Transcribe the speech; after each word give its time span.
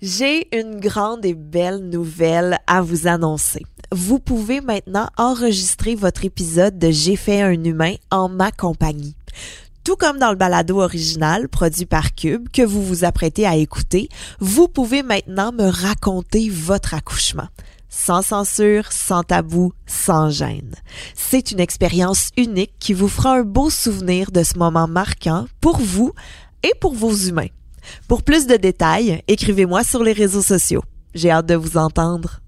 J'ai 0.00 0.48
une 0.58 0.80
grande 0.80 1.26
et 1.26 1.34
belle 1.34 1.80
nouvelle 1.90 2.58
à 2.66 2.80
vous 2.80 3.06
annoncer. 3.06 3.66
Vous 3.92 4.18
pouvez 4.18 4.62
maintenant 4.62 5.10
enregistrer 5.18 5.96
votre 5.96 6.24
épisode 6.24 6.78
de 6.78 6.90
J'ai 6.90 7.16
fait 7.16 7.42
un 7.42 7.62
humain 7.62 7.96
en 8.10 8.30
ma 8.30 8.52
compagnie. 8.52 9.16
Tout 9.84 9.96
comme 9.96 10.18
dans 10.18 10.30
le 10.30 10.36
balado 10.36 10.80
original 10.80 11.50
produit 11.50 11.84
par 11.84 12.14
Cube 12.14 12.48
que 12.50 12.62
vous 12.62 12.82
vous 12.82 13.04
apprêtez 13.04 13.46
à 13.46 13.56
écouter, 13.56 14.08
vous 14.40 14.66
pouvez 14.66 15.02
maintenant 15.02 15.52
me 15.52 15.68
raconter 15.68 16.48
votre 16.48 16.94
accouchement. 16.94 17.48
Sans 17.88 18.22
censure, 18.22 18.92
sans 18.92 19.22
tabou, 19.22 19.72
sans 19.86 20.28
gêne. 20.30 20.74
C'est 21.14 21.52
une 21.52 21.60
expérience 21.60 22.30
unique 22.36 22.74
qui 22.78 22.94
vous 22.94 23.08
fera 23.08 23.36
un 23.36 23.42
beau 23.42 23.70
souvenir 23.70 24.32
de 24.32 24.42
ce 24.42 24.58
moment 24.58 24.88
marquant 24.88 25.46
pour 25.60 25.78
vous 25.78 26.12
et 26.66 26.72
pour 26.80 26.94
vos 26.94 27.14
humains. 27.14 27.52
Pour 28.08 28.22
plus 28.22 28.46
de 28.46 28.56
détails, 28.56 29.22
écrivez-moi 29.28 29.84
sur 29.84 30.02
les 30.02 30.12
réseaux 30.12 30.42
sociaux. 30.42 30.82
J'ai 31.14 31.30
hâte 31.30 31.46
de 31.46 31.54
vous 31.54 31.76
entendre. 31.76 32.40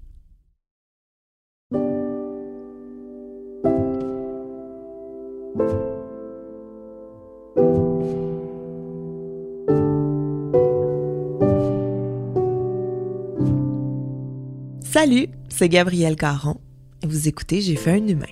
Salut, 14.81 15.27
c'est 15.47 15.69
Gabrielle 15.69 16.17
Caron. 16.17 16.57
Vous 17.03 17.29
écoutez 17.29 17.61
J'ai 17.61 17.77
fait 17.77 17.91
un 17.91 18.07
humain. 18.07 18.25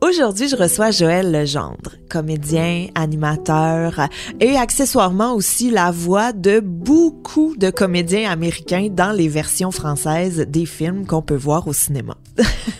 Aujourd'hui, 0.00 0.46
je 0.48 0.54
reçois 0.54 0.92
Joël 0.92 1.32
Legendre, 1.32 1.96
comédien, 2.08 2.86
animateur 2.94 4.08
et 4.38 4.56
accessoirement 4.56 5.34
aussi 5.34 5.72
la 5.72 5.90
voix 5.90 6.32
de 6.32 6.60
beaucoup 6.60 7.56
de 7.56 7.70
comédiens 7.70 8.30
américains 8.30 8.88
dans 8.92 9.10
les 9.10 9.28
versions 9.28 9.72
françaises 9.72 10.46
des 10.48 10.66
films 10.66 11.04
qu'on 11.04 11.20
peut 11.20 11.34
voir 11.34 11.66
au 11.66 11.72
cinéma. 11.72 12.14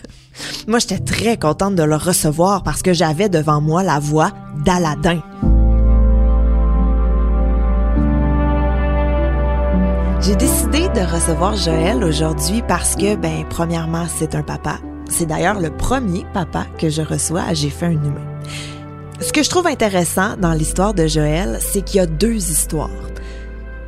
moi, 0.69 0.79
j'étais 0.79 1.01
très 1.01 1.37
contente 1.37 1.75
de 1.75 1.83
le 1.83 1.97
recevoir 1.97 2.63
parce 2.63 2.83
que 2.83 2.93
j'avais 2.93 3.29
devant 3.29 3.61
moi 3.61 3.83
la 3.83 3.99
voix 3.99 4.31
d'Aladin. 4.65 5.21
J'ai 10.21 10.37
décidé 10.37 10.89
de 10.91 11.13
recevoir 11.13 11.57
Joël 11.57 12.05
aujourd'hui 12.05 12.63
parce 12.69 12.95
que, 12.95 13.17
ben, 13.17 13.45
premièrement, 13.51 14.07
c'est 14.09 14.37
un 14.37 14.43
papa. 14.45 14.79
C'est 15.09 15.27
d'ailleurs 15.27 15.61
le 15.61 15.71
premier 15.71 16.25
papa 16.33 16.67
que 16.79 16.91
je 16.91 17.03
reçois 17.03 17.43
à 17.43 17.55
J'ai 17.55 17.71
fait 17.71 17.87
un 17.87 17.93
humain. 17.93 18.41
Ce 19.21 19.33
que 19.33 19.43
je 19.43 19.51
trouve 19.51 19.67
intéressant 19.67 20.37
dans 20.37 20.53
l'histoire 20.53 20.95
de 20.95 21.07
Joël, 21.07 21.59
c'est 21.61 21.83
qu'il 21.83 21.97
y 21.97 22.01
a 22.01 22.07
deux 22.07 22.51
histoires. 22.51 22.91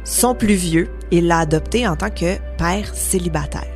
Son 0.03 0.35
plus 0.35 0.55
vieux, 0.55 0.89
il 1.11 1.27
l'a 1.27 1.41
adopté 1.41 1.87
en 1.87 1.95
tant 1.95 2.11
que 2.11 2.37
père 2.57 2.95
célibataire. 2.95 3.67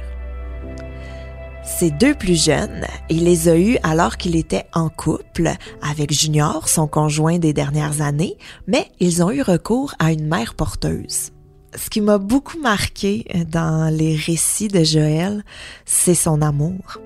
Ses 1.64 1.90
deux 1.90 2.14
plus 2.14 2.42
jeunes, 2.42 2.84
il 3.08 3.24
les 3.24 3.48
a 3.48 3.56
eus 3.56 3.78
alors 3.82 4.16
qu'il 4.16 4.36
était 4.36 4.64
en 4.74 4.88
couple 4.88 5.50
avec 5.80 6.12
Junior, 6.12 6.68
son 6.68 6.86
conjoint 6.86 7.38
des 7.38 7.52
dernières 7.52 8.02
années, 8.02 8.36
mais 8.66 8.88
ils 9.00 9.22
ont 9.22 9.30
eu 9.30 9.42
recours 9.42 9.94
à 9.98 10.12
une 10.12 10.26
mère 10.26 10.54
porteuse 10.54 11.30
ce 11.76 11.90
qui 11.90 12.00
m'a 12.00 12.18
beaucoup 12.18 12.58
marqué 12.60 13.26
dans 13.48 13.92
les 13.92 14.16
récits 14.16 14.68
de 14.68 14.84
Joël, 14.84 15.44
c'est 15.84 16.14
son 16.14 16.42
amour. 16.42 17.00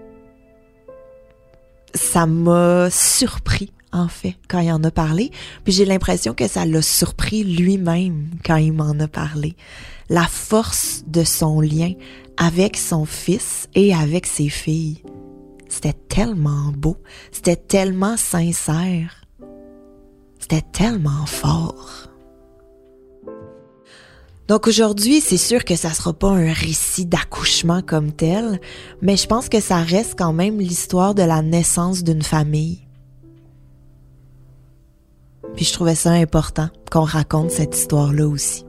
Ça 1.94 2.26
m'a 2.26 2.90
surpris, 2.90 3.72
en 3.92 4.08
fait, 4.08 4.36
quand 4.48 4.60
il 4.60 4.72
en 4.72 4.82
a 4.84 4.90
parlé. 4.90 5.30
Puis 5.64 5.72
j'ai 5.72 5.84
l'impression 5.84 6.34
que 6.34 6.48
ça 6.48 6.64
l'a 6.64 6.82
surpris 6.82 7.44
lui-même 7.44 8.30
quand 8.44 8.56
il 8.56 8.72
m'en 8.72 8.98
a 9.00 9.08
parlé. 9.08 9.56
La 10.08 10.26
force 10.26 11.04
de 11.06 11.24
son 11.24 11.60
lien 11.60 11.92
avec 12.36 12.76
son 12.76 13.04
fils 13.04 13.68
et 13.74 13.94
avec 13.94 14.26
ses 14.26 14.48
filles. 14.48 15.02
C'était 15.68 15.96
tellement 16.08 16.72
beau. 16.74 16.96
C'était 17.30 17.56
tellement 17.56 18.16
sincère. 18.16 19.24
C'était 20.38 20.62
tellement 20.72 21.26
fort. 21.26 22.08
Donc 24.48 24.66
aujourd'hui, 24.66 25.20
c'est 25.20 25.36
sûr 25.36 25.62
que 25.62 25.76
ça 25.76 25.92
sera 25.92 26.14
pas 26.14 26.30
un 26.30 26.52
récit 26.52 27.04
d'accouchement 27.04 27.82
comme 27.82 28.12
tel, 28.12 28.60
mais 29.02 29.18
je 29.18 29.26
pense 29.26 29.50
que 29.50 29.60
ça 29.60 29.76
reste 29.76 30.14
quand 30.18 30.32
même 30.32 30.58
l'histoire 30.58 31.14
de 31.14 31.22
la 31.22 31.42
naissance 31.42 32.02
d'une 32.02 32.22
famille. 32.22 32.88
Puis 35.54 35.66
je 35.66 35.72
trouvais 35.74 35.94
ça 35.94 36.12
important 36.12 36.70
qu'on 36.90 37.04
raconte 37.04 37.50
cette 37.50 37.76
histoire-là 37.76 38.26
aussi. 38.26 38.64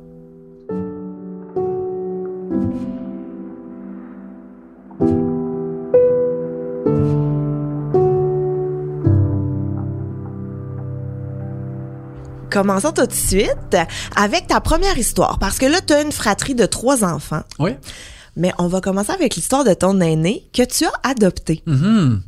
Commençons 12.52 12.92
tout 12.92 13.06
de 13.06 13.14
suite 13.14 13.78
avec 14.16 14.48
ta 14.48 14.60
première 14.62 14.98
histoire, 14.98 15.40
parce 15.40 15.58
que 15.58 15.66
là, 15.66 15.80
tu 15.86 15.94
as 15.94 16.02
une 16.02 16.12
fratrie 16.12 16.56
de 16.56 16.66
trois 16.66 17.04
enfants. 17.04 17.44
Oui. 17.60 17.72
Mais 18.36 18.52
on 18.58 18.68
va 18.68 18.82
commencer 18.82 19.12
avec 19.12 19.36
l'histoire 19.36 19.64
de 19.64 19.74
ton 19.74 20.00
aîné 20.02 20.48
que 20.54 20.64
tu 20.64 20.86
as 20.86 20.92
adopté. 21.10 21.62
Mhm. 21.66 22.22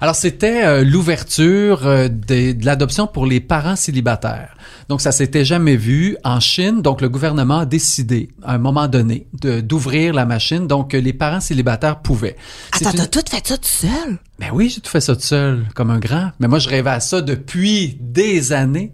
Alors, 0.00 0.14
c'était 0.14 0.64
euh, 0.64 0.84
l'ouverture 0.84 1.86
euh, 1.86 2.08
de, 2.08 2.52
de 2.52 2.64
l'adoption 2.66 3.06
pour 3.06 3.26
les 3.26 3.40
parents 3.40 3.76
célibataires. 3.76 4.54
Donc, 4.88 5.00
ça 5.00 5.12
s'était 5.12 5.44
jamais 5.44 5.76
vu 5.76 6.16
en 6.24 6.40
Chine. 6.40 6.80
Donc, 6.82 7.00
le 7.00 7.08
gouvernement 7.08 7.60
a 7.60 7.66
décidé, 7.66 8.30
à 8.42 8.54
un 8.54 8.58
moment 8.58 8.88
donné, 8.88 9.26
d'ouvrir 9.32 10.12
la 10.14 10.24
machine. 10.26 10.66
Donc, 10.66 10.92
les 10.94 11.12
parents 11.12 11.40
célibataires 11.40 12.00
pouvaient. 12.00 12.36
Attends, 12.72 12.90
une- 12.92 12.96
t'as 12.98 13.06
tout 13.06 13.22
fait 13.30 13.46
ça 13.46 13.56
tout 13.58 13.64
seul? 13.68 14.18
Ben 14.38 14.48
oui, 14.52 14.70
j'ai 14.70 14.80
tout 14.80 14.90
fait 14.90 15.00
ça 15.00 15.14
tout 15.14 15.22
seul, 15.22 15.64
comme 15.74 15.90
un 15.90 15.98
grand. 15.98 16.30
Mais 16.40 16.48
moi, 16.48 16.58
je 16.58 16.68
rêvais 16.68 16.90
à 16.90 17.00
ça 17.00 17.20
depuis 17.20 17.96
des 18.00 18.52
années. 18.52 18.92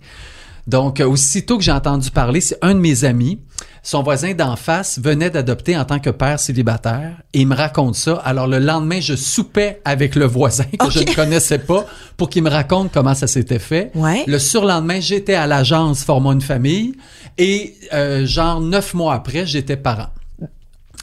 Donc, 0.66 1.00
euh, 1.00 1.06
aussitôt 1.06 1.58
que 1.58 1.64
j'ai 1.64 1.72
entendu 1.72 2.10
parler, 2.10 2.40
c'est 2.40 2.58
un 2.60 2.74
de 2.74 2.80
mes 2.80 3.04
amis, 3.04 3.38
son 3.82 4.02
voisin 4.02 4.34
d'en 4.34 4.56
face 4.56 4.98
venait 4.98 5.30
d'adopter 5.30 5.78
en 5.78 5.84
tant 5.84 6.00
que 6.00 6.10
père 6.10 6.40
célibataire 6.40 7.18
et 7.32 7.42
il 7.42 7.46
me 7.46 7.54
raconte 7.54 7.94
ça. 7.94 8.14
Alors, 8.24 8.48
le 8.48 8.58
lendemain, 8.58 8.98
je 9.00 9.14
soupais 9.14 9.80
avec 9.84 10.16
le 10.16 10.26
voisin 10.26 10.64
que 10.64 10.90
je 10.90 11.00
ne 11.00 11.14
connaissais 11.14 11.60
pas 11.60 11.86
pour 12.16 12.28
qu'il 12.28 12.42
me 12.42 12.50
raconte 12.50 12.90
comment 12.92 13.14
ça 13.14 13.28
s'était 13.28 13.60
fait. 13.60 13.92
Ouais. 13.94 14.24
Le 14.26 14.40
surlendemain, 14.40 14.98
j'étais 14.98 15.34
à 15.34 15.46
l'agence 15.46 16.02
Formons 16.02 16.32
une 16.32 16.40
famille 16.40 16.96
et 17.38 17.76
euh, 17.92 18.26
genre 18.26 18.60
neuf 18.60 18.92
mois 18.92 19.14
après, 19.14 19.46
j'étais 19.46 19.76
parent. 19.76 20.08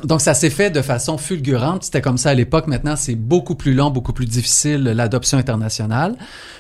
Donc, 0.04 0.20
ça 0.20 0.34
s'est 0.34 0.50
fait 0.50 0.70
de 0.70 0.82
façon 0.82 1.18
fulgurante. 1.18 1.84
C'était 1.84 2.02
comme 2.02 2.18
ça 2.18 2.32
à 2.32 2.34
l'époque. 2.34 2.68
Maintenant, 2.68 2.96
c'est 2.98 3.16
beaucoup 3.16 3.56
plus 3.56 3.74
long, 3.74 3.92
beaucoup 3.92 4.12
plus 4.12 4.26
difficile, 4.26 4.84
l'adoption 4.84 5.38
internationale. 5.38 6.16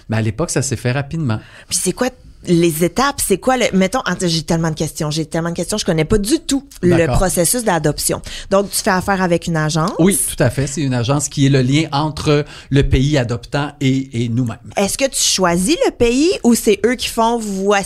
Mais 0.08 0.18
à 0.18 0.22
l'époque, 0.22 0.52
ça 0.52 0.62
s'est 0.62 0.78
fait 0.78 0.92
rapidement. 0.92 1.40
Puis 1.68 1.80
c'est 1.82 1.92
quoi 1.92 2.10
les 2.48 2.84
étapes? 2.84 3.22
C'est 3.26 3.38
quoi 3.38 3.58
le. 3.58 3.66
Mettons, 3.74 4.00
attends, 4.02 4.28
j'ai 4.28 4.44
tellement 4.44 4.70
de 4.70 4.76
questions. 4.76 5.12
J'ai 5.12 5.26
tellement 5.26 5.50
de 5.50 5.56
questions. 5.56 5.78
Je 5.78 5.86
connais 5.86 6.06
pas 6.06 6.18
du 6.18 6.40
tout 6.40 6.68
le 6.82 7.06
processus 7.08 7.64
d'adoption. 7.64 8.22
Donc, 8.50 8.70
tu 8.72 8.78
fais 8.82 8.90
affaire 8.92 9.22
avec 9.22 9.48
une 9.48 9.58
agence. 9.58 9.92
Oui, 10.00 10.18
tout 10.30 10.42
à 10.44 10.50
fait. 10.50 10.68
C'est 10.68 10.82
une 10.82 10.94
agence 10.94 11.30
qui 11.30 11.46
est 11.46 11.50
le 11.50 11.62
lien 11.62 11.84
entre 11.92 12.46
le 12.70 12.84
pays 12.84 13.18
adoptant 13.18 13.72
et, 13.82 14.24
et 14.24 14.30
nous-mêmes. 14.30 14.58
Est-ce 14.78 14.98
que 14.98 15.06
tu 15.06 15.22
choisis 15.22 15.76
le 15.86 15.92
pays 15.92 16.30
ou 16.44 16.56
c'est 16.56 16.80
eux 16.86 16.96
qui 16.96 17.08
font 17.08 17.38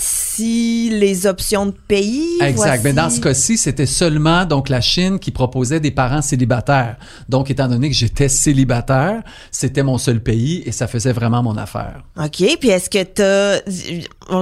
voici 0.07 0.89
les 0.91 1.25
options 1.27 1.67
de 1.67 1.75
pays? 1.87 2.37
Exact. 2.41 2.81
Mais 2.83 2.91
voici- 2.91 2.95
dans 2.95 3.09
ce 3.09 3.19
cas-ci, 3.21 3.57
c'était 3.57 3.85
seulement 3.85 4.45
donc 4.45 4.69
la 4.69 4.81
Chine 4.81 5.19
qui 5.19 5.31
proposait 5.31 5.79
des 5.79 5.91
parents 5.91 6.21
célibataires. 6.21 6.97
Donc, 7.29 7.49
étant 7.49 7.67
donné 7.67 7.89
que 7.89 7.95
j'étais 7.95 8.29
célibataire, 8.29 9.23
c'était 9.51 9.83
mon 9.83 9.97
seul 9.97 10.21
pays 10.21 10.63
et 10.65 10.71
ça 10.71 10.87
faisait 10.87 11.13
vraiment 11.13 11.43
mon 11.43 11.57
affaire. 11.57 12.03
OK. 12.17 12.43
Puis 12.59 12.69
est-ce 12.69 12.89
que 12.89 13.03
t'as. 13.03 13.59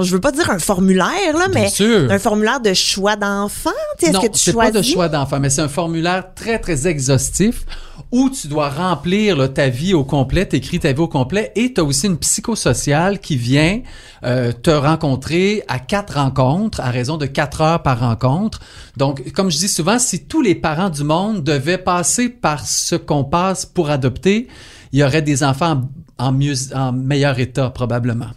Je 0.06 0.12
veux 0.12 0.20
pas 0.20 0.32
dire 0.32 0.50
un 0.50 0.58
formulaire, 0.58 1.36
là, 1.36 1.48
mais 1.52 1.68
un 2.10 2.18
formulaire 2.18 2.60
de 2.60 2.72
choix 2.74 3.16
d'enfant? 3.16 3.70
Non, 4.12 4.20
c'est 4.32 4.54
pas 4.54 4.70
de 4.70 4.82
choix 4.82 5.08
d'enfant, 5.08 5.38
mais 5.40 5.50
c'est 5.50 5.62
un 5.62 5.68
formulaire 5.68 6.34
très, 6.34 6.58
très 6.58 6.86
exhaustif 6.86 7.64
où 8.12 8.30
tu 8.30 8.48
dois 8.48 8.68
remplir 8.68 9.36
là, 9.36 9.48
ta 9.48 9.68
vie 9.68 9.94
au 9.94 10.04
complet, 10.04 10.46
t'écris 10.46 10.80
ta 10.80 10.92
vie 10.92 11.00
au 11.00 11.08
complet, 11.08 11.52
et 11.56 11.72
tu 11.72 11.80
as 11.80 11.84
aussi 11.84 12.06
une 12.06 12.18
psychosociale 12.18 13.18
qui 13.18 13.36
vient 13.36 13.80
euh, 14.24 14.52
te 14.52 14.70
rencontrer 14.70 15.62
à 15.68 15.78
quatre 15.78 16.14
rencontres, 16.14 16.80
à 16.80 16.90
raison 16.90 17.16
de 17.16 17.26
quatre 17.26 17.60
heures 17.60 17.82
par 17.82 18.00
rencontre. 18.00 18.60
Donc, 18.96 19.32
comme 19.32 19.50
je 19.50 19.58
dis 19.58 19.68
souvent, 19.68 19.98
si 19.98 20.24
tous 20.24 20.40
les 20.40 20.54
parents 20.54 20.90
du 20.90 21.04
monde 21.04 21.42
devaient 21.42 21.78
passer 21.78 22.28
par 22.28 22.66
ce 22.66 22.94
qu'on 22.94 23.24
passe 23.24 23.66
pour 23.66 23.90
adopter, 23.90 24.48
il 24.92 25.00
y 25.00 25.04
aurait 25.04 25.22
des 25.22 25.42
enfants 25.42 25.82
en, 26.18 26.32
mieux, 26.32 26.54
en 26.74 26.92
meilleur 26.92 27.38
état 27.38 27.70
probablement. 27.70 28.30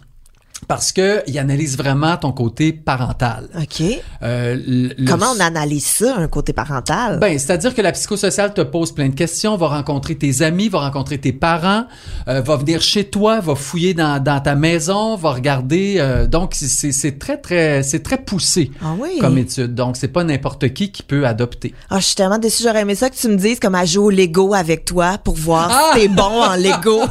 Parce 0.70 0.92
que 0.92 1.24
il 1.26 1.36
analyse 1.36 1.76
vraiment 1.76 2.16
ton 2.16 2.30
côté 2.30 2.72
parental. 2.72 3.48
OK. 3.60 3.82
Euh, 4.22 4.56
le- 4.64 5.04
Comment 5.04 5.32
on 5.36 5.40
analyse 5.40 5.84
ça, 5.84 6.14
un 6.16 6.28
côté 6.28 6.52
parental? 6.52 7.18
Ben, 7.18 7.36
c'est-à-dire 7.40 7.74
que 7.74 7.82
la 7.82 7.90
psychosociale 7.90 8.54
te 8.54 8.60
pose 8.60 8.92
plein 8.92 9.08
de 9.08 9.14
questions, 9.16 9.56
va 9.56 9.66
rencontrer 9.66 10.14
tes 10.14 10.42
amis, 10.42 10.68
va 10.68 10.78
rencontrer 10.78 11.18
tes 11.18 11.32
parents, 11.32 11.86
euh, 12.28 12.40
va 12.40 12.54
venir 12.54 12.82
chez 12.82 13.02
toi, 13.10 13.40
va 13.40 13.56
fouiller 13.56 13.94
dans, 13.94 14.22
dans 14.22 14.38
ta 14.40 14.54
maison, 14.54 15.16
va 15.16 15.32
regarder. 15.32 15.96
euh, 15.98 16.28
donc, 16.28 16.54
c'est- 16.54 17.18
très, 17.18 17.36
très, 17.38 17.82
c'est 17.82 18.04
très 18.04 18.18
poussé 18.18 18.70
ah 18.80 18.94
oui? 18.96 19.18
comme 19.20 19.38
étude. 19.38 19.74
Donc, 19.74 19.96
c'est 19.96 20.06
pas 20.06 20.22
n'importe 20.22 20.72
qui 20.72 20.92
qui 20.92 21.02
peut 21.02 21.26
adopter. 21.26 21.74
Ah, 21.90 21.98
je 21.98 22.04
suis 22.04 22.14
tellement 22.14 22.38
déçue. 22.38 22.62
J'aurais 22.62 22.82
aimé 22.82 22.94
ça 22.94 23.10
que 23.10 23.16
tu 23.16 23.26
me 23.26 23.34
dises 23.36 23.58
comme 23.58 23.74
à 23.74 23.84
jouer 23.84 24.04
au 24.04 24.10
Lego 24.10 24.54
avec 24.54 24.84
toi 24.84 25.18
pour 25.18 25.34
voir 25.34 25.68
Ah! 25.72 25.90
si 25.94 26.02
t'es 26.02 26.08
bon 26.08 26.22
en 26.44 26.54
Lego. 26.54 27.00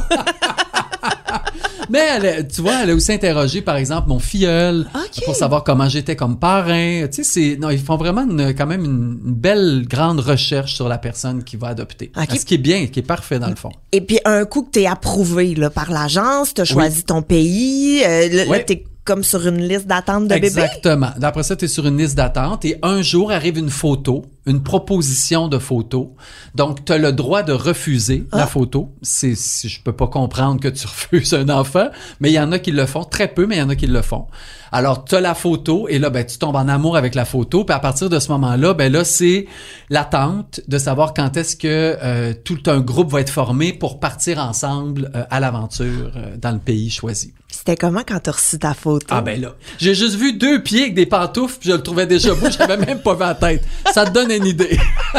Mais 1.90 1.98
elle, 2.22 2.48
tu 2.48 2.60
vois, 2.62 2.82
elle 2.82 2.90
a 2.90 2.94
aussi 2.94 3.12
interrogé, 3.12 3.62
par 3.62 3.76
exemple, 3.76 4.08
mon 4.08 4.18
filleul 4.18 4.86
Ok. 4.94 5.24
pour 5.24 5.34
savoir 5.34 5.64
comment 5.64 5.88
j'étais 5.88 6.16
comme 6.16 6.38
parrain. 6.38 7.06
Tu 7.10 7.22
sais, 7.22 7.24
c'est 7.24 7.56
non, 7.60 7.70
ils 7.70 7.78
font 7.80 7.96
vraiment 7.96 8.22
une- 8.22 8.54
quand 8.54 8.66
même 8.66 8.84
une, 8.84 9.18
une 9.24 9.34
belle 9.34 9.84
grande 9.88 10.20
recherche 10.20 10.74
sur 10.74 10.88
la 10.88 10.98
personne 10.98 11.42
qui 11.44 11.56
va 11.56 11.68
adopter. 11.68 12.12
Ce 12.34 12.44
qui 12.44 12.54
est 12.54 12.58
bien, 12.58 12.86
qui 12.86 13.00
est 13.00 13.02
parfait 13.02 13.38
dans 13.38 13.48
le 13.48 13.56
fond. 13.56 13.70
Et 13.92 14.00
puis, 14.00 14.18
un 14.24 14.44
coup 14.44 14.62
que 14.62 14.70
t'es 14.70 14.86
approuvé 14.86 15.54
là, 15.54 15.70
par 15.70 15.90
l'agence, 15.90 16.54
t'as 16.54 16.64
choisi 16.64 17.02
ton 17.04 17.22
pays, 17.22 18.02
euh, 18.06 18.46
là, 18.46 18.58
t'es 18.60 18.84
comme 19.04 19.24
sur 19.24 19.44
une 19.48 19.66
liste 19.66 19.86
d'attente 19.86 20.24
de 20.24 20.34
bébés. 20.34 20.46
Exactement. 20.46 21.08
D'après 21.18 21.42
ça, 21.42 21.56
tu 21.56 21.64
es 21.64 21.68
sur 21.68 21.86
une 21.86 21.96
liste 21.98 22.14
d'attente 22.16 22.64
et 22.64 22.76
un 22.82 23.02
jour 23.02 23.32
arrive 23.32 23.58
une 23.58 23.70
photo, 23.70 24.24
une 24.46 24.62
proposition 24.62 25.48
de 25.48 25.58
photo. 25.58 26.14
Donc, 26.54 26.84
tu 26.84 26.92
as 26.92 26.98
le 26.98 27.12
droit 27.12 27.42
de 27.42 27.52
refuser 27.52 28.26
Ah. 28.32 28.38
la 28.38 28.46
photo. 28.46 28.90
C'est, 29.02 29.34
je 29.34 29.82
peux 29.82 29.92
pas 29.92 30.06
comprendre 30.06 30.60
que 30.60 30.68
tu 30.68 30.86
refuses 30.86 31.34
un 31.34 31.48
enfant, 31.48 31.88
mais 32.20 32.30
il 32.30 32.34
y 32.34 32.40
en 32.40 32.50
a 32.52 32.58
qui 32.58 32.72
le 32.72 32.86
font, 32.86 33.04
très 33.04 33.28
peu, 33.28 33.46
mais 33.46 33.56
il 33.56 33.58
y 33.58 33.62
en 33.62 33.68
a 33.68 33.76
qui 33.76 33.86
le 33.86 34.02
font. 34.02 34.26
Alors, 34.72 35.04
tu 35.04 35.16
as 35.16 35.20
la 35.20 35.34
photo 35.34 35.88
et 35.88 35.98
là, 35.98 36.10
ben, 36.10 36.24
tu 36.24 36.38
tombes 36.38 36.54
en 36.56 36.68
amour 36.68 36.96
avec 36.96 37.14
la 37.16 37.24
photo. 37.24 37.64
Puis 37.64 37.74
à 37.74 37.80
partir 37.80 38.08
de 38.08 38.18
ce 38.20 38.30
moment-là, 38.30 38.72
ben 38.72 38.92
là, 38.92 39.02
c'est 39.04 39.46
l'attente 39.90 40.60
de 40.68 40.78
savoir 40.78 41.12
quand 41.14 41.36
est-ce 41.36 41.56
que 41.56 41.96
euh, 42.02 42.32
tout 42.44 42.58
un 42.66 42.80
groupe 42.80 43.10
va 43.10 43.20
être 43.20 43.30
formé 43.30 43.72
pour 43.72 43.98
partir 44.00 44.38
ensemble 44.38 45.10
euh, 45.14 45.24
à 45.30 45.40
l'aventure 45.40 46.12
euh, 46.16 46.36
dans 46.40 46.52
le 46.52 46.58
pays 46.58 46.90
choisi. 46.90 47.34
C'était 47.48 47.74
comment 47.74 48.02
quand 48.06 48.20
t'as 48.20 48.30
reçu 48.30 48.60
ta 48.60 48.74
photo? 48.74 49.06
Ah 49.10 49.22
ben 49.22 49.40
là, 49.40 49.54
j'ai 49.78 49.94
juste 49.96 50.14
vu 50.14 50.34
deux 50.34 50.62
pieds 50.62 50.82
avec 50.82 50.94
des 50.94 51.04
pantoufles, 51.06 51.58
puis 51.58 51.70
je 51.70 51.74
le 51.74 51.82
trouvais 51.82 52.06
déjà 52.06 52.32
beau, 52.32 52.46
j'avais 52.58 52.76
même 52.76 53.00
pas 53.00 53.14
vu 53.14 53.20
la 53.20 53.34
tête. 53.34 53.64
Ça 53.92 54.04
te 54.06 54.12
donne 54.12 54.29
une 54.38 54.46
idée. 54.46 54.78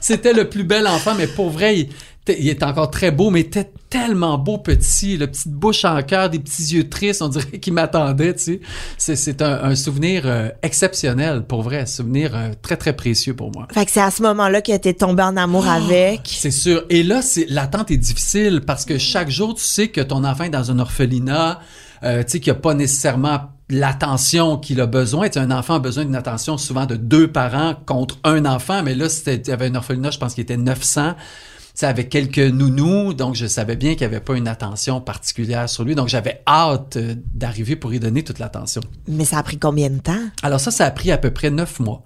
C'était 0.00 0.32
le 0.32 0.48
plus 0.48 0.64
bel 0.64 0.86
enfant, 0.86 1.12
mais 1.16 1.26
pour 1.28 1.50
vrai, 1.50 1.78
il, 1.78 1.88
était- 2.28 2.40
il 2.42 2.64
encore 2.64 2.90
très 2.90 3.10
beau, 3.12 3.30
mais 3.30 3.40
il 3.40 3.46
était 3.46 3.70
tellement 3.88 4.36
beau 4.36 4.58
petit, 4.58 5.16
la 5.16 5.28
petite 5.28 5.52
bouche 5.52 5.84
en 5.84 6.02
cœur, 6.02 6.28
des 6.28 6.38
petits 6.40 6.74
yeux 6.74 6.88
tristes, 6.88 7.22
on 7.22 7.28
dirait 7.28 7.60
qu'il 7.60 7.72
m'attendait, 7.72 8.34
tu 8.34 8.60
sais. 8.98 9.14
C'est, 9.16 9.42
un, 9.42 9.62
un 9.62 9.74
souvenir 9.76 10.22
euh, 10.26 10.48
exceptionnel, 10.62 11.44
pour 11.44 11.62
vrai, 11.62 11.80
un 11.80 11.86
souvenir 11.86 12.34
euh, 12.34 12.50
très, 12.62 12.76
très 12.76 12.94
précieux 12.94 13.34
pour 13.34 13.52
moi. 13.52 13.68
Fait 13.72 13.84
que 13.84 13.92
c'est 13.92 14.00
à 14.00 14.10
ce 14.10 14.22
moment-là 14.22 14.60
que 14.60 14.76
t'es 14.76 14.94
tombé 14.94 15.22
en 15.22 15.36
amour 15.36 15.66
Ah! 15.68 15.74
avec. 15.74 16.22
C'est 16.24 16.50
sûr. 16.50 16.84
Et 16.90 17.02
là, 17.04 17.22
c'est 17.22 17.46
l'attente 17.48 17.90
est 17.92 17.96
difficile 17.96 18.62
parce 18.66 18.84
que 18.84 18.98
chaque 18.98 19.30
jour, 19.30 19.54
tu 19.54 19.62
sais 19.64 19.88
que 19.88 20.00
ton 20.00 20.24
enfant 20.24 20.44
est 20.44 20.50
dans 20.50 20.70
un 20.72 20.78
orphelinat, 20.80 21.60
euh, 22.02 22.24
tu 22.24 22.30
sais 22.32 22.40
qu'il 22.40 22.52
n'y 22.52 22.58
a 22.58 22.60
pas 22.60 22.74
nécessairement 22.74 23.40
l'attention 23.72 24.58
qu'il 24.58 24.80
a 24.80 24.86
besoin. 24.86 25.28
Tu 25.28 25.34
sais, 25.34 25.40
un 25.40 25.50
enfant 25.50 25.74
a 25.74 25.78
besoin 25.78 26.04
d'une 26.04 26.14
attention 26.14 26.58
souvent 26.58 26.86
de 26.86 26.94
deux 26.94 27.26
parents 27.26 27.74
contre 27.86 28.18
un 28.22 28.44
enfant, 28.44 28.82
mais 28.82 28.94
là, 28.94 29.06
il 29.26 29.48
y 29.48 29.50
avait 29.50 29.66
un 29.66 29.74
orphelinat, 29.74 30.10
je 30.10 30.18
pense 30.18 30.34
qu'il 30.34 30.42
était 30.42 30.56
900. 30.56 31.14
C'est 31.74 31.86
avec 31.86 32.10
quelques 32.10 32.38
nounous, 32.38 33.14
donc 33.14 33.34
je 33.34 33.46
savais 33.46 33.76
bien 33.76 33.92
qu'il 33.92 34.06
n'y 34.06 34.14
avait 34.14 34.22
pas 34.22 34.36
une 34.36 34.46
attention 34.46 35.00
particulière 35.00 35.70
sur 35.70 35.84
lui. 35.84 35.94
Donc 35.94 36.08
j'avais 36.08 36.42
hâte 36.46 36.96
euh, 36.96 37.14
d'arriver 37.32 37.76
pour 37.76 37.94
y 37.94 37.98
donner 37.98 38.22
toute 38.22 38.38
l'attention. 38.38 38.82
Mais 39.08 39.24
ça 39.24 39.38
a 39.38 39.42
pris 39.42 39.58
combien 39.58 39.88
de 39.88 39.98
temps? 39.98 40.20
Alors 40.42 40.60
ça, 40.60 40.70
ça 40.70 40.84
a 40.84 40.90
pris 40.90 41.10
à 41.10 41.16
peu 41.16 41.30
près 41.30 41.48
neuf 41.48 41.80
mois. 41.80 42.02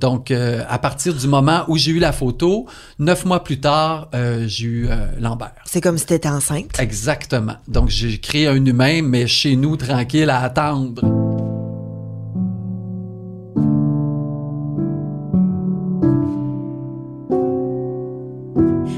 Donc, 0.00 0.30
euh, 0.30 0.64
à 0.68 0.78
partir 0.78 1.14
du 1.14 1.28
moment 1.28 1.64
où 1.68 1.76
j'ai 1.76 1.92
eu 1.92 1.98
la 1.98 2.12
photo, 2.12 2.66
neuf 2.98 3.24
mois 3.26 3.44
plus 3.44 3.60
tard, 3.60 4.08
euh, 4.14 4.44
j'ai 4.48 4.64
eu 4.64 4.88
euh, 4.88 5.06
Lambert. 5.20 5.52
C'est 5.66 5.82
comme 5.82 5.98
si 5.98 6.06
t'étais 6.06 6.28
enceinte. 6.28 6.80
Exactement. 6.80 7.56
Donc, 7.68 7.90
j'ai 7.90 8.18
créé 8.18 8.46
un 8.46 8.64
humain, 8.64 9.02
mais 9.02 9.26
chez 9.26 9.56
nous, 9.56 9.76
tranquille, 9.76 10.30
à 10.30 10.40
attendre. 10.40 11.02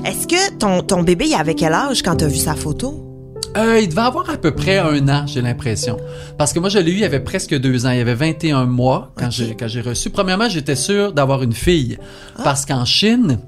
Est-ce 0.05 0.29
que 0.29 0.55
ton, 0.59 0.83
ton 0.83 1.03
bébé, 1.03 1.27
il 1.29 1.35
avait 1.35 1.55
quel 1.55 1.73
âge 1.73 2.03
quand 2.03 2.17
t'as 2.17 2.29
vu 2.29 2.37
sa 2.37 2.55
photo? 2.55 3.12
Euh, 3.57 3.81
il 3.81 3.89
devait 3.89 4.01
avoir 4.01 4.31
à 4.31 4.37
peu 4.39 4.53
près 4.55 4.79
un 4.79 5.09
an, 5.09 5.27
j'ai 5.27 5.43
l'impression. 5.43 5.99
Parce 6.39 6.53
que 6.53 6.59
moi, 6.59 6.69
je 6.71 6.79
l'ai 6.79 6.91
eu, 6.91 6.95
il 6.95 7.01
y 7.01 7.05
avait 7.05 7.21
presque 7.21 7.55
deux 7.59 7.85
ans. 7.87 7.91
Il 7.91 7.99
y 7.99 8.01
avait 8.01 8.15
21 8.15 8.65
mois 8.65 9.13
quand 9.17 9.27
Ok. 9.27 9.33
j'ai 9.33 9.55
quand 9.55 9.69
j'ai 9.69 9.83
reçu. 9.83 10.09
Premièrement, 10.11 10.49
j'étais 10.49 10.77
sûr 10.77 11.13
d'avoir 11.13 11.43
une 11.43 11.53
fille. 11.53 11.99
Parce 12.43 12.65
qu'en 12.65 12.85
Chine, 12.87 13.41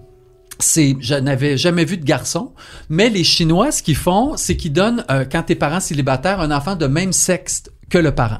c'est, 0.58 0.96
je 1.00 1.14
n'avais 1.14 1.56
jamais 1.56 1.84
vu 1.86 1.96
de 1.96 2.04
garçon. 2.04 2.52
Mais 2.90 3.08
les 3.08 3.24
Chinois, 3.24 3.72
ce 3.72 3.82
qu'ils 3.82 3.96
font, 3.96 4.36
c'est 4.36 4.56
qu'ils 4.56 4.72
donnent, 4.72 5.04
euh, 5.10 5.24
quand 5.30 5.42
tes 5.44 5.54
parents 5.54 5.80
célibataires, 5.80 6.40
un 6.40 6.50
enfant 6.50 6.76
de 6.76 6.86
même 6.86 7.12
sexe 7.12 7.64
que 7.88 7.98
le 7.98 8.12
parent. 8.14 8.38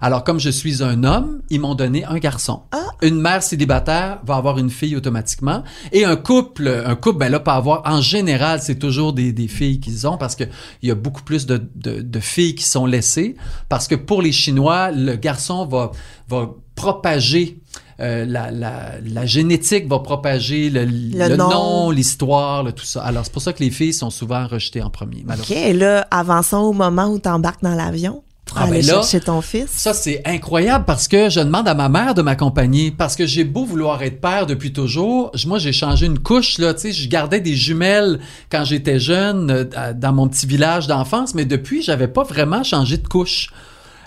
Alors, 0.00 0.24
comme 0.24 0.40
je 0.40 0.50
suis 0.50 0.82
un 0.82 1.04
homme, 1.04 1.42
ils 1.50 1.60
m'ont 1.60 1.74
donné 1.74 2.04
un 2.04 2.18
garçon. 2.18 2.62
Ah. 2.72 2.78
Une 3.02 3.20
mère 3.20 3.42
célibataire 3.42 4.20
va 4.24 4.36
avoir 4.36 4.58
une 4.58 4.70
fille 4.70 4.96
automatiquement. 4.96 5.62
Et 5.92 6.04
un 6.04 6.16
couple, 6.16 6.82
un 6.84 6.94
couple, 6.96 7.18
ben 7.18 7.30
là, 7.30 7.40
peut 7.40 7.50
avoir, 7.50 7.82
en 7.84 8.00
général, 8.00 8.60
c'est 8.60 8.78
toujours 8.78 9.12
des, 9.12 9.32
des 9.32 9.48
filles 9.48 9.80
qu'ils 9.80 10.06
ont 10.06 10.16
parce 10.16 10.36
que 10.36 10.44
il 10.82 10.88
y 10.88 10.92
a 10.92 10.94
beaucoup 10.94 11.22
plus 11.22 11.46
de, 11.46 11.62
de, 11.74 12.00
de 12.00 12.20
filles 12.20 12.54
qui 12.54 12.64
sont 12.64 12.86
laissées. 12.86 13.36
Parce 13.68 13.88
que 13.88 13.94
pour 13.94 14.22
les 14.22 14.32
Chinois, 14.32 14.90
le 14.90 15.16
garçon 15.16 15.66
va, 15.66 15.92
va 16.28 16.50
propager 16.74 17.60
euh, 18.00 18.24
la, 18.24 18.50
la, 18.50 18.94
la 19.04 19.26
génétique 19.26 19.88
va 19.88 20.00
propager 20.00 20.68
le, 20.68 20.84
le 20.84 21.36
nom. 21.36 21.50
nom, 21.50 21.90
l'histoire, 21.90 22.64
tout 22.74 22.84
ça. 22.84 23.02
Alors, 23.04 23.24
c'est 23.24 23.32
pour 23.32 23.42
ça 23.42 23.52
que 23.52 23.62
les 23.62 23.70
filles 23.70 23.92
sont 23.94 24.10
souvent 24.10 24.48
rejetées 24.48 24.82
en 24.82 24.90
premier, 24.90 25.24
OK, 25.28 25.52
et 25.52 25.72
là, 25.72 26.06
avançons 26.10 26.56
au 26.56 26.72
moment 26.72 27.06
où 27.06 27.20
t'embarques 27.20 27.62
dans 27.62 27.74
l'avion 27.74 28.23
Ah, 28.56 28.66
ben 28.66 28.84
là- 28.84 28.94
chercher 28.94 29.20
ton 29.20 29.40
fils. 29.40 29.70
Ça, 29.70 29.94
c'est 29.94 30.22
incroyable 30.24 30.84
parce 30.86 31.08
que 31.08 31.28
je 31.30 31.40
demande 31.40 31.66
à 31.66 31.74
ma 31.74 31.88
mère 31.88 32.14
de 32.14 32.22
m'accompagner 32.22 32.90
parce 32.90 33.16
que 33.16 33.26
j'ai 33.26 33.42
beau 33.44 33.64
vouloir 33.64 34.02
être 34.02 34.20
père 34.20 34.46
depuis 34.46 34.72
toujours. 34.72 35.32
Moi, 35.46 35.58
j'ai 35.58 35.72
changé 35.72 36.06
une 36.06 36.18
couche, 36.18 36.58
là. 36.58 36.72
Tu 36.74 36.80
sais, 36.80 36.92
je 36.92 37.08
gardais 37.08 37.40
des 37.40 37.56
jumelles 37.56 38.20
quand 38.50 38.64
j'étais 38.64 38.98
jeune 39.00 39.50
euh, 39.50 39.92
dans 39.94 40.12
mon 40.12 40.28
petit 40.28 40.46
village 40.46 40.86
d'enfance, 40.86 41.34
mais 41.34 41.44
depuis, 41.44 41.82
j'avais 41.82 42.06
pas 42.08 42.22
vraiment 42.22 42.62
changé 42.62 42.96
de 42.98 43.08
couche. 43.08 43.48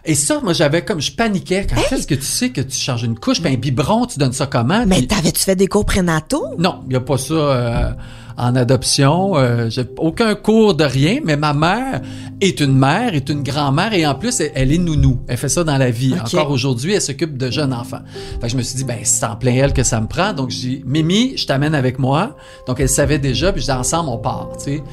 Et 0.06 0.16
ça, 0.16 0.40
moi, 0.42 0.54
j'avais 0.54 0.86
comme, 0.86 1.01
je 1.01 1.12
paniquais. 1.12 1.68
Quand 1.69 1.95
est-ce 1.95 2.07
que 2.07 2.16
tu 2.16 2.22
sais 2.22 2.51
que 2.51 2.62
tu 2.62 2.78
changes 2.78 3.04
une 3.04 3.19
couche? 3.19 3.42
Puis 3.42 3.54
un 3.54 3.57
biberon, 3.57 4.06
tu 4.06 4.19
donnes 4.19 4.31
ça 4.31 4.45
comment? 4.48 4.86
Mais 4.88 5.01
t'avais-tu 5.01 5.44
fait 5.44 5.57
des 5.57 5.68
cours 5.68 5.83
prénataux? 5.86 6.45
non, 6.57 6.80
il 6.86 6.90
n'y 6.92 6.95
a 6.95 7.01
pas 7.01 7.18
ça 7.18 7.33
euh, 7.33 7.90
en 8.38 8.56
adoption. 8.56 9.36
Euh, 9.36 9.69
j'ai 9.69 9.84
aucun 9.98 10.36
cours 10.36 10.75
de 10.75 10.84
rien, 10.84 11.19
mais 11.24 11.36
ma 11.36 11.54
mère 11.54 12.01
est 12.39 12.60
une 12.60 12.78
mère, 12.78 13.16
est 13.16 13.30
une 13.30 13.42
grand-mère 13.42 13.94
et 13.94 14.06
en 14.06 14.16
plus, 14.16 14.39
elle, 14.39 14.51
elle 14.54 14.72
est 14.72 14.78
nounou. 14.78 15.19
Elle 15.28 15.38
fait 15.38 15.50
ça 15.50 15.63
dans 15.63 15.78
la 15.78 15.89
vie. 15.89 16.13
Ok. 16.13 16.34
Encore 16.34 16.51
aujourd'hui, 16.51 16.94
elle 16.94 17.02
s'occupe 17.02 17.38
de 17.38 17.50
jeunes 17.50 17.73
enfants. 17.73 18.02
Fait 18.40 18.47
que 18.47 18.50
je 18.50 18.57
me 18.57 18.61
suis 18.61 18.78
dit, 18.78 18.83
ben, 18.83 19.00
c'est 19.04 19.26
en 19.26 19.35
plein 19.35 19.54
elle 19.54 19.73
que 19.73 19.83
ça 19.83 20.00
me 20.00 20.07
prend. 20.07 20.33
Donc, 20.33 20.52
j'ai 20.52 20.68
dit, 20.69 20.83
Mimi, 20.85 21.35
je 21.35 21.47
t'amène 21.47 21.73
avec 21.73 21.97
moi. 21.97 22.35
Donc, 22.68 22.80
elle 22.80 22.90
savait 22.90 23.19
déjà, 23.19 23.52
puis 23.52 23.61
je 23.61 23.68
dis, 23.68 23.71
ensemble, 23.71 24.09
on 24.09 24.18
part, 24.18 24.50
tu 24.57 24.64
sais. 24.66 24.83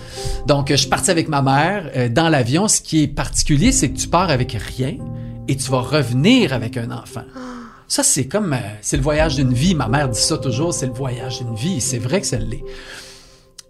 Donc, 0.47 0.71
je 0.71 0.77
suis 0.77 0.89
parti 0.89 1.11
avec 1.11 1.29
ma 1.29 1.43
mère 1.43 1.91
euh, 1.97 2.09
dans 2.09 2.31
l'avion. 2.31 2.67
Ce 2.67 2.81
qui 2.81 3.03
est 3.03 3.09
particulier, 3.09 3.73
c'est 3.73 3.91
que 3.91 3.99
tu 3.99 4.09
pars 4.09 4.31
avec 4.31 4.53
rien 4.53 4.95
et 5.49 5.57
tu 5.57 5.71
vas 5.71 5.81
revenir 5.81 6.55
avec 6.55 6.79
un 6.79 6.91
enfant. 6.91 7.25
Ça, 7.89 8.03
c'est 8.03 8.27
comme, 8.27 8.55
euh, 8.55 8.59
c'est 8.81 8.97
le 8.97 9.03
voyage 9.03 9.37
d'une 9.37 9.53
vie. 9.53 9.75
Ma 9.75 9.89
mère 9.89 10.09
dit 10.09 10.19
ça 10.19 10.39
toujours, 10.39 10.73
c'est 10.73 10.87
le 10.87 10.93
voyage 10.93 11.41
d'une 11.41 11.55
vie. 11.55 11.81
C'est 11.83 11.99
vrai 11.99 12.21
que 12.21 12.27
ça 12.27 12.39
l'est. 12.39 12.65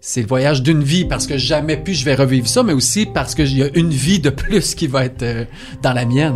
C'est 0.07 0.21
le 0.21 0.27
voyage 0.27 0.61
d'une 0.61 0.83
vie 0.83 1.03
parce 1.03 1.25
que 1.25 1.35
jamais 1.35 1.77
plus 1.77 1.95
je 1.95 2.05
vais 2.05 2.13
revivre 2.13 2.47
ça, 2.47 2.61
mais 2.61 2.73
aussi 2.73 3.07
parce 3.07 3.33
qu'il 3.33 3.57
y 3.57 3.63
a 3.63 3.69
une 3.73 3.89
vie 3.89 4.19
de 4.19 4.29
plus 4.29 4.75
qui 4.75 4.85
va 4.85 5.03
être 5.03 5.23
euh, 5.23 5.45
dans 5.81 5.93
la 5.93 6.05
mienne. 6.05 6.35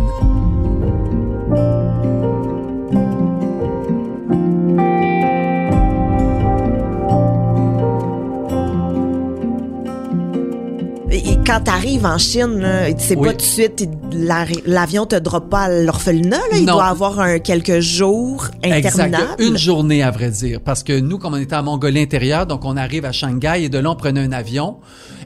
Quand 11.49 11.61
t'arrives 11.61 12.05
en 12.05 12.19
Chine, 12.19 12.59
là, 12.59 12.95
c'est 12.99 13.15
Oui. 13.17 13.25
pas 13.27 13.31
tout 13.31 13.37
de 13.37 13.41
suite, 13.41 13.89
la- 14.11 14.45
l'avion 14.67 15.07
te 15.07 15.15
drop 15.15 15.49
pas 15.49 15.61
à 15.61 15.69
l'orphelinat, 15.69 16.37
là. 16.51 16.57
Il 16.59 16.65
Non. 16.65 16.73
doit 16.73 16.85
avoir 16.85 17.19
un, 17.19 17.39
quelques 17.39 17.79
jours 17.79 18.45
interminables. 18.63 19.23
Exact. 19.39 19.49
Une 19.49 19.57
journée, 19.57 20.03
à 20.03 20.11
vrai 20.11 20.29
dire. 20.29 20.59
Parce 20.63 20.83
que 20.83 20.99
nous, 20.99 21.17
comme 21.17 21.33
on 21.33 21.37
était 21.37 21.55
en 21.55 21.63
Mongolie 21.63 22.01
intérieure, 22.01 22.45
donc 22.45 22.65
on 22.65 22.77
arrive 22.77 23.03
à 23.05 23.11
Shanghai 23.11 23.63
et 23.63 23.69
de 23.69 23.79
là, 23.79 23.89
on 23.89 23.95
prenait 23.95 24.21
un 24.21 24.31
avion. 24.31 24.77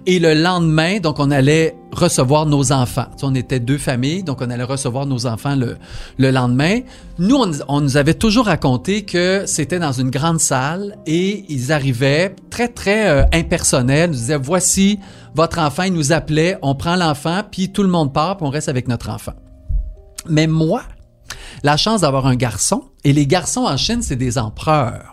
Et 0.06 0.20
le 0.20 0.34
lendemain, 0.34 1.00
donc, 1.00 1.20
on 1.20 1.32
allait 1.32 1.78
recevoir 1.94 2.46
nos 2.46 2.74
enfants. 2.74 3.06
On 3.22 3.34
était 3.36 3.62
deux 3.62 3.78
familles, 3.78 4.24
donc 4.24 4.42
on 4.42 4.50
allait 4.50 4.64
recevoir 4.64 5.06
nos 5.06 5.26
enfants 5.26 5.56
le, 5.56 5.78
le 6.18 6.32
lendemain. 6.32 6.82
Nous, 7.20 7.38
on, 7.70 7.82
nous 7.82 7.98
avait 7.98 8.14
toujours 8.14 8.48
raconté 8.48 9.04
que 9.04 9.44
c'était 9.46 9.80
dans 9.80 9.94
une 9.94 10.10
grande 10.10 10.42
salle 10.42 10.98
et 11.06 11.46
ils 11.48 11.72
arrivaient 11.72 12.36
très, 12.50 12.68
très 12.68 13.08
euh, 13.08 13.24
impersonnels. 13.34 14.10
Ils 14.10 14.14
nous 14.14 14.20
disaient, 14.20 14.38
voici 14.38 15.00
votre 15.36 15.60
enfant. 15.60 15.84
Ils 15.84 15.94
nous 15.94 16.12
appelait, 16.12 16.58
on 16.62 16.76
prend 16.76 16.98
l'enfant, 16.98 17.42
puis 17.50 17.72
tout 17.72 17.84
le 17.84 17.90
monde 17.90 18.12
part, 18.12 18.36
puis 18.36 18.46
on 18.46 18.50
reste 18.50 18.68
avec 18.68 18.90
notre 18.90 19.10
enfant. 19.10 19.34
Mais 20.28 20.48
moi, 20.48 20.84
la 21.64 21.78
chance 21.78 22.02
d'avoir 22.02 22.28
un 22.28 22.36
garçon, 22.36 22.84
et 23.06 23.14
les 23.14 23.26
garçons 23.26 23.62
en 23.62 23.78
Chine, 23.78 24.02
c'est 24.02 24.18
des 24.18 24.38
empereurs. 24.38 25.13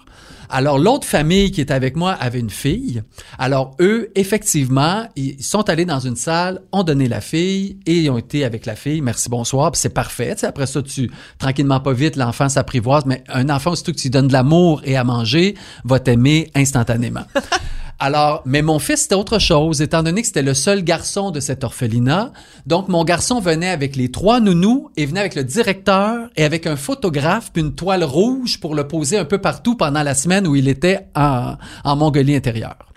Alors, 0.52 0.78
l'autre 0.78 1.06
famille 1.06 1.52
qui 1.52 1.60
était 1.60 1.74
avec 1.74 1.96
moi 1.96 2.12
avait 2.12 2.40
une 2.40 2.50
fille. 2.50 3.02
Alors, 3.38 3.76
eux, 3.80 4.10
effectivement, 4.16 5.06
ils 5.14 5.42
sont 5.42 5.68
allés 5.68 5.84
dans 5.84 6.00
une 6.00 6.16
salle, 6.16 6.60
ont 6.72 6.82
donné 6.82 7.08
la 7.08 7.20
fille 7.20 7.78
et 7.86 7.98
ils 7.98 8.10
ont 8.10 8.18
été 8.18 8.44
avec 8.44 8.66
la 8.66 8.74
fille. 8.74 9.00
Merci, 9.00 9.28
bonsoir. 9.28 9.70
C'est 9.74 9.94
parfait. 9.94 10.34
Tu 10.34 10.44
après 10.44 10.66
ça, 10.66 10.82
tu, 10.82 11.10
tranquillement, 11.38 11.80
pas 11.80 11.92
vite, 11.92 12.16
l'enfant 12.16 12.48
s'apprivoise. 12.48 13.04
Mais 13.06 13.22
un 13.28 13.48
enfant, 13.48 13.74
surtout 13.76 13.92
que 13.92 13.98
tu 13.98 14.10
donnes 14.10 14.28
de 14.28 14.32
l'amour 14.32 14.82
et 14.84 14.96
à 14.96 15.04
manger, 15.04 15.54
va 15.84 16.00
t'aimer 16.00 16.50
instantanément. 16.54 17.24
Alors, 18.02 18.42
mais 18.46 18.62
mon 18.62 18.78
fils, 18.78 19.02
c'était 19.02 19.14
autre 19.14 19.38
chose, 19.38 19.82
étant 19.82 20.02
donné 20.02 20.22
que 20.22 20.26
c'était 20.26 20.42
le 20.42 20.54
seul 20.54 20.82
garçon 20.82 21.30
de 21.30 21.38
cet 21.38 21.64
orphelinat. 21.64 22.32
Donc, 22.66 22.88
mon 22.88 23.04
garçon 23.04 23.40
venait 23.40 23.68
avec 23.68 23.94
les 23.94 24.10
trois 24.10 24.40
nounous 24.40 24.90
et 24.96 25.04
venait 25.04 25.20
avec 25.20 25.34
le 25.34 25.44
directeur 25.44 26.30
et 26.34 26.44
avec 26.44 26.66
un 26.66 26.76
photographe 26.76 27.50
puis 27.52 27.62
une 27.62 27.74
toile 27.74 28.02
rouge 28.02 28.58
pour 28.58 28.74
le 28.74 28.88
poser 28.88 29.18
un 29.18 29.26
peu 29.26 29.36
partout 29.36 29.76
pendant 29.76 30.02
la 30.02 30.14
semaine 30.14 30.46
où 30.46 30.56
il 30.56 30.66
était 30.66 31.08
en, 31.14 31.56
en 31.84 31.96
Mongolie 31.96 32.34
intérieure. 32.34 32.90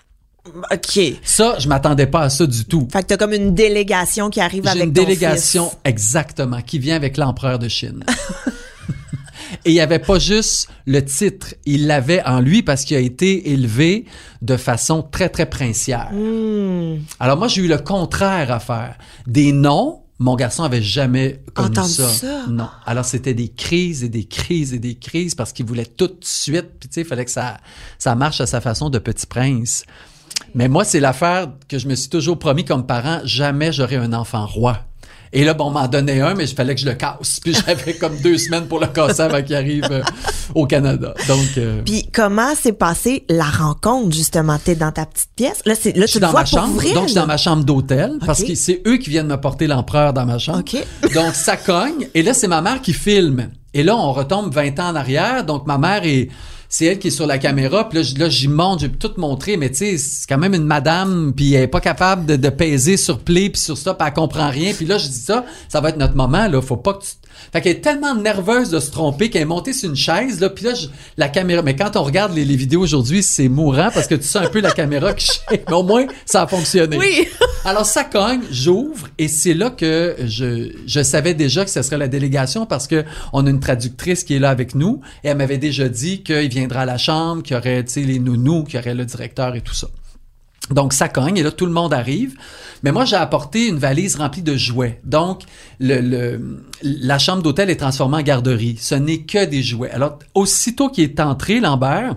OK. 0.46 1.00
Ça, 1.22 1.56
je 1.58 1.68
m'attendais 1.68 2.06
pas 2.06 2.22
à 2.22 2.30
ça 2.30 2.46
du 2.46 2.64
tout. 2.64 2.88
Fait 2.90 3.02
que 3.02 3.08
t'as 3.08 3.16
comme 3.18 3.34
une 3.34 3.54
délégation 3.54 4.30
qui 4.30 4.40
arrive 4.40 4.66
avec 4.66 4.84
une 4.84 4.92
ton 4.92 5.02
délégation, 5.02 5.68
fils. 5.68 5.78
exactement, 5.84 6.62
qui 6.62 6.78
vient 6.78 6.96
avec 6.96 7.18
l'empereur 7.18 7.58
de 7.58 7.68
Chine. 7.68 8.04
Et 9.64 9.70
il 9.70 9.74
n'y 9.74 9.80
avait 9.80 9.98
pas 9.98 10.18
juste 10.18 10.68
le 10.86 11.02
titre, 11.04 11.54
il 11.64 11.86
l'avait 11.86 12.22
en 12.24 12.40
lui 12.40 12.62
parce 12.62 12.84
qu'il 12.84 12.96
a 12.96 13.00
été 13.00 13.50
élevé 13.50 14.04
de 14.42 14.56
façon 14.56 15.02
très, 15.02 15.30
très 15.30 15.46
princière. 15.46 16.10
Hmm. 16.12 16.98
Alors 17.18 17.38
moi, 17.38 17.48
j'ai 17.48 17.62
eu 17.62 17.68
le 17.68 17.78
contraire 17.78 18.52
à 18.52 18.60
faire. 18.60 18.98
Des 19.26 19.52
noms, 19.52 20.02
mon 20.18 20.36
garçon 20.36 20.64
avait 20.64 20.82
jamais 20.82 21.40
connu 21.54 21.76
ça. 21.76 22.08
ça? 22.08 22.46
Non. 22.48 22.68
Alors 22.84 23.04
c'était 23.04 23.34
des 23.34 23.48
crises 23.48 24.04
et 24.04 24.08
des 24.08 24.24
crises 24.24 24.74
et 24.74 24.78
des 24.78 24.94
crises 24.94 25.34
parce 25.34 25.52
qu'il 25.52 25.66
voulait 25.66 25.86
tout 25.86 26.08
de 26.08 26.18
suite. 26.20 26.70
Puis 26.78 26.88
tu 26.88 26.94
sais, 26.94 27.00
il 27.00 27.06
fallait 27.06 27.24
que 27.24 27.30
ça, 27.30 27.56
ça 27.98 28.14
marche 28.14 28.40
à 28.40 28.46
sa 28.46 28.60
façon 28.60 28.90
de 28.90 28.98
petit 28.98 29.26
prince. 29.26 29.84
Mais 30.54 30.68
moi, 30.68 30.84
c'est 30.84 31.00
l'affaire 31.00 31.48
que 31.68 31.78
je 31.78 31.88
me 31.88 31.94
suis 31.94 32.08
toujours 32.08 32.38
promis 32.38 32.64
comme 32.64 32.86
parent, 32.86 33.20
jamais 33.24 33.72
j'aurai 33.72 33.96
un 33.96 34.12
enfant 34.12 34.46
roi. 34.46 34.84
Et 35.36 35.44
là, 35.44 35.52
bon, 35.52 35.66
on 35.66 35.70
m'en 35.70 35.88
donnait 35.88 36.20
un, 36.20 36.34
mais 36.34 36.44
il 36.44 36.54
fallait 36.54 36.76
que 36.76 36.80
je 36.80 36.86
le 36.86 36.94
casse. 36.94 37.40
Puis 37.42 37.54
j'avais 37.54 37.94
comme 37.98 38.16
deux 38.20 38.38
semaines 38.38 38.66
pour 38.66 38.78
le 38.78 38.86
casser 38.86 39.22
avant 39.22 39.42
qu'il 39.42 39.56
arrive 39.56 39.88
euh, 39.90 40.00
au 40.54 40.64
Canada. 40.64 41.12
Donc, 41.26 41.58
euh, 41.58 41.82
Puis 41.84 42.08
comment 42.12 42.54
s'est 42.54 42.72
passée 42.72 43.24
la 43.28 43.44
rencontre, 43.44 44.14
justement? 44.14 44.58
T'es 44.62 44.76
dans 44.76 44.92
ta 44.92 45.06
petite 45.06 45.30
pièce? 45.34 45.60
Là, 45.66 45.74
c'est, 45.74 45.96
là 45.96 46.02
je 46.02 46.06
tu 46.06 46.10
suis 46.12 46.20
dans 46.20 46.30
vois 46.30 46.44
ma 46.44 46.46
pour 46.46 46.60
chambre. 46.60 46.74
vrai, 46.74 46.92
donc, 46.92 47.02
je 47.02 47.08
suis 47.08 47.14
dans 47.16 47.26
ma 47.26 47.36
chambre 47.36 47.64
d'hôtel 47.64 48.18
parce 48.24 48.44
que 48.44 48.54
c'est 48.54 48.80
eux 48.86 48.96
qui 48.96 49.10
viennent 49.10 49.26
me 49.26 49.40
porter 49.40 49.66
l'empereur 49.66 50.12
dans 50.12 50.24
ma 50.24 50.38
chambre. 50.38 50.60
OK. 50.60 50.76
Donc, 51.12 51.34
ça 51.34 51.56
cogne. 51.56 52.08
Et 52.14 52.22
là, 52.22 52.32
c'est 52.32 52.48
ma 52.48 52.62
mère 52.62 52.80
qui 52.80 52.92
filme. 52.92 53.50
Et 53.74 53.82
là, 53.82 53.96
on 53.96 54.12
retombe 54.12 54.54
20 54.54 54.78
ans 54.78 54.90
en 54.90 54.94
arrière. 54.94 55.44
Donc, 55.44 55.66
ma 55.66 55.78
mère 55.78 56.04
est... 56.04 56.28
C'est 56.76 56.86
elle 56.86 56.98
qui 56.98 57.06
est 57.06 57.12
sur 57.12 57.28
la 57.28 57.38
caméra, 57.38 57.88
puis 57.88 58.02
là, 58.18 58.28
j'y 58.28 58.48
montre, 58.48 58.80
j'ai 58.80 58.90
tout 58.90 59.12
montré, 59.16 59.56
mais 59.56 59.70
tu 59.70 59.76
sais, 59.76 59.96
c'est 59.96 60.28
quand 60.28 60.38
même 60.38 60.54
une 60.54 60.64
madame, 60.64 61.32
puis 61.32 61.54
elle 61.54 61.62
est 61.62 61.68
pas 61.68 61.80
capable 61.80 62.26
de, 62.26 62.34
de 62.34 62.48
peser 62.48 62.96
sur 62.96 63.20
play, 63.20 63.48
puis 63.48 63.60
sur 63.60 63.78
ça, 63.78 63.94
puis 63.94 64.04
elle 64.04 64.12
comprend 64.12 64.50
rien. 64.50 64.72
Puis 64.74 64.84
là, 64.84 64.98
je 64.98 65.06
dis 65.06 65.20
ça, 65.20 65.44
ça 65.68 65.80
va 65.80 65.90
être 65.90 65.98
notre 65.98 66.16
moment, 66.16 66.48
là, 66.48 66.60
faut 66.60 66.76
pas 66.76 66.94
que 66.94 67.04
tu... 67.04 67.10
Fait 67.52 67.60
qu'elle 67.60 67.76
est 67.76 67.80
tellement 67.80 68.14
nerveuse 68.14 68.70
de 68.70 68.80
se 68.80 68.90
tromper 68.90 69.30
qu'elle 69.30 69.42
est 69.42 69.46
montée 69.46 69.72
sur 69.72 69.88
une 69.90 69.96
chaise, 69.96 70.40
là, 70.40 70.50
puis 70.50 70.64
là, 70.64 70.74
je- 70.74 70.86
la 71.16 71.28
caméra... 71.28 71.62
Mais 71.62 71.76
quand 71.76 71.96
on 71.96 72.02
regarde 72.02 72.34
les, 72.34 72.44
les 72.44 72.56
vidéos 72.56 72.80
aujourd'hui, 72.80 73.22
c'est 73.22 73.48
mourant, 73.48 73.90
parce 73.92 74.06
que 74.06 74.14
tu 74.14 74.24
sens 74.24 74.44
un 74.44 74.50
peu 74.50 74.60
la 74.60 74.72
caméra 74.72 75.12
qui. 75.14 75.28
Mais 75.50 75.62
au 75.72 75.82
moins, 75.82 76.06
ça 76.26 76.42
a 76.42 76.46
fonctionné. 76.46 76.96
Oui. 76.96 77.28
Alors 77.64 77.86
ça 77.86 78.04
cogne, 78.04 78.42
j'ouvre 78.50 79.08
et 79.16 79.26
c'est 79.26 79.54
là 79.54 79.70
que 79.70 80.16
je, 80.26 80.70
je 80.86 81.02
savais 81.02 81.32
déjà 81.32 81.64
que 81.64 81.70
ce 81.70 81.80
serait 81.80 81.96
la 81.96 82.08
délégation 82.08 82.66
parce 82.66 82.86
que 82.86 83.04
on 83.32 83.46
a 83.46 83.48
une 83.50 83.60
traductrice 83.60 84.22
qui 84.22 84.34
est 84.34 84.38
là 84.38 84.50
avec 84.50 84.74
nous 84.74 85.00
et 85.22 85.28
elle 85.28 85.38
m'avait 85.38 85.56
déjà 85.56 85.88
dit 85.88 86.22
qu'il 86.22 86.48
viendra 86.50 86.80
à 86.80 86.84
la 86.84 86.98
chambre, 86.98 87.42
qu'il 87.42 87.56
y 87.56 87.58
aurait 87.58 87.82
tu 87.84 87.92
sais, 87.94 88.00
les 88.02 88.18
nounous, 88.18 88.64
qu'il 88.64 88.74
y 88.74 88.78
aurait 88.82 88.94
le 88.94 89.06
directeur 89.06 89.54
et 89.56 89.62
tout 89.62 89.72
ça. 89.74 89.88
Donc 90.70 90.92
ça 90.92 91.08
cogne 91.08 91.36
et 91.36 91.42
là 91.42 91.50
tout 91.50 91.66
le 91.66 91.72
monde 91.72 91.92
arrive. 91.92 92.36
Mais 92.82 92.92
moi 92.92 93.04
j'ai 93.04 93.16
apporté 93.16 93.68
une 93.68 93.78
valise 93.78 94.16
remplie 94.16 94.42
de 94.42 94.56
jouets. 94.56 95.00
Donc 95.04 95.42
le, 95.80 96.38
la 96.82 97.18
chambre 97.18 97.42
d'hôtel 97.42 97.70
est 97.70 97.76
transformée 97.76 98.18
en 98.18 98.22
garderie. 98.22 98.76
Ce 98.80 98.94
n'est 98.94 99.22
que 99.22 99.44
des 99.44 99.62
jouets. 99.62 99.90
Alors 99.90 100.18
aussitôt 100.34 100.88
qu'il 100.88 101.04
est 101.04 101.20
entré 101.20 101.60
Lambert, 101.60 102.16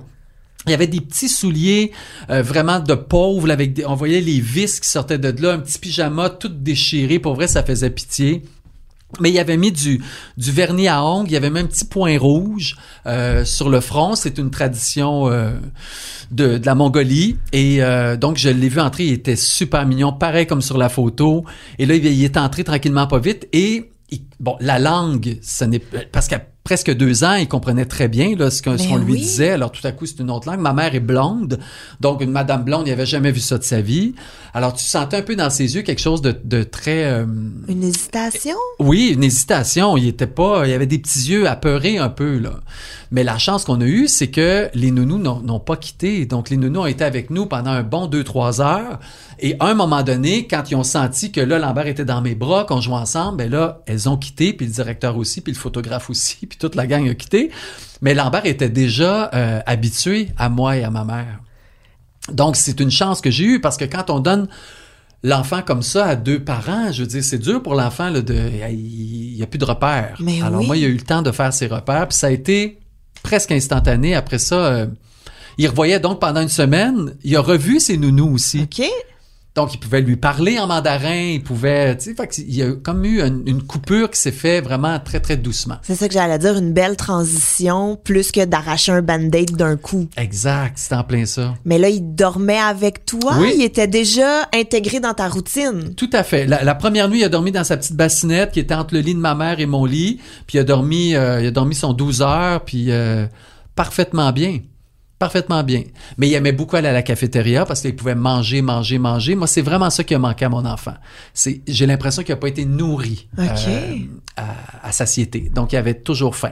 il 0.68 0.72
y 0.72 0.74
avait 0.74 0.88
des 0.88 1.00
petits 1.00 1.30
souliers 1.30 1.94
euh, 2.30 2.42
vraiment 2.42 2.80
de 2.80 2.94
pauvres, 2.94 3.50
avec 3.50 3.74
des, 3.74 3.86
on 3.86 3.96
voyait 3.96 4.20
les 4.20 4.42
vis 4.42 4.82
qui 4.82 4.90
sortaient 4.90 5.18
de 5.18 5.42
là, 5.42 5.54
un 5.54 5.60
petit 5.60 5.80
pyjama 5.80 6.30
tout 6.30 6.50
déchiré. 6.50 7.20
Pour 7.20 7.36
vrai, 7.36 7.48
ça 7.48 7.64
faisait 7.64 7.90
pitié. 7.90 8.44
Mais 9.22 9.32
il 9.32 9.40
avait 9.40 9.58
mis 9.58 9.72
du, 9.72 10.02
vernis 10.38 10.90
à 10.90 11.04
ongles, 11.04 11.32
il 11.32 11.36
avait 11.38 11.50
même 11.50 11.66
un 11.66 11.68
petit 11.68 11.86
point 11.86 12.18
rouge 12.20 12.76
euh, 13.06 13.46
sur 13.46 13.70
le 13.70 13.80
front. 13.80 14.16
C'est 14.16 14.38
une 14.38 14.52
tradition 14.52 15.30
euh, 15.30 15.54
de, 16.32 16.60
la 16.64 16.76
Mongolie. 16.76 17.38
Et 17.54 17.82
euh, 17.82 18.18
donc, 18.18 18.38
je 18.38 18.50
l'ai 18.50 18.70
vu 18.70 18.82
entrer, 18.82 19.06
il 19.06 19.14
était 19.14 19.38
super 19.38 19.86
mignon, 19.86 20.12
pareil 20.12 20.46
comme 20.46 20.62
sur 20.62 20.78
la 20.78 20.90
photo. 20.90 21.46
Et 21.80 21.86
là, 21.86 21.96
il, 21.96 22.24
est 22.24 22.38
entré 22.38 22.66
tranquillement, 22.66 23.08
pas 23.08 23.20
vite. 23.20 23.48
Et 23.54 23.90
bon, 24.42 24.58
la 24.60 24.78
langue, 24.78 25.38
ce 25.42 25.64
n'est 25.64 25.80
parce 25.80 26.28
qu'à 26.28 26.42
presque 26.68 26.94
deux 26.94 27.24
ans, 27.24 27.36
il 27.36 27.48
comprenait 27.48 27.86
très 27.86 28.10
bien 28.10 28.36
là, 28.36 28.52
ce 28.52 28.62
qu'on 28.62 28.76
Ben 28.76 28.90
qu'on 28.90 28.98
lui 28.98 29.14
oui. 29.14 29.20
disait. 29.22 29.52
Alors 29.52 29.72
tout 29.72 29.88
à 29.88 29.94
coup, 29.94 30.06
c'est 30.06 30.20
une 30.20 30.30
autre 30.30 30.50
langue. 30.50 30.60
Ma 30.60 30.74
mère 30.74 30.94
est 30.96 31.00
blonde, 31.00 31.60
donc 32.02 32.20
une 32.22 32.32
madame 32.32 32.66
blonde, 32.66 32.90
il 32.90 32.92
avait 32.92 33.06
jamais 33.06 33.32
vu 33.32 33.40
ça 33.40 33.58
de 33.58 33.64
sa 33.64 33.80
vie. 33.80 34.16
Alors 34.54 34.74
tu 34.74 34.84
sentais 34.84 35.16
un 35.16 35.22
peu 35.22 35.38
dans 35.38 35.50
ses 35.50 35.76
yeux 35.76 35.84
quelque 35.84 36.02
chose 36.02 36.22
de, 36.22 36.36
de 36.44 36.64
très 36.64 37.06
euh, 37.06 37.26
Une 37.70 37.84
hésitation? 37.86 38.58
oui, 38.80 39.12
une 39.14 39.24
hésitation. 39.24 39.96
Il 39.96 40.10
était 40.10 40.28
pas, 40.28 40.68
il 40.68 40.74
avait 40.74 40.88
des 40.88 41.00
petits 41.00 41.30
yeux 41.30 41.48
apeurés 41.48 42.00
un 42.00 42.10
peu 42.10 42.38
là. 42.38 42.56
Mais 43.12 43.24
la 43.24 43.38
chance 43.38 43.64
qu'on 43.64 43.80
a 43.80 43.86
eue, 43.86 44.10
c'est 44.10 44.28
que 44.28 44.68
les 44.74 44.92
nounous 44.92 45.20
n'ont 45.20 45.40
n'ont 45.40 45.62
pas 45.62 45.78
quitté. 45.78 46.26
Donc 46.26 46.50
les 46.50 46.58
nounous 46.58 46.82
ont 46.82 46.86
été 46.86 47.06
avec 47.06 47.30
nous 47.30 47.46
pendant 47.46 47.72
un 47.72 47.84
bon 47.84 48.08
deux 48.08 48.26
trois 48.26 48.60
heures. 48.60 49.00
Et 49.40 49.56
à 49.60 49.68
un 49.68 49.74
moment 49.74 50.04
donné, 50.04 50.48
quand 50.48 50.72
ils 50.72 50.76
ont 50.76 50.84
senti 50.84 51.32
que 51.32 51.42
là 51.42 51.60
Lambert 51.60 51.88
était 51.88 52.06
dans 52.06 52.22
mes 52.22 52.36
bras, 52.36 52.66
qu'on 52.66 52.82
jouait 52.82 52.96
ensemble, 52.96 53.38
ben 53.38 53.52
là 53.52 53.82
elles 53.86 54.10
ont 54.10 54.18
quitté, 54.18 54.54
puis 54.54 54.66
le 54.66 54.72
directeur 54.72 55.18
aussi, 55.18 55.42
puis 55.42 55.54
le 55.54 55.58
photographe 55.58 56.10
aussi, 56.10 56.46
puis 56.48 56.58
toute 56.58 56.76
la 56.76 56.88
gang 56.88 57.08
a 57.08 57.14
quitté. 57.14 57.52
Mais 58.02 58.14
Lambert 58.14 58.46
était 58.46 58.70
déjà 58.70 59.30
euh, 59.34 59.60
habitué 59.66 60.30
à 60.38 60.50
moi 60.50 60.78
et 60.78 60.84
à 60.84 60.90
ma 60.90 61.04
mère. 61.04 61.40
Donc 62.32 62.56
c'est 62.56 62.80
une 62.80 62.92
chance 62.92 63.22
que 63.22 63.32
j'ai 63.32 63.46
eue 63.46 63.62
parce 63.62 63.78
que 63.78 63.86
quand 63.86 64.10
on 64.10 64.20
donne 64.20 64.48
l'enfant 65.24 65.62
comme 65.62 65.82
ça 65.82 66.06
à 66.06 66.16
deux 66.16 66.44
parents, 66.44 66.92
je 66.92 67.02
veux 67.02 67.08
dire, 67.08 67.24
c'est 67.24 67.38
dur 67.38 67.62
pour 67.62 67.76
l'enfant 67.76 68.10
là, 68.10 68.22
de, 68.22 68.36
il 68.70 69.36
n'y 69.36 69.44
a 69.44 69.48
plus 69.48 69.58
de 69.58 69.66
repères. 69.66 70.18
Mais 70.20 70.42
Alors 70.42 70.62
oui. 70.62 70.68
moi, 70.68 70.78
il 70.78 70.86
a 70.86 70.88
eu 70.88 70.96
le 70.96 71.02
temps 71.02 71.22
de 71.22 71.32
faire 71.32 71.54
ses 71.54 71.68
repères, 71.68 72.08
puis 72.08 72.18
ça 72.18 72.28
a 72.28 72.32
été 72.32 72.80
presque 73.24 73.52
instantané. 73.52 74.16
Après 74.16 74.40
ça, 74.40 74.56
euh, 74.56 74.88
il 75.58 75.68
revoyait 75.68 76.00
donc 76.00 76.20
pendant 76.20 76.42
une 76.42 76.50
semaine. 76.50 77.16
Il 77.24 77.36
a 77.36 77.42
revu 77.42 77.80
ses 77.80 77.98
nounous 77.98 78.34
aussi. 78.34 78.62
OK. 78.62 78.86
Donc, 79.58 79.74
il 79.74 79.80
pouvait 79.80 80.02
lui 80.02 80.18
parler 80.18 80.60
en 80.60 80.68
mandarin, 80.68 81.16
il 81.16 81.42
pouvait, 81.42 81.98
tu 81.98 82.16
sais, 82.16 82.28
qu'il 82.28 82.54
y 82.54 82.62
a 82.62 82.74
comme 82.74 83.04
eu 83.04 83.24
une, 83.24 83.42
une 83.48 83.64
coupure 83.64 84.12
qui 84.12 84.22
s'est 84.22 84.32
fait 84.32 84.62
vraiment 84.62 85.00
très, 85.00 85.20
très 85.20 85.36
doucement. 85.36 85.78
C'est 85.82 85.96
ça 85.96 86.08
que 86.08 86.14
j'allais 86.14 86.38
dire, 86.38 86.56
une 86.58 86.74
belle 86.74 86.96
transition, 86.96 88.00
plus 88.04 88.32
que 88.32 88.46
d'arracher 88.46 88.92
un 88.92 89.02
band-aid 89.02 89.56
d'un 89.56 89.76
coup. 89.76 90.08
Exact, 90.16 90.74
c'est 90.76 90.94
en 90.94 91.04
plein 91.04 91.26
ça. 91.26 91.56
Mais 91.66 91.80
là, 91.80 91.90
il 91.90 92.14
dormait 92.14 92.60
avec 92.60 93.04
toi. 93.08 93.34
Oui. 93.40 93.54
Il 93.56 93.64
était 93.64 93.88
déjà 93.88 94.48
intégré 94.54 95.00
dans 95.00 95.16
ta 95.16 95.28
routine. 95.28 95.96
Tout 95.96 96.12
à 96.14 96.22
fait. 96.22 96.46
La, 96.46 96.64
la 96.64 96.76
première 96.76 97.10
nuit, 97.10 97.22
il 97.22 97.24
a 97.24 97.30
dormi 97.30 97.52
dans 97.52 97.64
sa 97.64 97.78
petite 97.78 97.96
bassinette 97.96 98.52
qui 98.52 98.60
était 98.60 98.76
entre 98.76 98.94
le 98.94 99.00
lit 99.00 99.16
de 99.16 99.20
ma 99.20 99.34
mère 99.34 99.60
et 99.60 99.66
mon 99.66 99.86
lit. 99.86 100.20
Puis 100.46 100.60
il 100.60 100.62
a 100.62 100.66
dormi, 100.66 101.16
euh, 101.16 101.42
il 101.42 101.48
a 101.48 101.52
dormi 101.52 101.74
son 101.74 101.94
12 101.94 102.22
heures, 102.22 102.64
puis 102.64 102.92
euh, 102.92 103.26
parfaitement 103.74 104.32
bien. 104.32 104.60
Parfaitement 105.20 105.64
bien. 105.64 105.84
Mais 106.18 106.28
il 106.28 106.34
aimait 106.36 106.52
beaucoup 106.52 106.76
aller 106.76 106.90
à 106.90 106.94
la 106.94 107.02
cafétéria 107.02 107.66
parce 107.66 107.82
qu'il 107.82 107.96
pouvait 107.96 108.16
manger, 108.16 108.62
manger, 108.62 109.00
manger. 109.00 109.36
Moi, 109.36 109.48
c'est 109.48 109.64
vraiment 109.64 109.90
ça 109.90 110.04
qui 110.04 110.14
a 110.14 110.20
manqué 110.20 110.46
à 110.46 110.50
mon 110.50 110.64
enfant. 110.66 110.94
C'est, 111.34 111.62
j'ai 111.68 111.88
l'impression 111.88 112.24
qu'il 112.24 112.34
n'a 112.34 112.40
pas 112.40 112.50
été 112.50 112.66
nourri 112.66 113.28
euh, 113.40 113.48
à, 114.36 114.88
à 114.88 114.92
satiété. 114.92 115.50
Donc, 115.54 115.74
il 115.74 115.78
avait 115.78 115.96
toujours 115.96 116.36
faim. 116.36 116.52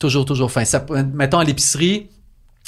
Toujours, 0.00 0.24
toujours 0.24 0.50
faim. 0.50 0.64
Ça, 0.64 0.84
mettons, 1.12 1.38
à 1.38 1.44
l'épicerie, 1.44 2.08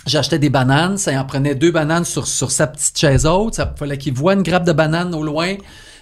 J'achetais 0.06 0.38
des 0.38 0.50
bananes, 0.50 0.98
ça 0.98 1.20
en 1.20 1.24
prenait 1.24 1.56
deux 1.56 1.72
bananes 1.72 2.04
sur, 2.04 2.28
sur 2.28 2.52
sa 2.52 2.68
petite 2.68 2.96
chaise 2.96 3.26
haute. 3.26 3.54
Ça 3.54 3.74
fallait 3.76 3.98
qu'il 3.98 4.14
voit 4.14 4.34
une 4.34 4.42
grappe 4.42 4.64
de 4.64 4.72
bananes 4.72 5.12
au 5.14 5.24
loin. 5.24 5.56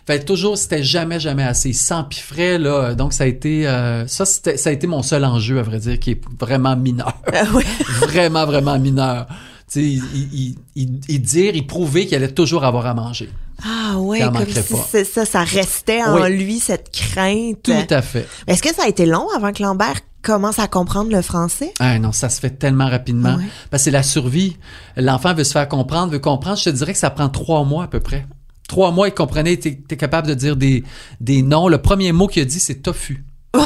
Fait 0.07 0.23
toujours, 0.25 0.59
c'était 0.59 0.83
jamais, 0.83 1.19
jamais 1.19 1.45
assez. 1.45 1.73
Sans 1.73 2.05
piffret, 2.05 2.59
là. 2.59 2.95
Donc, 2.95 3.13
ça 3.15 3.25
a 3.25 3.27
été, 3.27 3.67
euh, 3.67 4.07
ça, 4.07 4.27
ça 4.27 4.51
a 4.67 4.71
été 4.71 4.87
mon 4.87 5.03
seul 5.03 5.25
enjeu, 5.25 5.59
à 5.59 5.63
vrai 5.63 5.79
dire, 5.79 5.99
qui 5.99 6.11
est 6.13 6.21
vraiment 6.39 6.77
mineur. 6.77 7.15
Ah 7.33 7.45
oui. 7.55 7.65
vraiment, 8.01 8.45
vraiment 8.45 8.79
mineur. 8.79 9.27
Tu 9.73 9.81
sais, 9.81 9.81
il, 9.83 10.05
il, 10.15 10.57
il, 10.77 11.01
il 11.09 11.23
dire, 11.23 11.55
il 11.57 11.67
prouver 11.67 12.07
qu'il 12.07 12.17
allait 12.17 12.29
toujours 12.33 12.65
avoir 12.65 12.85
à 12.85 12.93
manger. 12.93 13.31
Ah 13.65 13.93
Il 13.95 14.25
en 14.25 14.33
comme 14.33 14.47
si 14.47 14.63
c'est 14.91 15.05
ça, 15.05 15.25
ça 15.25 15.43
restait 15.43 16.03
en 16.03 16.21
Oui. 16.21 16.37
lui, 16.37 16.59
cette 16.61 16.91
crainte. 16.93 17.63
Tout 17.63 17.73
à 17.95 18.03
fait. 18.03 18.29
Est-ce 18.47 18.63
que 18.63 18.75
ça 18.75 18.83
a 18.85 18.89
été 18.89 19.07
long 19.07 19.27
avant 19.35 19.53
que 19.53 19.63
Lambert 19.63 20.01
commence 20.21 20.59
à 20.59 20.67
comprendre 20.69 21.11
le 21.11 21.23
français? 21.23 21.73
Ah 21.79 21.99
non, 21.99 22.13
ça 22.13 22.29
se 22.29 22.41
fait 22.41 22.51
tellement 22.51 22.91
rapidement. 22.91 23.37
Ouais. 23.37 23.45
Parce 23.71 23.83
que 23.83 23.85
c'est 23.85 23.91
la 23.91 24.03
survie. 24.03 24.59
L'enfant 24.97 25.33
veut 25.33 25.45
se 25.45 25.53
faire 25.53 25.69
comprendre, 25.69 26.13
veut 26.13 26.19
comprendre. 26.19 26.59
Je 26.59 26.65
te 26.65 26.71
dirais 26.71 26.93
que 26.93 26.99
ça 26.99 27.11
prend 27.11 27.31
trois 27.31 27.65
mois 27.65 27.85
à 27.85 27.87
peu 27.89 28.01
près. 28.01 28.27
Trois 28.69 28.91
mois, 28.91 29.09
il 29.09 29.15
comprenait, 29.15 29.57
t'es 29.57 29.79
es 29.91 29.97
capable 29.97 30.29
de 30.29 30.35
dire 30.35 30.57
des, 30.57 30.85
des 31.21 31.43
noms. 31.43 31.69
Le 31.69 31.79
premier 31.79 32.13
mot 32.13 32.27
qu'il 32.27 32.43
a 32.43 32.47
dit, 32.47 32.61
c'est 32.61 32.83
tofu. 32.83 33.25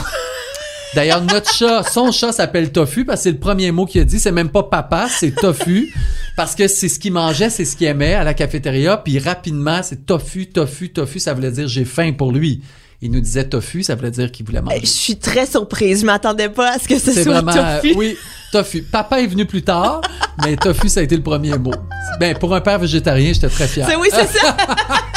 D'ailleurs, 0.94 1.22
notre 1.22 1.52
chat, 1.52 1.82
son 1.82 2.10
chat 2.12 2.32
s'appelle 2.32 2.72
Tofu 2.72 3.04
parce 3.04 3.20
que 3.20 3.24
c'est 3.24 3.32
le 3.32 3.38
premier 3.38 3.70
mot 3.70 3.84
qu'il 3.84 4.00
a 4.00 4.04
dit. 4.04 4.18
C'est 4.18 4.32
même 4.32 4.48
pas 4.48 4.62
papa, 4.62 5.08
c'est 5.10 5.34
Tofu. 5.34 5.92
Parce 6.36 6.54
que 6.54 6.66
c'est 6.66 6.88
ce 6.88 6.98
qu'il 6.98 7.12
mangeait, 7.12 7.50
c'est 7.50 7.64
ce 7.64 7.76
qu'il 7.76 7.86
aimait 7.86 8.14
à 8.14 8.24
la 8.24 8.32
cafétéria. 8.32 8.96
Puis 8.96 9.18
rapidement, 9.18 9.82
c'est 9.82 10.06
Tofu, 10.06 10.46
Tofu, 10.46 10.90
Tofu. 10.90 11.18
Ça 11.20 11.34
voulait 11.34 11.50
dire 11.50 11.68
j'ai 11.68 11.84
faim 11.84 12.12
pour 12.12 12.32
lui. 12.32 12.62
Il 13.00 13.12
nous 13.12 13.20
disait 13.20 13.44
Tofu, 13.48 13.84
ça 13.84 13.94
voulait 13.94 14.10
dire 14.10 14.32
qu'il 14.32 14.44
voulait 14.44 14.60
manger. 14.60 14.80
Je 14.82 14.86
suis 14.86 15.16
très 15.16 15.46
surprise. 15.46 16.00
Je 16.00 16.06
m'attendais 16.06 16.48
pas 16.48 16.72
à 16.72 16.78
ce 16.80 16.88
que 16.88 16.98
ce 16.98 17.12
C'est 17.12 17.22
soit 17.22 17.42
vraiment, 17.42 17.76
tofu. 17.80 17.94
oui, 17.96 18.16
tofu. 18.50 18.82
Papa 18.82 19.20
est 19.20 19.26
venu 19.28 19.46
plus 19.46 19.62
tard, 19.62 20.00
mais 20.44 20.56
tofu, 20.56 20.88
ça 20.88 20.98
a 21.00 21.02
été 21.04 21.16
le 21.16 21.22
premier 21.22 21.56
mot. 21.56 21.70
Ben, 22.18 22.36
pour 22.36 22.52
un 22.54 22.60
père 22.60 22.78
végétarien, 22.80 23.32
j'étais 23.32 23.48
très 23.48 23.68
fier. 23.68 23.86
C'est 23.88 23.94
oui, 23.96 24.08
c'est 24.12 24.26
ça. 24.26 24.56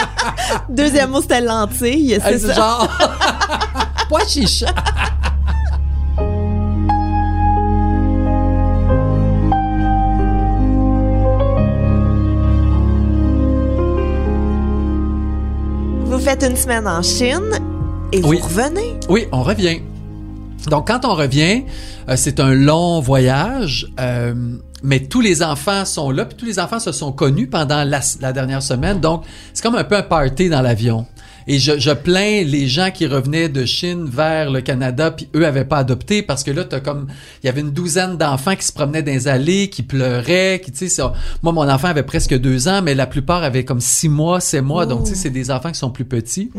Deuxième 0.70 1.10
mot, 1.10 1.22
c'était 1.22 1.42
lentille, 1.42 2.20
c'est 2.24 2.38
ça. 2.40 2.54
genre, 2.54 2.88
pois 4.10 4.28
chiche. 4.28 4.64
Faites 16.22 16.44
une 16.44 16.56
semaine 16.56 16.88
en 16.88 17.02
Chine 17.02 17.52
et 18.12 18.22
Oui. 18.24 18.38
vous 18.40 18.48
revenez. 18.48 18.96
Oui, 19.10 19.26
on 19.32 19.42
revient. 19.44 19.80
Donc, 20.70 20.88
quand 20.88 21.06
on 21.06 21.16
revient, 21.16 21.64
euh, 22.08 22.16
c'est 22.16 22.40
un 22.40 22.54
long 22.54 23.00
voyage, 23.00 23.88
euh, 24.00 24.34
mais 24.84 25.00
tous 25.00 25.22
les 25.22 25.42
enfants 25.42 25.86
sont 25.86 26.12
là, 26.12 26.26
puis 26.26 26.38
tous 26.38 26.46
les 26.46 26.60
enfants 26.60 26.80
se 26.80 26.92
sont 26.92 27.12
connus 27.12 27.48
pendant 27.48 27.84
la, 27.84 28.00
la 28.20 28.34
dernière 28.34 28.62
semaine. 28.62 29.00
Donc, 29.00 29.24
c'est 29.54 29.64
comme 29.64 29.76
un 29.76 29.84
peu 29.84 29.96
un 29.98 30.04
party 30.04 30.50
dans 30.50 30.62
l'avion. 30.62 31.08
Et 31.48 31.60
je, 31.60 31.80
je 31.80 31.92
plains 31.92 32.44
les 32.44 32.68
gens 32.68 32.92
qui 32.92 33.08
revenaient 33.08 33.50
de 33.50 33.66
Chine 33.66 34.06
vers 34.06 34.52
le 34.52 34.62
Canada, 34.62 35.12
puis 35.12 35.28
eux 35.36 35.46
avaient 35.46 35.66
pas 35.66 35.78
adopté, 35.78 36.22
parce 36.22 36.44
que 36.44 36.52
là, 36.52 36.64
t'as 36.64 36.80
comme, 36.80 37.08
il 37.44 37.48
y 37.48 37.50
avait 37.50 37.62
une 37.62 37.72
douzaine 37.72 38.18
d'enfants 38.18 38.56
qui 38.56 38.66
se 38.66 38.74
promenaient 38.74 39.04
dans 39.04 39.12
les 39.12 39.28
allées, 39.28 39.70
qui 39.70 39.84
pleuraient, 39.84 40.62
qui, 40.64 40.72
tu 40.72 40.90
sais, 40.90 41.04
moi, 41.42 41.54
mon 41.54 41.70
enfant 41.70 41.88
avait 41.88 42.04
presque 42.04 42.38
deux 42.38 42.68
ans, 42.68 42.82
mais 42.82 42.96
la 42.96 43.08
plupart 43.08 43.44
avaient 43.44 43.66
comme 43.66 43.82
six 43.82 44.10
mois, 44.10 44.40
sept 44.40 44.64
mois, 44.64 44.86
donc, 44.86 45.04
tu 45.04 45.10
sais, 45.12 45.16
c'est 45.16 45.30
des 45.30 45.52
enfants 45.52 45.72
qui 45.72 45.80
sont 45.80 45.92
plus 45.92 46.06
petits. 46.06 46.52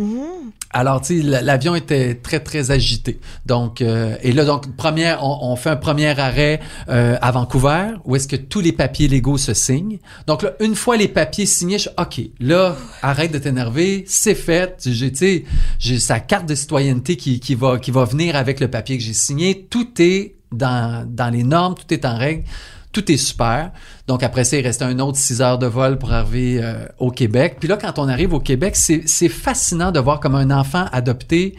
Alors, 0.75 1.03
tu 1.03 1.21
sais, 1.21 1.43
l'avion 1.43 1.75
était 1.75 2.15
très, 2.15 2.41
très 2.41 2.71
agité. 2.71 3.21
Donc, 3.45 3.83
euh, 3.83 4.17
et 4.23 4.33
là, 4.33 4.45
donc, 4.47 4.75
première, 4.75 5.23
on, 5.23 5.53
on 5.53 5.57
fait 5.57 5.69
un 5.69 5.77
premier 5.77 6.19
arrêt 6.19 6.61
euh, 6.89 7.17
à 7.21 7.31
Vancouver, 7.31 7.89
où 8.07 8.17
est-ce 8.17 8.27
que 8.27 8.37
tous 8.37 8.61
les 8.61 8.73
papiers 8.73 9.07
légaux 9.07 9.37
se 9.37 9.53
signent. 9.53 9.99
Donc, 10.27 10.43
là, 10.43 10.53
une 10.61 10.75
fois 10.75 10.97
les 10.97 11.09
papiers 11.09 11.45
signés, 11.45 11.79
je 11.79 11.91
OK, 11.99 12.23
là, 12.41 12.77
arrête 13.03 13.33
de 13.33 13.39
t'énerver, 13.39 14.05
c'est 14.07 14.35
fait. 14.35 14.72
J'ai, 14.85 15.45
j'ai 15.79 15.99
sa 15.99 16.21
carte 16.21 16.47
de 16.47 16.55
citoyenneté 16.55 17.17
qui, 17.17 17.41
qui, 17.41 17.55
va, 17.55 17.79
qui 17.79 17.91
va 17.91 18.05
venir 18.05 18.37
avec 18.37 18.61
le 18.61 18.69
papier 18.69 18.99
que 18.99 19.05
j'ai 19.05 19.13
signé. 19.13 19.67
Tout 19.71 19.89
est 20.01 20.37
dans, 20.53 21.07
dans 21.09 21.31
les 21.31 21.43
normes, 21.45 21.75
tout 21.75 21.93
est 21.93 22.05
en 22.05 22.17
règle. 22.17 22.45
Tout 22.93 23.11
est 23.11 23.17
super. 23.17 23.73
Donc 24.07 24.23
après 24.23 24.45
ça, 24.45 24.59
il 24.59 24.63
restait 24.63 24.85
un 24.85 24.99
autre 24.99 25.17
six 25.17 25.41
heures 25.41 25.59
de 25.59 25.67
vol 25.67 25.97
pour 25.99 26.13
arriver 26.13 26.61
euh, 26.63 26.85
au 26.99 27.11
Québec. 27.11 27.57
Puis 27.59 27.69
là, 27.69 27.79
quand 27.79 27.99
on 27.99 28.07
arrive 28.07 28.35
au 28.35 28.41
Québec, 28.41 28.77
c'est 28.77 29.09
c'est 29.09 29.31
fascinant 29.31 29.93
de 29.93 29.99
voir 29.99 30.21
comme 30.21 30.35
un 30.35 30.51
enfant 30.51 30.85
adopté 30.93 31.57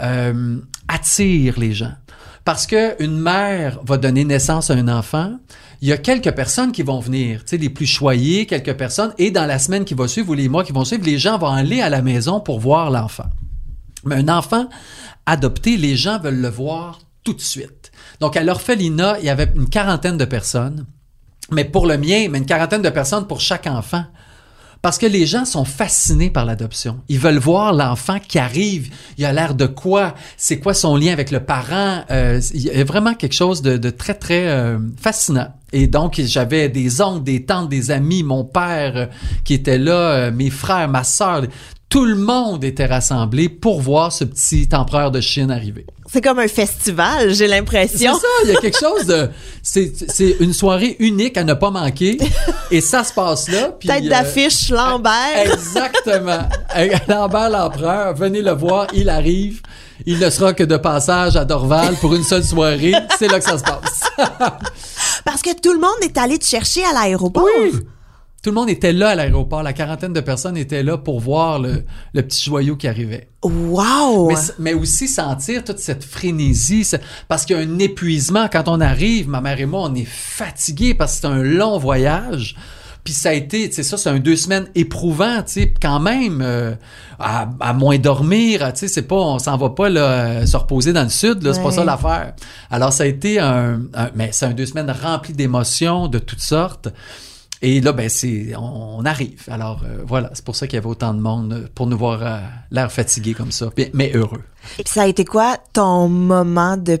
euh, 0.00 0.58
attire 0.88 1.58
les 1.60 1.72
gens. 1.72 1.92
Parce 2.44 2.66
que 2.66 3.00
une 3.02 3.18
mère 3.18 3.78
va 3.84 3.98
donner 3.98 4.24
naissance 4.24 4.70
à 4.70 4.74
un 4.74 4.88
enfant, 4.88 5.38
il 5.80 5.88
y 5.88 5.92
a 5.92 5.98
quelques 5.98 6.32
personnes 6.32 6.72
qui 6.72 6.82
vont 6.82 7.00
venir, 7.00 7.40
tu 7.44 7.50
sais, 7.50 7.56
les 7.56 7.70
plus 7.70 7.86
choyés, 7.86 8.46
quelques 8.46 8.74
personnes, 8.74 9.12
et 9.18 9.30
dans 9.30 9.46
la 9.46 9.58
semaine 9.58 9.84
qui 9.84 9.94
va 9.94 10.08
suivre 10.08 10.30
ou 10.30 10.34
les 10.34 10.48
mois 10.48 10.64
qui 10.64 10.72
vont 10.72 10.84
suivre, 10.84 11.04
les 11.04 11.18
gens 11.18 11.38
vont 11.38 11.48
aller 11.48 11.80
à 11.80 11.88
la 11.88 12.02
maison 12.02 12.40
pour 12.40 12.60
voir 12.60 12.90
l'enfant. 12.90 13.30
Mais 14.04 14.16
un 14.16 14.28
enfant 14.28 14.68
adopté, 15.26 15.76
les 15.76 15.96
gens 15.96 16.18
veulent 16.18 16.40
le 16.40 16.48
voir 16.48 17.00
tout 17.24 17.34
de 17.34 17.40
suite. 17.40 17.92
Donc, 18.20 18.36
à 18.36 18.42
l'orphelinat, 18.42 19.18
il 19.20 19.26
y 19.26 19.30
avait 19.30 19.50
une 19.54 19.68
quarantaine 19.68 20.16
de 20.16 20.24
personnes. 20.24 20.86
Mais 21.50 21.64
pour 21.64 21.86
le 21.86 21.98
mien, 21.98 22.28
mais 22.30 22.38
une 22.38 22.46
quarantaine 22.46 22.82
de 22.82 22.90
personnes 22.90 23.26
pour 23.26 23.40
chaque 23.40 23.66
enfant. 23.66 24.04
Parce 24.82 24.98
que 24.98 25.06
les 25.06 25.26
gens 25.26 25.44
sont 25.44 25.64
fascinés 25.64 26.28
par 26.28 26.44
l'adoption. 26.44 26.98
Ils 27.08 27.20
veulent 27.20 27.38
voir 27.38 27.72
l'enfant 27.72 28.18
qui 28.18 28.40
arrive. 28.40 28.92
Il 29.16 29.24
a 29.24 29.32
l'air 29.32 29.54
de 29.54 29.66
quoi? 29.66 30.14
C'est 30.36 30.58
quoi 30.58 30.74
son 30.74 30.96
lien 30.96 31.12
avec 31.12 31.30
le 31.30 31.38
parent? 31.38 32.02
Euh, 32.10 32.40
il 32.52 32.62
y 32.62 32.70
a 32.70 32.82
vraiment 32.82 33.14
quelque 33.14 33.34
chose 33.34 33.62
de, 33.62 33.76
de 33.76 33.90
très, 33.90 34.14
très 34.14 34.48
euh, 34.48 34.78
fascinant. 35.00 35.54
Et 35.72 35.86
donc, 35.86 36.20
j'avais 36.20 36.68
des 36.68 37.00
oncles, 37.00 37.22
des 37.22 37.44
tantes, 37.44 37.68
des 37.68 37.92
amis, 37.92 38.24
mon 38.24 38.44
père 38.44 38.96
euh, 38.96 39.06
qui 39.44 39.54
était 39.54 39.78
là, 39.78 39.92
euh, 39.92 40.32
mes 40.32 40.50
frères, 40.50 40.88
ma 40.88 41.04
sœur. 41.04 41.42
Tout 41.92 42.06
le 42.06 42.14
monde 42.14 42.64
était 42.64 42.86
rassemblé 42.86 43.50
pour 43.50 43.82
voir 43.82 44.12
ce 44.12 44.24
petit 44.24 44.66
empereur 44.72 45.10
de 45.10 45.20
Chine 45.20 45.50
arriver. 45.50 45.84
C'est 46.10 46.22
comme 46.22 46.38
un 46.38 46.48
festival, 46.48 47.28
j'ai 47.28 47.34
C'est 47.34 47.48
l'impression. 47.48 48.14
ça, 48.14 48.26
il 48.44 48.48
y 48.48 48.56
a 48.56 48.60
quelque 48.62 48.78
chose 48.78 49.04
de... 49.04 49.28
C'est 49.62 49.92
c'est 50.08 50.36
une 50.40 50.54
soirée 50.54 50.96
unique 51.00 51.36
à 51.36 51.44
ne 51.44 51.52
pas 51.52 51.70
manquer. 51.70 52.16
Et 52.70 52.80
ça 52.80 53.04
se 53.04 53.12
passe 53.12 53.46
là. 53.50 53.76
puis, 53.78 53.90
Tête 53.90 54.04
euh, 54.04 54.08
d'affiche 54.08 54.70
Lambert. 54.70 55.12
Exactement. 55.52 56.48
Lambert 57.08 57.50
l'empereur, 57.50 58.14
venez 58.14 58.40
le 58.40 58.52
voir, 58.52 58.86
il 58.94 59.10
arrive. 59.10 59.60
Il 60.06 60.18
ne 60.18 60.30
sera 60.30 60.54
que 60.54 60.64
de 60.64 60.78
passage 60.78 61.36
à 61.36 61.44
Dorval 61.44 61.96
pour 61.96 62.14
une 62.14 62.24
seule 62.24 62.42
soirée. 62.42 62.94
C'est 63.18 63.28
là 63.28 63.38
que 63.38 63.44
ça 63.44 63.58
se 63.58 63.64
passe. 63.64 64.00
Parce 65.26 65.42
que 65.42 65.54
tout 65.60 65.74
le 65.74 65.78
monde 65.78 65.90
est 66.00 66.16
allé 66.16 66.38
te 66.38 66.46
chercher 66.46 66.84
à 66.84 66.94
l'aéroport. 66.94 67.44
Tout 68.42 68.50
le 68.50 68.54
monde 68.56 68.70
était 68.70 68.92
là 68.92 69.10
à 69.10 69.14
l'aéroport. 69.14 69.62
La 69.62 69.72
quarantaine 69.72 70.12
de 70.12 70.20
personnes 70.20 70.56
étaient 70.56 70.82
là 70.82 70.98
pour 70.98 71.20
voir 71.20 71.60
le, 71.60 71.84
le 72.12 72.22
petit 72.22 72.42
joyau 72.44 72.74
qui 72.76 72.88
arrivait. 72.88 73.28
Wow! 73.44 74.28
Mais, 74.28 74.34
mais 74.58 74.74
aussi 74.74 75.06
sentir 75.06 75.62
toute 75.62 75.78
cette 75.78 76.02
frénésie, 76.02 76.84
ce- 76.84 76.96
parce 77.28 77.44
qu'il 77.44 77.56
y 77.56 77.60
a 77.60 77.62
un 77.62 77.78
épuisement. 77.78 78.48
Quand 78.52 78.64
on 78.66 78.80
arrive, 78.80 79.28
ma 79.28 79.40
mère 79.40 79.60
et 79.60 79.66
moi, 79.66 79.82
on 79.88 79.94
est 79.94 80.04
fatigués 80.08 80.94
parce 80.94 81.14
que 81.14 81.20
c'est 81.20 81.26
un 81.28 81.42
long 81.42 81.78
voyage. 81.78 82.56
Puis 83.04 83.14
ça 83.14 83.30
a 83.30 83.32
été, 83.32 83.68
tu 83.68 83.74
sais, 83.76 83.82
ça, 83.82 83.96
c'est 83.96 84.10
un 84.10 84.20
deux 84.20 84.36
semaines 84.36 84.66
éprouvant, 84.76 85.42
tu 85.42 85.52
sais, 85.54 85.74
quand 85.80 85.98
même, 85.98 86.40
euh, 86.40 86.72
à, 87.18 87.48
à 87.58 87.72
moins 87.72 87.98
dormir, 87.98 88.72
tu 88.72 88.78
sais, 88.80 88.88
c'est 88.88 89.02
pas, 89.02 89.16
on 89.16 89.40
s'en 89.40 89.56
va 89.56 89.70
pas, 89.70 89.88
là, 89.88 90.00
euh, 90.02 90.46
se 90.46 90.56
reposer 90.56 90.92
dans 90.92 91.02
le 91.02 91.08
sud, 91.08 91.42
là, 91.42 91.52
c'est 91.52 91.62
pas 91.64 91.70
ça 91.72 91.84
l'affaire. 91.84 92.34
Alors, 92.70 92.92
ça 92.92 93.02
a 93.02 93.06
été 93.06 93.40
un, 93.40 93.80
un- 93.94 94.10
mais 94.14 94.28
c'est 94.30 94.46
un 94.46 94.52
deux 94.52 94.66
semaines 94.66 94.88
rempli 95.02 95.32
d'émotions 95.32 96.06
de 96.06 96.18
toutes 96.20 96.40
sortes. 96.40 96.90
Et 97.64 97.80
là, 97.80 97.92
ben, 97.92 98.08
c'est, 98.08 98.56
on, 98.56 98.98
on 98.98 99.04
arrive. 99.04 99.44
Alors, 99.46 99.84
euh, 99.84 100.02
voilà, 100.04 100.30
c'est 100.34 100.44
pour 100.44 100.56
ça 100.56 100.66
qu'il 100.66 100.74
y 100.74 100.78
avait 100.78 100.88
autant 100.88 101.14
de 101.14 101.20
monde 101.20 101.52
euh, 101.52 101.68
pour 101.72 101.86
nous 101.86 101.96
voir 101.96 102.20
euh, 102.20 102.40
l'air 102.72 102.90
fatigué 102.90 103.34
comme 103.34 103.52
ça, 103.52 103.70
mais 103.94 104.10
heureux. 104.14 104.42
Et 104.80 104.82
ça 104.84 105.02
a 105.02 105.06
été 105.06 105.24
quoi 105.24 105.56
ton 105.72 106.08
moment 106.08 106.76
de 106.76 106.98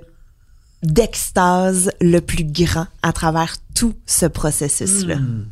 d'extase 0.84 1.92
le 2.00 2.18
plus 2.20 2.44
grand 2.44 2.86
à 3.02 3.12
travers 3.12 3.56
tout 3.74 3.94
ce 4.04 4.26
processus-là? 4.26 5.16
Hmm. 5.16 5.46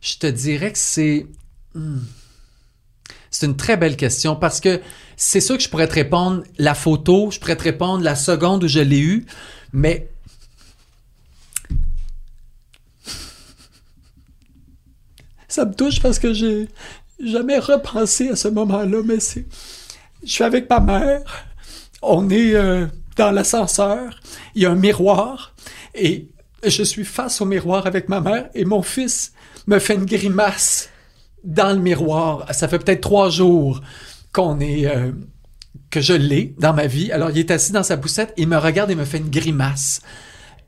Je 0.00 0.18
te 0.18 0.26
dirais 0.28 0.72
que 0.72 0.78
c'est. 0.78 1.26
hmm. 1.74 1.98
C'est 3.30 3.46
une 3.46 3.56
très 3.56 3.76
belle 3.76 3.96
question 3.96 4.36
parce 4.36 4.60
que 4.60 4.80
c'est 5.16 5.40
sûr 5.40 5.56
que 5.56 5.62
je 5.62 5.68
pourrais 5.68 5.88
te 5.88 5.94
répondre 5.94 6.42
la 6.58 6.74
photo, 6.74 7.30
je 7.30 7.40
pourrais 7.40 7.56
te 7.56 7.62
répondre 7.62 8.04
la 8.04 8.14
seconde 8.14 8.62
où 8.62 8.68
je 8.68 8.80
l'ai 8.80 9.00
eu, 9.00 9.26
mais. 9.72 10.11
Ça 15.52 15.66
me 15.66 15.74
touche 15.74 16.00
parce 16.00 16.18
que 16.18 16.32
j'ai 16.32 16.66
jamais 17.22 17.58
repensé 17.58 18.30
à 18.30 18.36
ce 18.36 18.48
moment-là, 18.48 19.02
mais 19.04 19.20
c'est. 19.20 19.44
Je 20.24 20.32
suis 20.32 20.44
avec 20.44 20.70
ma 20.70 20.80
mère, 20.80 21.44
on 22.00 22.30
est 22.30 22.54
euh, 22.54 22.86
dans 23.18 23.30
l'ascenseur, 23.30 24.18
il 24.54 24.62
y 24.62 24.64
a 24.64 24.70
un 24.70 24.76
miroir 24.76 25.54
et 25.94 26.28
je 26.66 26.82
suis 26.82 27.04
face 27.04 27.42
au 27.42 27.44
miroir 27.44 27.86
avec 27.86 28.08
ma 28.08 28.22
mère 28.22 28.48
et 28.54 28.64
mon 28.64 28.80
fils 28.80 29.34
me 29.66 29.78
fait 29.78 29.96
une 29.96 30.06
grimace 30.06 30.88
dans 31.44 31.76
le 31.76 31.82
miroir. 31.82 32.46
Ça 32.54 32.66
fait 32.66 32.78
peut-être 32.78 33.02
trois 33.02 33.28
jours 33.28 33.82
qu'on 34.32 34.58
est 34.58 34.86
euh, 34.86 35.12
que 35.90 36.00
je 36.00 36.14
l'ai 36.14 36.54
dans 36.60 36.72
ma 36.72 36.86
vie. 36.86 37.12
Alors 37.12 37.28
il 37.28 37.36
est 37.36 37.50
assis 37.50 37.72
dans 37.72 37.82
sa 37.82 37.98
poussette, 37.98 38.32
il 38.38 38.48
me 38.48 38.56
regarde 38.56 38.90
et 38.90 38.94
me 38.94 39.04
fait 39.04 39.18
une 39.18 39.28
grimace. 39.28 40.00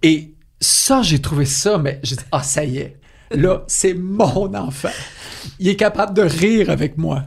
Et 0.03 0.35
ça, 0.61 1.01
j'ai 1.01 1.23
trouvé 1.23 1.47
ça, 1.47 1.79
mais 1.79 2.01
j'ai 2.03 2.16
dit 2.16 2.25
ah 2.33 2.42
ça 2.42 2.66
y 2.66 2.77
est, 2.77 2.99
là 3.37 3.64
c'est 3.66 3.94
mon 3.94 4.55
enfant. 4.55 4.90
Il 5.59 5.68
est 5.68 5.77
capable 5.77 6.14
de 6.14 6.23
rire 6.23 6.70
avec 6.70 6.97
moi. 6.99 7.23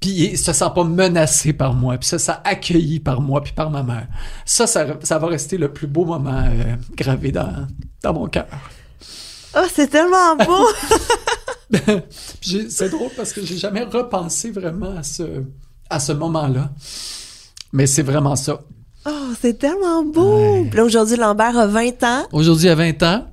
Puis 0.00 0.10
il 0.10 0.38
se 0.38 0.52
sent 0.52 0.70
pas 0.74 0.84
menacé 0.84 1.52
par 1.52 1.72
moi, 1.72 1.96
puis 1.96 2.08
ça, 2.08 2.18
ça 2.18 2.42
accueilli 2.44 3.00
par 3.00 3.20
moi, 3.20 3.42
puis 3.42 3.54
par 3.54 3.70
ma 3.70 3.82
mère. 3.82 4.06
Ça, 4.44 4.66
ça, 4.66 4.86
ça 5.02 5.18
va 5.18 5.28
rester 5.28 5.56
le 5.56 5.72
plus 5.72 5.86
beau 5.86 6.04
moment 6.04 6.44
euh, 6.44 6.76
gravé 6.94 7.32
dans, 7.32 7.66
dans 8.02 8.12
mon 8.12 8.26
cœur. 8.26 8.46
Oh, 9.56 9.66
c'est 9.72 9.88
tellement 9.88 10.36
beau! 10.36 10.66
C'est 12.40 12.88
drôle 12.90 13.10
parce 13.16 13.32
que 13.32 13.44
j'ai 13.44 13.56
jamais 13.56 13.84
repensé 13.84 14.50
vraiment 14.50 14.96
à 14.96 15.02
ce, 15.02 15.42
à 15.90 16.00
ce 16.00 16.12
moment-là. 16.12 16.70
Mais 17.72 17.86
c'est 17.86 18.02
vraiment 18.02 18.36
ça. 18.36 18.60
Oh, 19.06 19.32
c'est 19.40 19.58
tellement 19.58 20.04
beau! 20.04 20.64
Puis 20.70 20.76
là, 20.76 20.84
aujourd'hui, 20.84 21.16
Lambert 21.16 21.58
a 21.58 21.66
20 21.66 22.02
ans. 22.04 22.26
Aujourd'hui, 22.32 22.68
à 22.68 22.74
20 22.74 23.02
ans, 23.02 23.26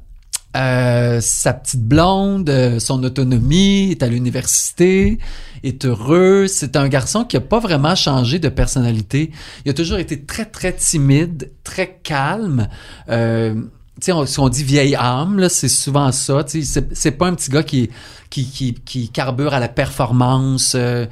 euh, 0.56 1.20
sa 1.22 1.54
petite 1.54 1.84
blonde, 1.84 2.50
euh, 2.50 2.80
son 2.80 3.04
autonomie, 3.04 3.92
est 3.92 4.04
à 4.04 4.08
l'université, 4.08 5.18
est 5.64 5.86
heureux. 5.86 6.48
C'est 6.48 6.76
un 6.76 6.88
garçon 6.88 7.24
qui 7.24 7.38
a 7.38 7.42
pas 7.42 7.60
vraiment 7.60 7.96
changé 7.96 8.40
de 8.40 8.50
personnalité. 8.50 9.32
Il 9.66 9.72
a 9.72 9.74
toujours 9.74 9.98
été 9.98 10.24
très, 10.26 10.46
très 10.46 10.74
timide, 10.74 11.52
très 11.64 12.00
calme. 12.04 12.68
Euh, 13.10 13.56
on, 14.10 14.26
si 14.26 14.40
on 14.40 14.50
dit 14.50 14.64
vieille 14.64 14.96
âme, 14.96 15.48
c'est 15.50 15.70
souvent 15.70 16.12
ça. 16.12 16.46
C'est 16.48 17.12
pas 17.12 17.28
un 17.28 17.36
petit 17.36 17.52
gars 17.52 17.64
qui, 17.64 17.90
qui, 18.30 18.46
qui, 18.46 18.74
qui 18.74 19.10
carbure 19.10 19.54
à 19.54 19.60
la 19.60 19.70
performance. 19.70 20.74
euh, 20.76 21.06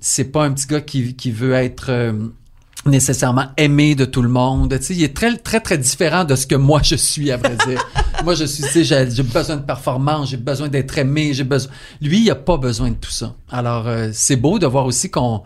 c'est 0.00 0.24
pas 0.24 0.44
un 0.44 0.52
petit 0.52 0.66
gars 0.66 0.80
qui, 0.80 1.14
qui 1.14 1.30
veut 1.30 1.52
être 1.52 1.90
euh, 1.90 2.12
nécessairement 2.86 3.46
aimé 3.56 3.94
de 3.94 4.04
tout 4.04 4.22
le 4.22 4.28
monde. 4.28 4.76
Tu 4.78 4.84
sais, 4.84 4.94
il 4.94 5.02
est 5.02 5.14
très, 5.14 5.36
très, 5.36 5.60
très 5.60 5.78
différent 5.78 6.24
de 6.24 6.34
ce 6.34 6.46
que 6.46 6.54
moi 6.54 6.80
je 6.82 6.94
suis, 6.94 7.30
à 7.30 7.36
vrai 7.36 7.56
dire. 7.66 7.84
moi, 8.24 8.34
je 8.34 8.44
suis, 8.44 8.62
tu 8.62 8.84
sais, 8.84 8.84
j'ai, 8.84 9.22
besoin 9.22 9.56
de 9.56 9.62
performance, 9.62 10.30
j'ai 10.30 10.36
besoin 10.36 10.68
d'être 10.68 10.96
aimé, 10.98 11.32
j'ai 11.34 11.44
besoin. 11.44 11.70
Lui, 12.00 12.22
il 12.22 12.30
a 12.30 12.34
pas 12.34 12.56
besoin 12.56 12.90
de 12.90 12.96
tout 12.96 13.10
ça. 13.10 13.34
Alors, 13.50 13.86
euh, 13.86 14.10
c'est 14.12 14.36
beau 14.36 14.58
de 14.58 14.66
voir 14.66 14.86
aussi 14.86 15.10
qu'on, 15.10 15.42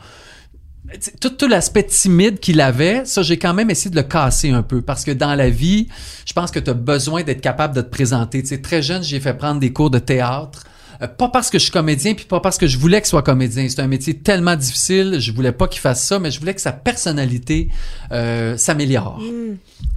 tout, 1.20 1.30
tout 1.30 1.48
l'aspect 1.48 1.84
timide 1.84 2.38
qu'il 2.40 2.60
avait, 2.60 3.04
ça, 3.04 3.22
j'ai 3.22 3.38
quand 3.38 3.54
même 3.54 3.70
essayé 3.70 3.90
de 3.90 3.96
le 3.96 4.02
casser 4.02 4.50
un 4.50 4.62
peu 4.62 4.82
parce 4.82 5.04
que 5.04 5.10
dans 5.10 5.34
la 5.34 5.50
vie, 5.50 5.88
je 6.26 6.32
pense 6.32 6.50
que 6.50 6.58
tu 6.58 6.70
as 6.70 6.74
besoin 6.74 7.22
d'être 7.22 7.40
capable 7.40 7.74
de 7.74 7.80
te 7.80 7.88
présenter. 7.88 8.42
Tu 8.42 8.48
sais, 8.50 8.60
très 8.60 8.82
jeune, 8.82 9.02
j'ai 9.02 9.20
fait 9.20 9.34
prendre 9.34 9.60
des 9.60 9.72
cours 9.72 9.90
de 9.90 9.98
théâtre. 9.98 10.64
Euh, 11.02 11.06
pas 11.08 11.28
parce 11.28 11.50
que 11.50 11.58
je 11.58 11.64
suis 11.64 11.72
comédien, 11.72 12.14
puis 12.14 12.24
pas 12.24 12.40
parce 12.40 12.58
que 12.58 12.66
je 12.66 12.78
voulais 12.78 13.00
qu'il 13.00 13.08
soit 13.08 13.22
comédien. 13.22 13.66
C'est 13.68 13.80
un 13.80 13.86
métier 13.86 14.14
tellement 14.14 14.56
difficile. 14.56 15.16
Je 15.18 15.32
voulais 15.32 15.52
pas 15.52 15.68
qu'il 15.68 15.80
fasse 15.80 16.02
ça, 16.04 16.18
mais 16.18 16.30
je 16.30 16.38
voulais 16.40 16.54
que 16.54 16.60
sa 16.60 16.72
personnalité 16.72 17.68
euh, 18.12 18.56
s'améliore. 18.56 19.20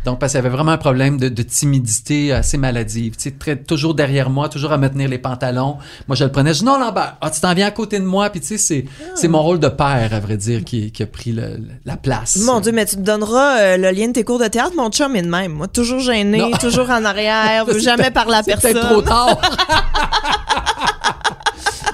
Donc, 0.05 0.19
parce 0.19 0.31
qu'il 0.31 0.38
y 0.38 0.39
avait 0.45 0.49
vraiment 0.55 0.71
un 0.71 0.77
problème 0.77 1.17
de, 1.17 1.27
de 1.29 1.41
timidité 1.43 2.31
assez 2.33 2.57
maladive. 2.57 3.15
Tu 3.17 3.23
sais, 3.23 3.31
très, 3.31 3.55
toujours 3.57 3.93
derrière 3.93 4.29
moi, 4.29 4.47
toujours 4.49 4.71
à 4.71 4.77
me 4.77 4.88
tenir 4.88 5.10
les 5.10 5.17
pantalons. 5.17 5.77
Moi, 6.07 6.15
je 6.15 6.23
le 6.23 6.31
prenais. 6.31 6.53
Je 6.53 6.60
dis, 6.60 6.65
non, 6.65 6.79
Lambert, 6.79 7.17
ah, 7.21 7.29
tu 7.29 7.41
t'en 7.41 7.53
viens 7.53 7.67
à 7.67 7.71
côté 7.71 7.99
de 7.99 8.05
moi. 8.05 8.29
Puis, 8.29 8.39
tu 8.39 8.47
sais, 8.47 8.57
c'est, 8.57 8.86
c'est 9.15 9.27
mon 9.27 9.41
rôle 9.41 9.60
de 9.60 9.67
père, 9.67 10.10
à 10.13 10.19
vrai 10.19 10.38
dire, 10.38 10.63
qui, 10.63 10.91
qui 10.91 11.03
a 11.03 11.07
pris 11.07 11.31
le- 11.33 11.60
la 11.86 11.97
place. 11.97 12.38
Mon 12.38 12.60
Dieu, 12.62 12.71
mais 12.71 12.86
tu 12.86 12.97
me 12.97 13.03
donneras 13.03 13.60
euh, 13.60 13.77
le 13.77 13.91
lien 13.91 14.07
de 14.07 14.13
tes 14.13 14.23
cours 14.23 14.39
de 14.39 14.47
théâtre. 14.47 14.73
Mon 14.77 14.89
chum 14.89 15.15
est 15.15 15.21
de 15.21 15.29
même. 15.29 15.51
Moi, 15.53 15.67
toujours 15.67 15.99
gêné, 15.99 16.38
Non. 16.39 16.51
toujours 16.51 16.89
en 16.89 17.03
arrière, 17.03 17.65
C'est 17.71 17.79
jamais 17.81 18.05
à 18.05 18.41
c'est 18.43 18.45
personne. 18.45 18.73
peut-être 18.73 18.89
trop 18.89 19.01
tard. 19.01 19.39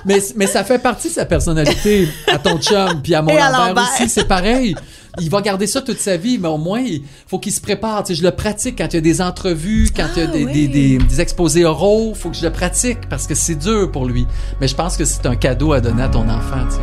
mais, 0.05 0.21
mais 0.35 0.47
ça 0.47 0.63
fait 0.63 0.79
partie 0.79 1.07
de 1.09 1.13
sa 1.13 1.25
personnalité 1.25 2.07
à 2.27 2.37
ton 2.37 2.57
chum, 2.59 3.01
puis 3.01 3.15
à 3.15 3.21
mon 3.21 3.33
Lambert 3.33 3.67
Lambert. 3.69 3.89
aussi, 3.95 4.09
c'est 4.09 4.27
pareil. 4.27 4.75
Il 5.19 5.29
va 5.29 5.41
garder 5.41 5.67
ça 5.67 5.81
toute 5.81 5.99
sa 5.99 6.17
vie, 6.17 6.39
mais 6.39 6.47
au 6.47 6.57
moins, 6.57 6.79
il 6.81 7.03
faut 7.27 7.37
qu'il 7.37 7.51
se 7.51 7.61
prépare. 7.61 8.03
Tu 8.03 8.15
sais, 8.15 8.19
je 8.19 8.23
le 8.25 8.31
pratique 8.31 8.79
quand 8.79 8.87
il 8.91 8.95
y 8.95 8.97
a 8.97 9.01
des 9.01 9.21
entrevues, 9.21 9.89
quand 9.95 10.07
il 10.15 10.23
y 10.23 10.25
a 10.25 10.29
Ah, 10.29 10.31
des, 10.31 10.45
oui. 10.45 10.67
des, 10.67 10.97
des, 10.97 10.97
des 10.97 11.21
exposés 11.21 11.65
oraux. 11.65 12.13
faut 12.15 12.29
que 12.31 12.35
je 12.35 12.41
le 12.43 12.51
pratique 12.51 13.07
parce 13.09 13.27
que 13.27 13.35
c'est 13.35 13.53
dur 13.55 13.91
pour 13.91 14.05
lui. 14.07 14.25
Mais 14.59 14.67
je 14.67 14.73
pense 14.75 14.97
que 14.97 15.05
c'est 15.05 15.25
un 15.27 15.35
cadeau 15.35 15.71
à 15.73 15.81
donner 15.81 16.01
à 16.01 16.09
ton 16.09 16.27
enfant. 16.27 16.65
Tu 16.67 16.75
sais. 16.77 16.81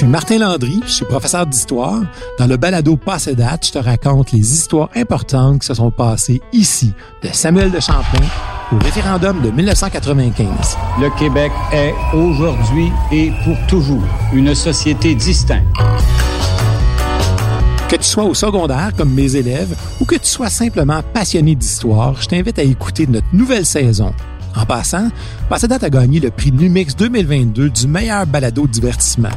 Suis 0.00 0.08
Martin 0.08 0.38
Landry, 0.38 0.80
je 0.86 0.92
suis 0.92 1.04
professeur 1.04 1.46
d'histoire. 1.46 2.00
Dans 2.38 2.46
le 2.46 2.56
balado 2.56 2.96
Passé 2.96 3.34
date, 3.34 3.66
je 3.66 3.72
te 3.72 3.78
raconte 3.78 4.32
les 4.32 4.54
histoires 4.54 4.88
importantes 4.96 5.60
qui 5.60 5.66
se 5.66 5.74
sont 5.74 5.90
passées 5.90 6.40
ici, 6.54 6.94
de 7.22 7.28
Samuel 7.28 7.70
de 7.70 7.80
Champlain 7.80 8.26
au 8.72 8.78
référendum 8.78 9.42
de 9.42 9.50
1995. 9.50 10.48
Le 11.02 11.18
Québec 11.18 11.52
est 11.74 11.92
aujourd'hui 12.14 12.90
et 13.12 13.30
pour 13.44 13.58
toujours 13.68 14.02
une 14.32 14.54
société 14.54 15.14
distincte. 15.14 15.66
Que 17.90 17.96
tu 17.96 18.04
sois 18.04 18.24
au 18.24 18.32
secondaire 18.32 18.92
comme 18.96 19.12
mes 19.12 19.36
élèves 19.36 19.76
ou 20.00 20.06
que 20.06 20.14
tu 20.14 20.28
sois 20.28 20.48
simplement 20.48 21.02
passionné 21.12 21.54
d'histoire, 21.54 22.14
je 22.22 22.26
t'invite 22.26 22.58
à 22.58 22.62
écouter 22.62 23.06
notre 23.06 23.28
nouvelle 23.34 23.66
saison. 23.66 24.14
En 24.56 24.64
passant, 24.64 25.10
Passé 25.50 25.68
date 25.68 25.84
a 25.84 25.90
gagné 25.90 26.20
le 26.20 26.30
prix 26.30 26.52
Numix 26.52 26.96
2022 26.96 27.68
du 27.68 27.86
meilleur 27.86 28.26
balado 28.26 28.66
divertissement. 28.66 29.28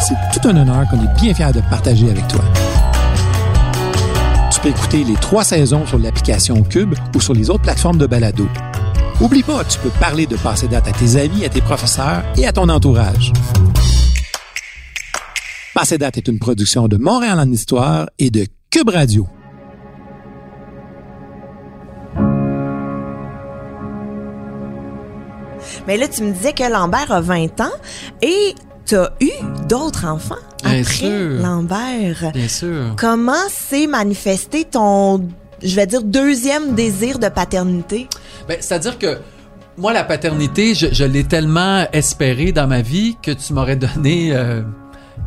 C'est 0.00 0.14
tout 0.32 0.48
un 0.48 0.56
honneur 0.56 0.86
qu'on 0.88 1.02
est 1.02 1.20
bien 1.20 1.34
fiers 1.34 1.52
de 1.52 1.60
partager 1.68 2.10
avec 2.10 2.26
toi. 2.28 2.40
Tu 4.52 4.60
peux 4.60 4.68
écouter 4.68 5.04
les 5.04 5.14
trois 5.14 5.44
saisons 5.44 5.86
sur 5.86 5.98
l'application 5.98 6.62
Cube 6.62 6.94
ou 7.14 7.20
sur 7.20 7.34
les 7.34 7.50
autres 7.50 7.62
plateformes 7.62 7.98
de 7.98 8.06
balado. 8.06 8.48
Oublie 9.20 9.42
pas, 9.42 9.64
tu 9.64 9.78
peux 9.78 9.90
parler 10.00 10.26
de 10.26 10.36
Passé 10.36 10.68
date 10.68 10.88
à 10.88 10.92
tes 10.92 11.16
amis, 11.16 11.44
à 11.44 11.48
tes 11.48 11.60
professeurs 11.60 12.22
et 12.36 12.46
à 12.46 12.52
ton 12.52 12.68
entourage. 12.68 13.32
Passé 15.74 15.98
date 15.98 16.18
est 16.18 16.28
une 16.28 16.38
production 16.38 16.88
de 16.88 16.96
Montréal 16.96 17.38
en 17.40 17.50
Histoire 17.50 18.08
et 18.18 18.30
de 18.30 18.46
Cube 18.70 18.90
Radio. 18.90 19.26
Mais 25.86 25.96
là, 25.96 26.08
tu 26.08 26.22
me 26.22 26.32
disais 26.32 26.52
que 26.52 26.70
Lambert 26.70 27.10
a 27.12 27.20
20 27.20 27.60
ans 27.60 27.72
et 28.20 28.54
t'as 28.86 29.10
eu 29.20 29.30
d'autres 29.68 30.04
enfants 30.06 30.36
Bien 30.64 30.80
après 30.80 30.94
sûr. 30.94 31.42
Lambert? 31.42 32.32
Bien 32.32 32.48
sûr. 32.48 32.94
Comment 32.96 33.48
s'est 33.48 33.86
manifesté 33.86 34.64
ton, 34.64 35.28
je 35.62 35.74
vais 35.76 35.86
dire, 35.86 36.02
deuxième 36.02 36.74
désir 36.74 37.18
de 37.18 37.28
paternité? 37.28 38.08
Ben, 38.48 38.56
c'est-à-dire 38.60 38.98
que 38.98 39.18
moi, 39.76 39.92
la 39.92 40.04
paternité, 40.04 40.74
je, 40.74 40.86
je 40.92 41.04
l'ai 41.04 41.24
tellement 41.24 41.86
espéré 41.92 42.52
dans 42.52 42.66
ma 42.66 42.80
vie 42.80 43.16
que 43.22 43.30
tu 43.32 43.52
m'aurais 43.52 43.76
donné 43.76 44.30
euh, 44.34 44.62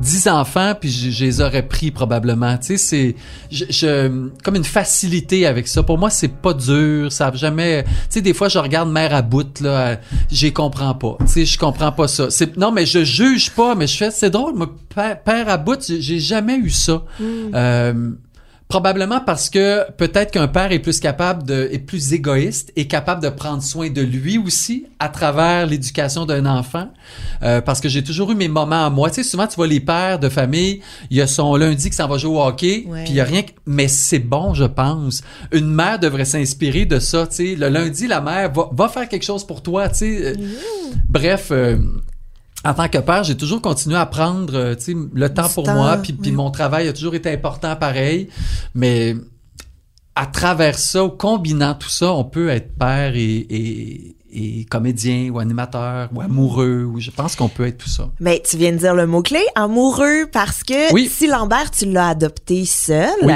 10 0.02 0.28
enfants, 0.30 0.74
puis 0.80 0.90
je, 0.90 1.10
je 1.12 1.26
les 1.26 1.42
aurais 1.42 1.68
pris 1.68 1.92
probablement. 1.92 2.58
Tu 2.58 2.66
sais, 2.68 2.78
c'est 2.78 3.16
je, 3.52 3.66
je- 3.70 4.30
comme 4.44 4.56
une 4.56 4.64
facilité 4.64 5.46
avec 5.46 5.68
ça. 5.68 5.84
Pour 5.84 5.98
moi, 5.98 6.10
c'est 6.10 6.28
pas 6.42 6.54
dur. 6.54 7.12
Ça 7.12 7.32
jamais. 7.34 7.84
Tu 7.84 7.90
sais, 8.10 8.22
des 8.22 8.34
fois, 8.34 8.48
je 8.50 8.60
regarde 8.60 8.90
mère 8.92 9.14
à 9.14 9.22
bout 9.22 9.60
là, 9.62 9.98
j'y 10.32 10.54
comprends 10.54 10.94
pas. 10.96 11.18
Tu 11.22 11.28
sais, 11.28 11.46
je 11.46 11.58
comprends 11.58 11.92
pas 11.92 12.08
ça. 12.08 12.30
C'est 12.30 12.56
non, 12.58 12.72
mais 12.72 12.86
je 12.86 13.04
juge 13.04 13.52
pas, 13.52 13.76
mais 13.76 13.88
je 13.88 13.98
fais. 13.98 14.12
C'est 14.12 14.30
drôle, 14.30 14.56
moi, 14.56 14.70
père, 14.94 15.22
père 15.22 15.50
à 15.50 15.58
bout, 15.58 15.80
j'ai- 15.86 16.02
j'ai 16.02 16.20
jamais 16.20 16.56
eu 16.58 16.70
ça. 16.70 17.04
Euh, 17.22 18.12
Probablement 18.80 19.20
parce 19.20 19.50
que 19.50 19.92
peut-être 19.94 20.30
qu'un 20.30 20.48
père 20.48 20.72
est 20.72 20.78
plus 20.78 21.00
capable 21.00 21.42
de, 21.42 21.68
est 21.72 21.80
plus 21.80 22.14
égoïste 22.14 22.72
et 22.76 22.86
capable 22.86 23.20
de 23.24 23.30
prendre 23.30 23.64
soin 23.64 23.90
de 23.90 24.04
lui 24.04 24.38
aussi 24.38 24.86
à 25.00 25.10
travers 25.10 25.66
l'éducation 25.66 26.28
d'un 26.28 26.46
enfant. 26.46 26.88
Euh, 27.42 27.62
parce 27.62 27.82
que 27.82 27.90
j'ai 27.90 28.04
toujours 28.04 28.30
eu 28.32 28.36
mes 28.36 28.48
moments 28.48 28.86
à 28.86 28.92
moi. 28.92 29.10
Tu 29.10 29.24
sais, 29.24 29.24
souvent 29.24 29.48
tu 29.48 29.56
vois 29.56 29.66
les 29.66 29.80
pères 29.80 30.20
de 30.20 30.30
famille, 30.30 30.82
il 31.10 31.18
y 31.18 31.22
a 31.22 31.26
son 31.26 31.56
lundi 31.56 31.90
qui 31.90 31.96
s'en 31.96 32.08
va 32.08 32.20
jouer 32.20 32.36
au 32.38 32.44
hockey, 32.44 32.86
puis 33.06 33.14
il 33.14 33.16
y 33.16 33.22
a 33.22 33.24
rien. 33.24 33.42
que- 33.42 33.54
Mais 33.66 33.88
c'est 33.88 34.20
bon, 34.20 34.54
je 34.54 34.66
pense. 34.66 35.24
Une 35.52 35.74
mère 35.74 35.98
devrait 35.98 36.26
s'inspirer 36.26 36.86
de 36.86 37.00
ça. 37.00 37.26
Tu 37.26 37.36
sais, 37.38 37.56
le 37.56 37.70
lundi, 37.70 38.06
la 38.06 38.22
mère 38.22 38.54
va, 38.54 38.70
va 38.72 38.88
faire 38.88 39.10
quelque 39.10 39.26
chose 39.26 39.48
pour 39.48 39.64
toi. 39.64 39.90
Tu 39.90 39.96
sais. 39.96 40.26
Euh, 40.28 40.36
Bref. 41.08 41.48
euh, 41.50 41.78
en 42.66 42.74
tant 42.74 42.88
que 42.90 42.98
père, 42.98 43.24
j'ai 43.24 43.38
toujours 43.38 43.62
continué 43.62 43.96
à 43.98 44.06
prendre 44.06 44.54
euh, 44.56 44.76
tu 44.76 44.84
sais, 44.94 44.96
le 45.14 45.34
temps 45.34 45.48
Du 45.48 45.54
pour 45.54 45.64
temps, 45.64 45.76
moi, 45.76 45.98
puis, 45.98 46.14
puis 46.14 46.32
oui. 46.32 46.36
mon 46.36 46.52
travail 46.52 46.88
a 46.88 46.94
toujours 46.94 47.16
été 47.16 47.32
important 47.32 47.76
pareil. 47.76 48.28
Mais 48.76 49.16
à 50.16 50.26
travers 50.26 50.78
ça, 50.78 51.10
combinant 51.18 51.74
tout 51.76 51.90
ça, 51.90 52.12
on 52.12 52.26
peut 52.26 52.50
être 52.50 52.78
père 52.78 53.14
et, 53.16 53.48
et, 53.50 54.16
et 54.32 54.66
comédien 54.66 55.30
ou 55.32 55.40
animateur 55.40 56.10
ou 56.14 56.20
amoureux. 56.20 56.84
Ou 56.84 57.00
je 57.00 57.12
pense 57.12 57.38
qu'on 57.38 57.48
peut 57.48 57.66
être 57.68 57.78
tout 57.78 57.90
ça. 57.90 58.10
Mais 58.20 58.44
tu 58.48 58.58
viens 58.58 58.74
de 58.74 58.78
dire 58.78 58.94
le 58.94 59.08
mot-clé, 59.08 59.40
amoureux, 59.56 60.26
parce 60.32 60.64
que 60.66 60.92
Oui. 60.94 61.10
si 61.10 61.28
Lambert, 61.28 61.72
tu 61.72 61.86
l'as 61.86 62.10
adopté 62.10 62.66
seul, 62.66 63.10
Oui. 63.24 63.34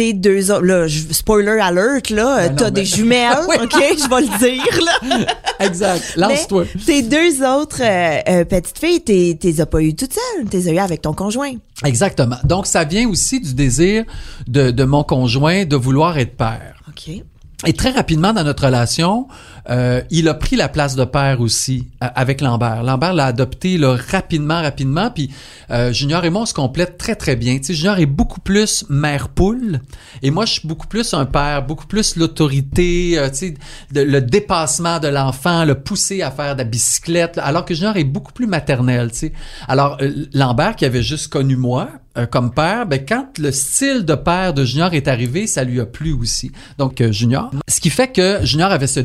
Tes 0.00 0.14
deux 0.14 0.50
autres, 0.50 0.64
là, 0.64 0.86
spoiler 0.88 1.60
alert, 1.60 2.08
là, 2.08 2.48
Ben 2.48 2.56
t'as 2.56 2.64
ben- 2.64 2.70
des 2.70 2.84
jumelles. 2.86 3.36
OK, 3.62 3.70
je 3.74 4.08
vais 4.08 4.20
le 4.22 4.38
dire, 4.38 4.80
là. 4.82 5.36
Exact. 5.66 6.14
Lance-toi. 6.16 6.64
Tes 6.86 7.02
deux 7.02 7.44
autres 7.44 7.82
euh, 7.82 8.20
euh, 8.26 8.44
petites 8.46 8.78
filles, 8.78 9.02
t'es, 9.02 9.36
t'es 9.38 9.60
as 9.60 9.66
pas 9.66 9.82
eues 9.82 9.94
toutes 9.94 10.14
seules, 10.14 10.46
t'es 10.48 10.72
eues 10.72 10.78
avec 10.78 11.02
ton 11.02 11.12
conjoint. 11.12 11.52
Exactement. 11.84 12.38
Donc, 12.44 12.66
ça 12.66 12.84
vient 12.84 13.06
aussi 13.10 13.40
du 13.40 13.52
désir 13.52 14.04
de, 14.48 14.70
de 14.70 14.84
mon 14.84 15.04
conjoint 15.04 15.66
de 15.66 15.76
vouloir 15.76 16.16
être 16.16 16.34
père. 16.34 16.80
OK. 16.88 17.22
Et 17.66 17.74
très 17.74 17.90
rapidement 17.90 18.32
dans 18.32 18.42
notre 18.44 18.64
relation, 18.64 19.28
euh, 19.68 20.00
il 20.10 20.28
a 20.28 20.34
pris 20.34 20.56
la 20.56 20.68
place 20.68 20.96
de 20.96 21.04
père 21.04 21.40
aussi 21.40 21.88
euh, 22.02 22.08
avec 22.14 22.40
Lambert. 22.40 22.82
Lambert 22.82 23.12
l'a 23.14 23.26
adopté 23.26 23.78
là, 23.78 23.96
rapidement, 24.10 24.62
rapidement. 24.62 25.10
Puis 25.10 25.30
euh, 25.70 25.92
Junior 25.92 26.24
et 26.24 26.30
moi, 26.30 26.42
on 26.42 26.46
se 26.46 26.54
complète 26.54 26.98
très, 26.98 27.14
très 27.14 27.36
bien. 27.36 27.58
Tu 27.58 27.64
sais, 27.64 27.74
Junior 27.74 27.98
est 27.98 28.06
beaucoup 28.06 28.40
plus 28.40 28.84
mère 28.88 29.28
poule 29.28 29.80
et 30.22 30.30
moi, 30.30 30.46
je 30.46 30.54
suis 30.54 30.68
beaucoup 30.68 30.86
plus 30.86 31.14
un 31.14 31.26
père, 31.26 31.64
beaucoup 31.64 31.86
plus 31.86 32.16
l'autorité, 32.16 33.18
euh, 33.18 33.28
tu 33.28 33.36
sais, 33.36 33.54
le 33.94 34.20
dépassement 34.20 34.98
de 34.98 35.08
l'enfant, 35.08 35.64
le 35.64 35.74
pousser 35.74 36.22
à 36.22 36.30
faire 36.30 36.54
de 36.54 36.62
la 36.62 36.64
bicyclette, 36.64 37.38
alors 37.38 37.64
que 37.64 37.74
Junior 37.74 37.96
est 37.96 38.04
beaucoup 38.04 38.32
plus 38.32 38.46
maternel. 38.46 39.10
Tu 39.12 39.18
sais. 39.18 39.32
Alors 39.68 39.98
euh, 40.00 40.26
Lambert, 40.32 40.76
qui 40.76 40.84
avait 40.84 41.02
juste 41.02 41.28
connu 41.28 41.56
moi, 41.56 41.88
comme 42.32 42.52
père, 42.52 42.86
ben 42.86 43.00
quand 43.08 43.38
le 43.38 43.52
style 43.52 44.04
de 44.04 44.14
père 44.16 44.52
de 44.52 44.64
Junior 44.64 44.92
est 44.94 45.06
arrivé, 45.06 45.46
ça 45.46 45.62
lui 45.62 45.80
a 45.80 45.86
plu 45.86 46.12
aussi. 46.12 46.50
Donc 46.76 47.00
Junior, 47.10 47.52
ce 47.68 47.80
qui 47.80 47.88
fait 47.88 48.08
que 48.08 48.44
Junior 48.44 48.72
avait 48.72 48.88
ce 48.88 48.98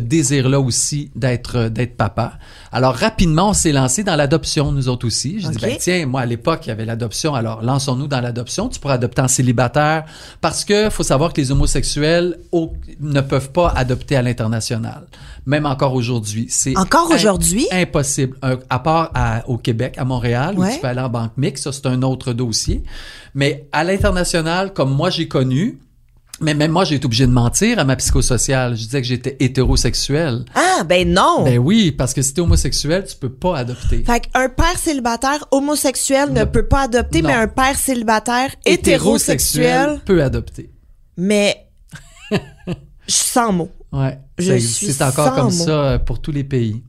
désir-là 0.45 0.59
aussi 0.59 1.11
d'être 1.15 1.57
euh, 1.57 1.69
d'être 1.69 1.95
papa. 1.97 2.33
Alors 2.71 2.93
rapidement, 2.95 3.49
on 3.49 3.53
s'est 3.53 3.71
lancé 3.71 4.03
dans 4.03 4.15
l'adoption 4.15 4.71
nous 4.71 4.87
autres 4.89 5.07
aussi. 5.07 5.39
Je 5.39 5.47
dis 5.49 5.55
Ok. 5.57 5.61
ben 5.61 5.77
tiens, 5.79 6.05
moi 6.05 6.21
à 6.21 6.25
l'époque, 6.25 6.61
il 6.65 6.69
y 6.69 6.71
avait 6.71 6.85
l'adoption. 6.85 7.35
Alors 7.35 7.61
lançons-nous 7.61 8.07
dans 8.07 8.21
l'adoption. 8.21 8.69
Tu 8.69 8.79
pourras 8.79 8.95
adopter 8.95 9.21
en 9.21 9.27
célibataire 9.27 10.05
parce 10.41 10.65
que 10.65 10.89
faut 10.89 11.03
savoir 11.03 11.33
que 11.33 11.41
les 11.41 11.51
homosexuels 11.51 12.37
au- 12.51 12.73
ne 12.99 13.21
peuvent 13.21 13.51
pas 13.51 13.69
adopter 13.75 14.15
à 14.15 14.21
l'international. 14.21 15.07
Même 15.45 15.65
encore 15.65 15.93
aujourd'hui, 15.93 16.47
c'est 16.49 16.75
Encore 16.77 17.11
aujourd'hui? 17.11 17.67
impossible. 17.71 18.35
À 18.69 18.79
part 18.79 19.11
à- 19.13 19.47
au 19.47 19.57
Québec, 19.57 19.95
à 19.97 20.03
Montréal, 20.05 20.55
où 20.57 20.65
tu 20.65 20.79
peux 20.79 20.87
aller 20.87 21.01
en 21.01 21.09
banque 21.09 21.33
mixte, 21.37 21.65
ça 21.65 21.71
c'est 21.71 21.85
un 21.85 22.01
autre 22.01 22.33
dossier. 22.33 22.83
Mais 23.35 23.67
à 23.71 23.83
l'international, 23.83 24.73
comme 24.73 24.91
moi 24.93 25.09
j'ai 25.09 25.27
connu, 25.27 25.77
mais 26.41 26.53
même 26.53 26.71
moi 26.71 26.83
j'ai 26.83 26.95
été 26.95 27.05
obligé 27.05 27.25
de 27.27 27.31
mentir 27.31 27.79
à 27.79 27.83
ma 27.85 27.95
psychosociale. 27.95 28.75
Je 28.75 28.83
disais 28.85 29.01
que 29.01 29.07
j'étais 29.07 29.37
hétérosexuel. 29.39 30.45
Ah, 30.53 30.83
ben 30.83 31.11
non! 31.11 31.43
Ben 31.45 31.57
oui, 31.59 31.91
parce 31.91 32.13
que 32.13 32.21
si 32.21 32.33
t'es 32.33 32.41
homosexuel, 32.41 33.05
tu 33.07 33.15
peux 33.15 33.31
pas 33.31 33.57
adopter. 33.57 34.03
Fait 34.03 34.19
qu'un 34.19 34.49
père 34.49 34.77
célibataire 34.77 35.45
homosexuel 35.51 36.29
ne 36.33 36.39
Ne- 36.39 36.45
peut 36.45 36.67
pas 36.67 36.81
adopter, 36.83 37.21
Non. 37.21 37.29
mais 37.29 37.35
un 37.35 37.47
père 37.47 37.77
célibataire 37.77 38.51
hétérosexuel, 38.65 40.01
peut 40.05 40.21
adopter. 40.23 40.71
mais 41.17 41.67
je 42.31 42.35
suis 43.07 43.25
sans 43.29 43.51
mots. 43.53 43.71
Ouais. 43.93 44.19
Je 44.37 44.43
C'est- 44.53 44.59
suis 44.59 44.87
C'est 44.93 45.03
encore 45.03 45.27
sans 45.29 45.35
comme 45.35 45.55
mots. 45.55 45.65
ça 45.65 45.99
pour 46.05 46.21
tous 46.21 46.31
les 46.31 46.43
pays. 46.43 46.83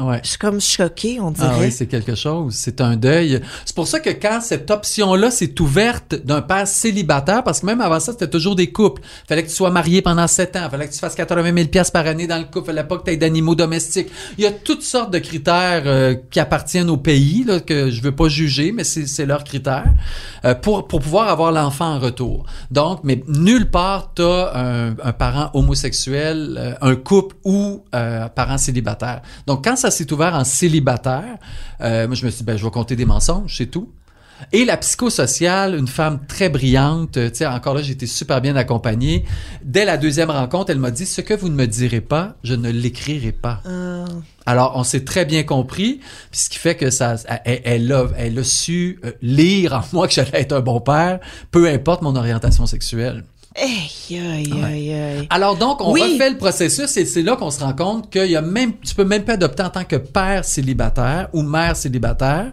Ouais. 0.00 0.20
Je 0.22 0.30
suis 0.30 0.38
comme 0.38 0.60
choquée, 0.60 1.20
on 1.20 1.30
dirait. 1.30 1.48
Ah 1.50 1.56
oui, 1.60 1.70
c'est 1.70 1.86
quelque 1.86 2.14
chose. 2.14 2.54
C'est 2.54 2.80
un 2.80 2.96
deuil. 2.96 3.40
C'est 3.64 3.74
pour 3.74 3.86
ça 3.86 4.00
que 4.00 4.10
quand 4.10 4.40
cette 4.40 4.70
option-là 4.70 5.30
s'est 5.30 5.60
ouverte 5.60 6.14
d'un 6.14 6.42
père 6.42 6.66
célibataire, 6.66 7.44
parce 7.44 7.60
que 7.60 7.66
même 7.66 7.80
avant 7.80 8.00
ça, 8.00 8.12
c'était 8.12 8.30
toujours 8.30 8.56
des 8.56 8.70
couples. 8.72 9.02
Fallait 9.28 9.42
que 9.42 9.48
tu 9.48 9.54
sois 9.54 9.70
marié 9.70 10.02
pendant 10.02 10.26
sept 10.26 10.56
ans. 10.56 10.68
Fallait 10.70 10.88
que 10.88 10.92
tu 10.92 10.98
fasses 10.98 11.14
80 11.14 11.54
000 11.54 11.68
pièces 11.68 11.90
par 11.90 12.06
année 12.06 12.26
dans 12.26 12.38
le 12.38 12.44
couple. 12.44 12.66
Fallait 12.66 12.84
pas 12.84 12.96
que 12.96 13.04
tu 13.04 13.10
aies 13.10 13.16
d'animaux 13.16 13.54
domestiques. 13.54 14.08
Il 14.38 14.44
y 14.44 14.46
a 14.46 14.52
toutes 14.52 14.82
sortes 14.82 15.12
de 15.12 15.18
critères 15.18 15.82
euh, 15.86 16.14
qui 16.30 16.40
appartiennent 16.40 16.90
au 16.90 16.96
pays, 16.96 17.44
là, 17.44 17.60
que 17.60 17.90
je 17.90 18.00
veux 18.02 18.14
pas 18.14 18.28
juger, 18.28 18.72
mais 18.72 18.84
c'est 18.84 19.06
c'est 19.10 19.26
leurs 19.26 19.44
critères, 19.44 19.92
euh, 20.44 20.54
pour, 20.54 20.86
pour 20.88 21.00
pouvoir 21.00 21.28
avoir 21.28 21.52
l'enfant 21.52 21.96
en 21.96 21.98
retour. 21.98 22.46
Donc, 22.70 23.00
mais 23.02 23.22
nulle 23.28 23.70
part, 23.70 24.12
tu 24.14 24.22
as 24.22 24.52
un, 24.54 24.90
un 25.02 25.12
parent 25.12 25.50
homosexuel, 25.54 26.56
euh, 26.58 26.74
un 26.80 26.96
couple 26.96 27.36
ou 27.44 27.82
euh, 27.94 28.24
un 28.24 28.28
parent 28.28 28.58
célibataire. 28.58 29.22
Donc, 29.46 29.64
quand 29.64 29.76
ça 29.76 29.89
s'est 29.90 30.12
ouvert 30.12 30.34
en 30.34 30.44
célibataire, 30.44 31.38
euh, 31.80 32.06
moi, 32.06 32.14
je 32.14 32.24
me 32.24 32.30
suis 32.30 32.38
dit, 32.38 32.44
ben, 32.44 32.56
je 32.56 32.64
vais 32.64 32.70
compter 32.70 32.96
des 32.96 33.04
mensonges, 33.04 33.56
c'est 33.56 33.66
tout. 33.66 33.90
Et 34.52 34.64
la 34.64 34.76
psychosociale, 34.76 35.74
une 35.74 35.88
femme 35.88 36.20
très 36.26 36.48
brillante, 36.48 37.16
euh, 37.16 37.30
tu 37.30 37.36
sais, 37.36 37.46
encore 37.46 37.74
là, 37.74 37.82
j'ai 37.82 37.92
été 37.92 38.06
super 38.06 38.40
bien 38.40 38.56
accompagnée. 38.56 39.24
Dès 39.62 39.84
la 39.84 39.96
deuxième 39.96 40.30
rencontre, 40.30 40.70
elle 40.70 40.78
m'a 40.78 40.90
dit, 40.90 41.06
ce 41.06 41.20
que 41.20 41.34
vous 41.34 41.48
ne 41.48 41.54
me 41.54 41.66
direz 41.66 42.00
pas, 42.00 42.36
je 42.42 42.54
ne 42.54 42.70
l'écrirai 42.70 43.32
pas. 43.32 43.60
Euh, 43.66 44.06
Alors, 44.46 44.72
on 44.76 44.84
s'est 44.84 45.04
très 45.04 45.24
bien 45.24 45.42
compris, 45.42 46.00
puis 46.30 46.40
ce 46.40 46.50
qui 46.50 46.58
fait 46.58 46.74
que 46.74 46.90
ça, 46.90 47.16
elle, 47.44 47.60
elle 47.64 47.92
a, 47.92 48.06
elle 48.16 48.38
a 48.38 48.44
su 48.44 48.98
euh, 49.04 49.12
lire 49.22 49.74
en 49.74 49.82
moi 49.92 50.08
que 50.08 50.14
j'allais 50.14 50.40
être 50.40 50.52
un 50.52 50.60
bon 50.60 50.80
père, 50.80 51.20
peu 51.50 51.68
importe 51.68 52.02
mon 52.02 52.16
orientation 52.16 52.66
sexuelle. 52.66 53.24
Aïe, 53.56 54.18
aïe, 54.18 54.52
aïe, 54.64 54.92
aïe. 54.94 55.26
Alors 55.28 55.56
donc, 55.56 55.80
on 55.80 55.92
Oui. 55.92 56.02
refait 56.02 56.30
le 56.30 56.36
processus 56.38 56.96
et 56.96 57.04
c'est 57.04 57.22
là 57.22 57.36
qu'on 57.36 57.50
se 57.50 57.60
rend 57.60 57.72
compte 57.74 58.10
qu'il 58.10 58.30
y 58.30 58.36
a 58.36 58.42
même, 58.42 58.74
tu 58.78 58.94
peux 58.94 59.04
même 59.04 59.24
pas 59.24 59.32
adopter 59.34 59.62
en 59.64 59.70
tant 59.70 59.84
que 59.84 59.96
père 59.96 60.44
célibataire 60.44 61.28
ou 61.32 61.42
mère 61.42 61.74
célibataire. 61.76 62.52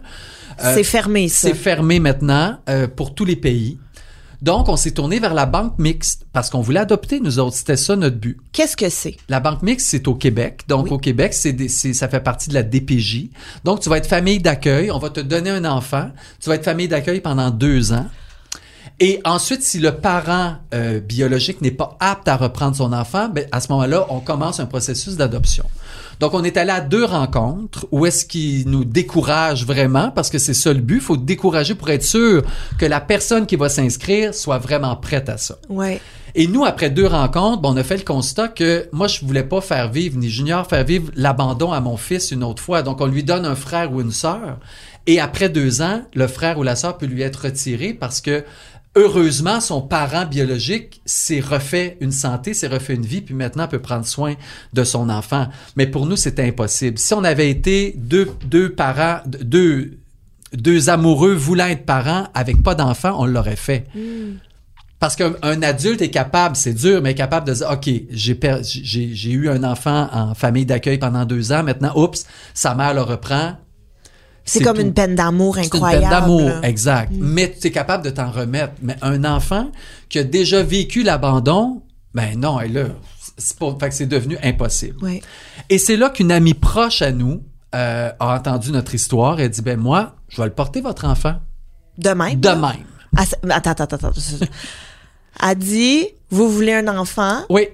Euh, 0.64 0.74
c'est 0.74 0.82
fermé, 0.84 1.28
ça. 1.28 1.48
C'est 1.48 1.54
fermé 1.54 2.00
maintenant 2.00 2.58
euh, 2.68 2.88
pour 2.88 3.14
tous 3.14 3.24
les 3.24 3.36
pays. 3.36 3.78
Donc, 4.42 4.68
on 4.68 4.76
s'est 4.76 4.92
tourné 4.92 5.18
vers 5.18 5.34
la 5.34 5.46
banque 5.46 5.78
mixte 5.78 6.26
parce 6.32 6.48
qu'on 6.50 6.60
voulait 6.60 6.80
adopter 6.80 7.18
nous 7.20 7.38
autres. 7.40 7.56
C'était 7.56 7.76
ça 7.76 7.96
notre 7.96 8.16
but. 8.16 8.36
Qu'est-ce 8.52 8.76
que 8.76 8.88
c'est? 8.88 9.16
La 9.28 9.40
banque 9.40 9.62
mixte, 9.62 9.88
c'est 9.88 10.06
au 10.06 10.14
Québec. 10.14 10.62
Donc, 10.68 10.86
Oui. 10.86 10.92
au 10.92 10.98
Québec, 10.98 11.34
c'est- 11.34 11.68
ça 11.92 12.08
fait 12.08 12.20
partie 12.20 12.48
de 12.48 12.54
la 12.54 12.62
DPJ. 12.62 13.30
Donc, 13.64 13.80
tu 13.80 13.88
vas 13.88 13.98
être 13.98 14.06
famille 14.06 14.38
d'accueil. 14.40 14.90
On 14.92 14.98
va 14.98 15.10
te 15.10 15.18
donner 15.20 15.50
un 15.50 15.64
enfant. 15.64 16.10
Tu 16.40 16.48
vas 16.48 16.54
être 16.56 16.64
famille 16.64 16.86
d'accueil 16.88 17.20
pendant 17.20 17.50
deux 17.50 17.92
ans. 17.92 18.06
Et 19.00 19.20
ensuite, 19.24 19.62
si 19.62 19.78
le 19.78 19.92
parent 19.92 20.56
euh, 20.74 20.98
biologique 20.98 21.60
n'est 21.60 21.70
pas 21.70 21.96
apte 22.00 22.26
à 22.26 22.36
reprendre 22.36 22.74
son 22.74 22.92
enfant, 22.92 23.28
ben, 23.28 23.46
à 23.52 23.60
ce 23.60 23.70
moment-là, 23.70 24.06
on 24.10 24.18
commence 24.18 24.58
un 24.58 24.66
processus 24.66 25.16
d'adoption. 25.16 25.64
Donc, 26.18 26.34
on 26.34 26.42
est 26.42 26.56
allé 26.56 26.72
à 26.72 26.80
deux 26.80 27.04
rencontres 27.04 27.86
où 27.92 28.06
est-ce 28.06 28.24
qu'ils 28.24 28.68
nous 28.68 28.84
découragent 28.84 29.64
vraiment, 29.64 30.10
parce 30.10 30.30
que 30.30 30.38
c'est 30.38 30.54
ça 30.54 30.72
le 30.72 30.80
but. 30.80 30.96
Il 30.96 31.00
faut 31.00 31.16
décourager 31.16 31.76
pour 31.76 31.90
être 31.90 32.02
sûr 32.02 32.42
que 32.76 32.86
la 32.86 33.00
personne 33.00 33.46
qui 33.46 33.54
va 33.54 33.68
s'inscrire 33.68 34.34
soit 34.34 34.58
vraiment 34.58 34.96
prête 34.96 35.28
à 35.28 35.38
ça. 35.38 35.58
Ouais. 35.68 36.00
Et 36.34 36.48
nous, 36.48 36.64
après 36.64 36.90
deux 36.90 37.06
rencontres, 37.06 37.62
bon, 37.62 37.74
on 37.74 37.76
a 37.76 37.84
fait 37.84 37.98
le 37.98 38.02
constat 38.02 38.48
que 38.48 38.88
moi, 38.90 39.06
je 39.06 39.24
voulais 39.24 39.44
pas 39.44 39.60
faire 39.60 39.92
vivre, 39.92 40.18
ni 40.18 40.28
Junior, 40.28 40.66
faire 40.66 40.84
vivre 40.84 41.12
l'abandon 41.14 41.72
à 41.72 41.80
mon 41.80 41.96
fils 41.96 42.32
une 42.32 42.42
autre 42.42 42.62
fois. 42.62 42.82
Donc, 42.82 43.00
on 43.00 43.06
lui 43.06 43.22
donne 43.22 43.46
un 43.46 43.54
frère 43.54 43.92
ou 43.92 44.00
une 44.00 44.12
sœur. 44.12 44.58
Et 45.06 45.20
après 45.20 45.48
deux 45.48 45.82
ans, 45.82 46.02
le 46.14 46.26
frère 46.26 46.58
ou 46.58 46.64
la 46.64 46.76
sœur 46.76 46.98
peut 46.98 47.06
lui 47.06 47.22
être 47.22 47.44
retiré 47.44 47.94
parce 47.94 48.20
que, 48.20 48.44
heureusement, 48.98 49.60
son 49.60 49.80
parent 49.80 50.26
biologique 50.26 51.00
s'est 51.06 51.40
refait 51.40 51.96
une 52.00 52.10
santé, 52.12 52.52
s'est 52.52 52.66
refait 52.66 52.94
une 52.94 53.06
vie, 53.06 53.20
puis 53.20 53.34
maintenant 53.34 53.68
peut 53.68 53.78
prendre 53.78 54.04
soin 54.04 54.34
de 54.72 54.84
son 54.84 55.08
enfant. 55.08 55.46
Mais 55.76 55.86
pour 55.86 56.06
nous, 56.06 56.16
c'était 56.16 56.46
impossible. 56.46 56.98
Si 56.98 57.14
on 57.14 57.22
avait 57.24 57.48
été 57.48 57.94
deux, 57.96 58.28
deux 58.44 58.72
parents, 58.72 59.20
deux, 59.26 59.98
deux 60.52 60.90
amoureux 60.90 61.34
voulant 61.34 61.66
être 61.66 61.86
parents 61.86 62.26
avec 62.34 62.62
pas 62.62 62.74
d'enfants, 62.74 63.14
on 63.18 63.26
l'aurait 63.26 63.56
fait. 63.56 63.86
Parce 64.98 65.14
qu'un 65.14 65.34
un 65.42 65.62
adulte 65.62 66.02
est 66.02 66.10
capable, 66.10 66.56
c'est 66.56 66.74
dur, 66.74 67.00
mais 67.00 67.12
est 67.12 67.14
capable 67.14 67.46
de 67.46 67.54
dire, 67.54 67.70
OK, 67.70 67.88
j'ai 68.10 69.30
eu 69.30 69.48
un 69.48 69.62
enfant 69.62 70.08
en 70.12 70.34
famille 70.34 70.66
d'accueil 70.66 70.98
pendant 70.98 71.24
deux 71.24 71.52
ans, 71.52 71.62
maintenant, 71.62 71.92
oups, 71.94 72.26
sa 72.52 72.74
mère 72.74 72.94
le 72.94 73.02
reprend. 73.02 73.52
C'est 74.48 74.64
comme 74.64 74.76
tout. 74.76 74.82
une 74.82 74.94
peine 74.94 75.14
d'amour 75.14 75.54
C'est 75.56 75.62
une 75.62 75.66
incroyable. 75.66 76.02
peine 76.02 76.10
d'amour, 76.10 76.50
exact. 76.64 77.12
Mais 77.14 77.54
tu 77.60 77.66
es 77.66 77.70
capable 77.70 78.04
de 78.04 78.10
t'en 78.10 78.30
remettre. 78.30 78.74
Mais 78.82 78.96
un 79.02 79.24
enfant 79.24 79.70
qui 80.08 80.18
a 80.18 80.24
déjà 80.24 80.62
vécu 80.62 81.02
l'abandon, 81.02 81.82
ben 82.14 82.38
non, 82.38 82.60
et 82.60 82.68
là, 82.68 82.84
c'est 83.36 84.06
devenu 84.06 84.36
impossible. 84.42 84.96
Ouais. 85.04 85.22
Et 85.70 85.78
c'est 85.78 85.96
là 85.96 86.10
qu'une 86.10 86.32
amie 86.32 86.54
proche 86.54 87.02
à 87.02 87.12
nous 87.12 87.42
euh, 87.74 88.10
a 88.18 88.34
entendu 88.36 88.72
notre 88.72 88.94
histoire 88.94 89.40
et 89.40 89.48
dit, 89.48 89.62
ben 89.62 89.78
moi, 89.78 90.16
je 90.28 90.38
vais 90.40 90.48
le 90.48 90.54
porter 90.54 90.80
votre 90.80 91.04
enfant. 91.04 91.34
De 91.98 92.10
même. 92.10 92.40
De 92.40 92.48
là? 92.48 92.56
même. 92.56 92.84
Ah, 93.16 93.24
attends, 93.50 93.70
attends, 93.72 93.84
attends. 93.84 93.96
attends. 94.08 94.46
A 95.40 95.54
dit, 95.54 96.06
vous 96.30 96.48
voulez 96.50 96.74
un 96.74 96.88
enfant, 96.88 97.44
Oui, 97.48 97.68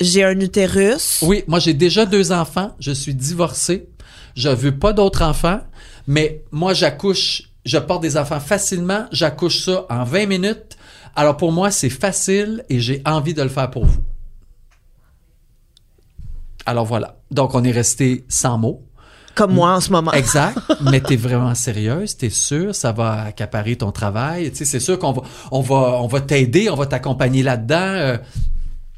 j'ai 0.00 0.24
un 0.24 0.38
utérus. 0.40 1.20
Oui, 1.22 1.44
moi 1.46 1.58
j'ai 1.58 1.74
déjà 1.74 2.06
deux 2.06 2.32
enfants, 2.32 2.74
je 2.80 2.90
suis 2.92 3.14
divorcé, 3.14 3.88
je 4.34 4.48
veux 4.48 4.76
pas 4.76 4.92
d'autres 4.92 5.22
enfants, 5.22 5.60
mais 6.06 6.42
moi 6.50 6.74
j'accouche, 6.74 7.44
je 7.64 7.78
porte 7.78 8.02
des 8.02 8.16
enfants 8.16 8.40
facilement, 8.40 9.06
j'accouche 9.12 9.64
ça 9.64 9.86
en 9.88 10.04
20 10.04 10.26
minutes. 10.26 10.76
Alors 11.14 11.36
pour 11.36 11.52
moi 11.52 11.70
c'est 11.70 11.90
facile 11.90 12.64
et 12.68 12.80
j'ai 12.80 13.02
envie 13.04 13.34
de 13.34 13.42
le 13.42 13.48
faire 13.48 13.70
pour 13.70 13.84
vous. 13.84 14.00
Alors 16.66 16.84
voilà. 16.84 17.16
Donc 17.30 17.54
on 17.54 17.64
est 17.64 17.72
resté 17.72 18.24
sans 18.28 18.58
mots. 18.58 18.82
Comme 19.34 19.54
moi 19.54 19.74
en 19.74 19.80
ce 19.80 19.90
moment. 19.90 20.12
Exact. 20.12 20.58
mais 20.90 21.00
t'es 21.00 21.16
vraiment 21.16 21.54
sérieuse, 21.54 22.16
t'es 22.16 22.30
sûr, 22.30 22.74
ça 22.74 22.92
va 22.92 23.22
accaparer 23.22 23.76
ton 23.76 23.90
travail. 23.90 24.50
Tu 24.50 24.58
sais, 24.58 24.64
c'est 24.64 24.80
sûr 24.80 24.98
qu'on 24.98 25.12
va, 25.12 25.22
on 25.50 25.62
va, 25.62 26.00
on 26.02 26.06
va 26.06 26.20
t'aider, 26.20 26.68
on 26.68 26.76
va 26.76 26.86
t'accompagner 26.86 27.42
là-dedans. 27.42 27.76
Euh, 27.76 28.18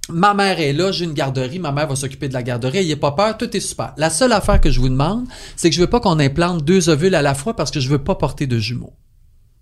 ma 0.09 0.35
mère 0.35 0.61
est 0.61 0.73
là, 0.73 0.93
j'ai 0.93 1.05
une 1.05 1.15
garderie, 1.15 1.59
ma 1.59 1.73
mère 1.73 1.87
va 1.87 1.97
s'occuper 1.97 2.29
de 2.29 2.35
la 2.35 2.43
garderie, 2.43 2.79
ayez 2.79 2.97
pas 2.97 3.13
peur, 3.13 3.39
tout 3.39 3.57
est 3.57 3.61
super. 3.61 3.95
La 3.97 4.11
seule 4.11 4.33
affaire 4.33 4.61
que 4.61 4.71
je 4.71 4.81
vous 4.81 4.89
demande, 4.89 5.27
c'est 5.57 5.71
que 5.71 5.77
je 5.77 5.81
veux 5.81 5.89
pas 5.89 6.01
qu'on 6.01 6.19
implante 6.19 6.65
deux 6.65 6.89
ovules 6.89 7.15
à 7.15 7.23
la 7.23 7.35
fois 7.35 7.57
parce 7.57 7.71
que 7.71 7.81
je 7.81 7.89
veux 7.89 8.03
pas 8.03 8.15
porter 8.15 8.47
de 8.47 8.59
jumeaux. 8.59 8.93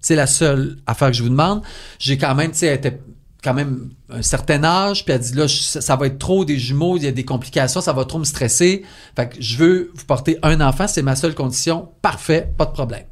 C'est 0.00 0.16
la 0.16 0.26
seule 0.26 0.78
affaire 0.86 1.08
que 1.08 1.16
je 1.16 1.22
vous 1.22 1.28
demande. 1.28 1.62
J'ai 2.00 2.18
quand 2.18 2.34
même, 2.34 2.50
tu 2.50 2.58
sais, 2.58 2.66
elle 2.66 2.78
était 2.78 3.00
quand 3.44 3.54
même 3.54 3.90
un 4.10 4.22
certain 4.22 4.62
âge, 4.64 5.04
puis 5.04 5.14
elle 5.14 5.20
dit 5.20 5.34
là, 5.34 5.46
ça 5.48 5.96
va 5.96 6.06
être 6.06 6.18
trop 6.18 6.44
des 6.44 6.58
jumeaux, 6.58 6.96
il 6.96 7.04
y 7.04 7.08
a 7.08 7.12
des 7.12 7.24
complications, 7.24 7.80
ça 7.80 7.92
va 7.92 8.04
trop 8.04 8.18
me 8.18 8.24
stresser. 8.24 8.84
Fait 9.16 9.28
que 9.28 9.36
je 9.40 9.56
veux 9.56 9.90
vous 9.94 10.04
porter 10.04 10.38
un 10.42 10.60
enfant, 10.60 10.86
c'est 10.88 11.02
ma 11.02 11.16
seule 11.16 11.34
condition. 11.34 11.88
Parfait, 12.02 12.52
pas 12.56 12.66
de 12.66 12.72
problème. 12.72 13.04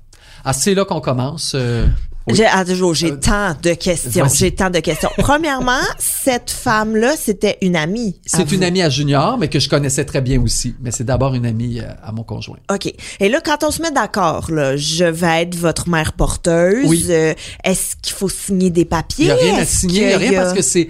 Ah, 0.45 0.53
c'est 0.53 0.75
là 0.75 0.85
qu'on 0.85 1.01
commence. 1.01 1.53
euh, 1.55 1.87
J'ai 2.35 2.47
ah, 2.47 2.65
j'ai 2.67 3.13
Euh, 3.13 3.17
tant 3.17 3.55
de 3.63 3.75
questions. 3.75 4.27
J'ai 4.33 4.55
tant 4.55 4.71
de 4.71 4.81
questions. 4.81 5.11
Premièrement, 5.19 5.81
cette 5.99 6.51
femme-là, 6.51 7.15
c'était 7.17 7.59
une 7.63 7.77
amie. 7.77 8.21
C'est 8.27 8.51
une 8.53 8.59
vous. 8.59 8.65
amie 8.65 8.83
à 8.83 8.89
Junior, 8.91 9.39
mais 9.39 9.49
que 9.49 9.59
je 9.59 9.69
connaissais 9.69 10.05
très 10.05 10.21
bien 10.21 10.41
aussi. 10.41 10.75
Mais 10.81 10.91
c'est 10.91 11.05
d'abord 11.05 11.35
une 11.35 11.47
amie 11.47 11.81
euh, 11.81 11.89
à 12.03 12.13
mon 12.13 12.23
conjoint. 12.23 12.59
OK. 12.73 12.93
Et 13.21 13.29
là, 13.29 13.41
quand 13.45 13.65
on 13.65 13.71
se 13.71 13.83
met 13.83 13.91
d'accord, 13.91 14.51
là, 14.51 14.77
je 14.77 15.05
vais 15.05 15.43
être 15.43 15.55
votre 15.55 15.89
mère 15.89 16.13
porteuse. 16.13 16.87
Oui. 16.87 17.07
euh, 17.11 17.35
Est-ce 17.65 17.97
qu'il 18.01 18.15
faut 18.15 18.29
signer 18.29 18.71
des 18.71 18.85
papiers? 18.85 19.27
Il 19.27 19.35
n'y 19.35 19.51
a 19.51 19.53
rien 19.53 19.63
à 19.63 19.65
signer, 19.65 20.03
il 20.03 20.09
n'y 20.09 20.13
a 20.15 20.19
rien 20.19 20.33
y 20.33 20.37
parce 20.37 20.53
que 20.53 20.63
c'est 20.63 20.89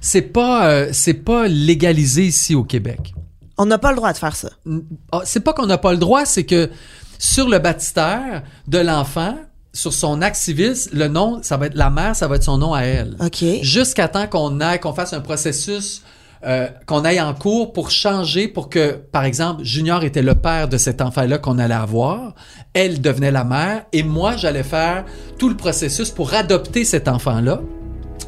c'est 0.00 0.22
pas 0.22 0.66
euh, 0.70 0.88
c'est 0.92 1.14
pas 1.14 1.46
légalisé 1.46 2.24
ici 2.24 2.54
au 2.54 2.64
Québec. 2.64 3.12
On 3.58 3.66
n'a 3.66 3.76
pas 3.78 3.90
le 3.90 3.96
droit 3.96 4.12
de 4.12 4.18
faire 4.18 4.34
ça. 4.34 4.48
Ah, 5.12 5.20
C'est 5.24 5.40
pas 5.40 5.52
qu'on 5.52 5.66
n'a 5.66 5.76
pas 5.76 5.92
le 5.92 5.98
droit, 5.98 6.24
c'est 6.24 6.44
que 6.44 6.70
sur 7.18 7.48
le 7.48 7.58
baptistère 7.58 8.42
de 8.66 8.78
l'enfant, 8.78 9.36
sur 9.72 9.92
son 9.92 10.20
acte 10.22 10.36
civil, 10.36 10.74
le 10.92 11.08
nom, 11.08 11.40
ça 11.42 11.56
va 11.56 11.66
être 11.66 11.76
la 11.76 11.90
mère, 11.90 12.16
ça 12.16 12.26
va 12.28 12.36
être 12.36 12.42
son 12.42 12.58
nom 12.58 12.74
à 12.74 12.82
elle. 12.82 13.16
OK. 13.20 13.44
Jusqu'à 13.62 14.08
temps 14.08 14.26
qu'on 14.26 14.60
aille, 14.60 14.80
qu'on 14.80 14.92
fasse 14.92 15.12
un 15.12 15.20
processus, 15.20 16.02
euh, 16.44 16.68
qu'on 16.86 17.04
aille 17.04 17.20
en 17.20 17.34
cours 17.34 17.72
pour 17.72 17.90
changer, 17.90 18.48
pour 18.48 18.68
que, 18.68 18.92
par 18.92 19.24
exemple, 19.24 19.62
Junior 19.62 20.02
était 20.04 20.22
le 20.22 20.34
père 20.34 20.68
de 20.68 20.78
cet 20.78 21.02
enfant-là 21.02 21.38
qu'on 21.38 21.58
allait 21.58 21.74
avoir, 21.74 22.34
elle 22.72 23.00
devenait 23.00 23.30
la 23.30 23.44
mère, 23.44 23.84
et 23.92 24.02
moi, 24.02 24.36
j'allais 24.36 24.62
faire 24.62 25.04
tout 25.38 25.48
le 25.48 25.56
processus 25.56 26.10
pour 26.10 26.34
adopter 26.34 26.84
cet 26.84 27.08
enfant-là. 27.08 27.60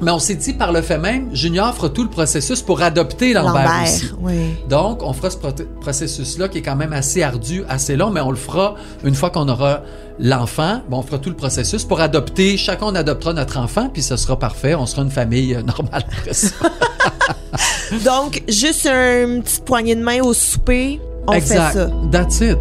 Mais 0.02 0.10
on 0.10 0.18
s'est 0.18 0.34
dit, 0.34 0.52
par 0.52 0.72
le 0.72 0.82
fait 0.82 0.98
même, 0.98 1.34
Junior 1.34 1.72
fera 1.74 1.88
tout 1.88 2.02
le 2.02 2.10
processus 2.10 2.60
pour 2.60 2.82
adopter 2.82 3.32
Lambert 3.32 3.70
aussi. 3.84 4.10
oui. 4.20 4.54
Donc, 4.68 5.02
on 5.02 5.12
fera 5.12 5.30
ce 5.30 5.36
pro- 5.36 5.52
processus-là 5.80 6.48
qui 6.48 6.58
est 6.58 6.62
quand 6.62 6.76
même 6.76 6.92
assez 6.92 7.22
ardu, 7.22 7.64
assez 7.68 7.96
long, 7.96 8.10
mais 8.10 8.20
on 8.20 8.30
le 8.30 8.36
fera 8.36 8.74
une 9.04 9.14
fois 9.14 9.30
qu'on 9.30 9.48
aura 9.48 9.82
l'enfant. 10.18 10.82
Bon, 10.90 10.98
on 10.98 11.02
fera 11.02 11.18
tout 11.18 11.30
le 11.30 11.36
processus 11.36 11.84
pour 11.84 12.00
adopter. 12.00 12.56
Chacun 12.56 12.86
on 12.86 12.94
adoptera 12.94 13.32
notre 13.32 13.58
enfant, 13.58 13.88
puis 13.92 14.02
ce 14.02 14.16
sera 14.16 14.38
parfait. 14.38 14.74
On 14.74 14.86
sera 14.86 15.02
une 15.02 15.10
famille 15.10 15.54
euh, 15.54 15.62
normale 15.62 16.04
après 16.18 16.32
ça. 16.34 16.48
Donc, 18.04 18.42
juste 18.48 18.86
un 18.86 19.40
petit 19.40 19.60
poignée 19.64 19.94
de 19.94 20.02
main 20.02 20.20
au 20.22 20.32
souper, 20.34 21.00
on 21.28 21.32
exact. 21.32 21.72
fait 21.72 21.78
ça. 21.78 21.90
That's 22.10 22.40
it. 22.40 22.58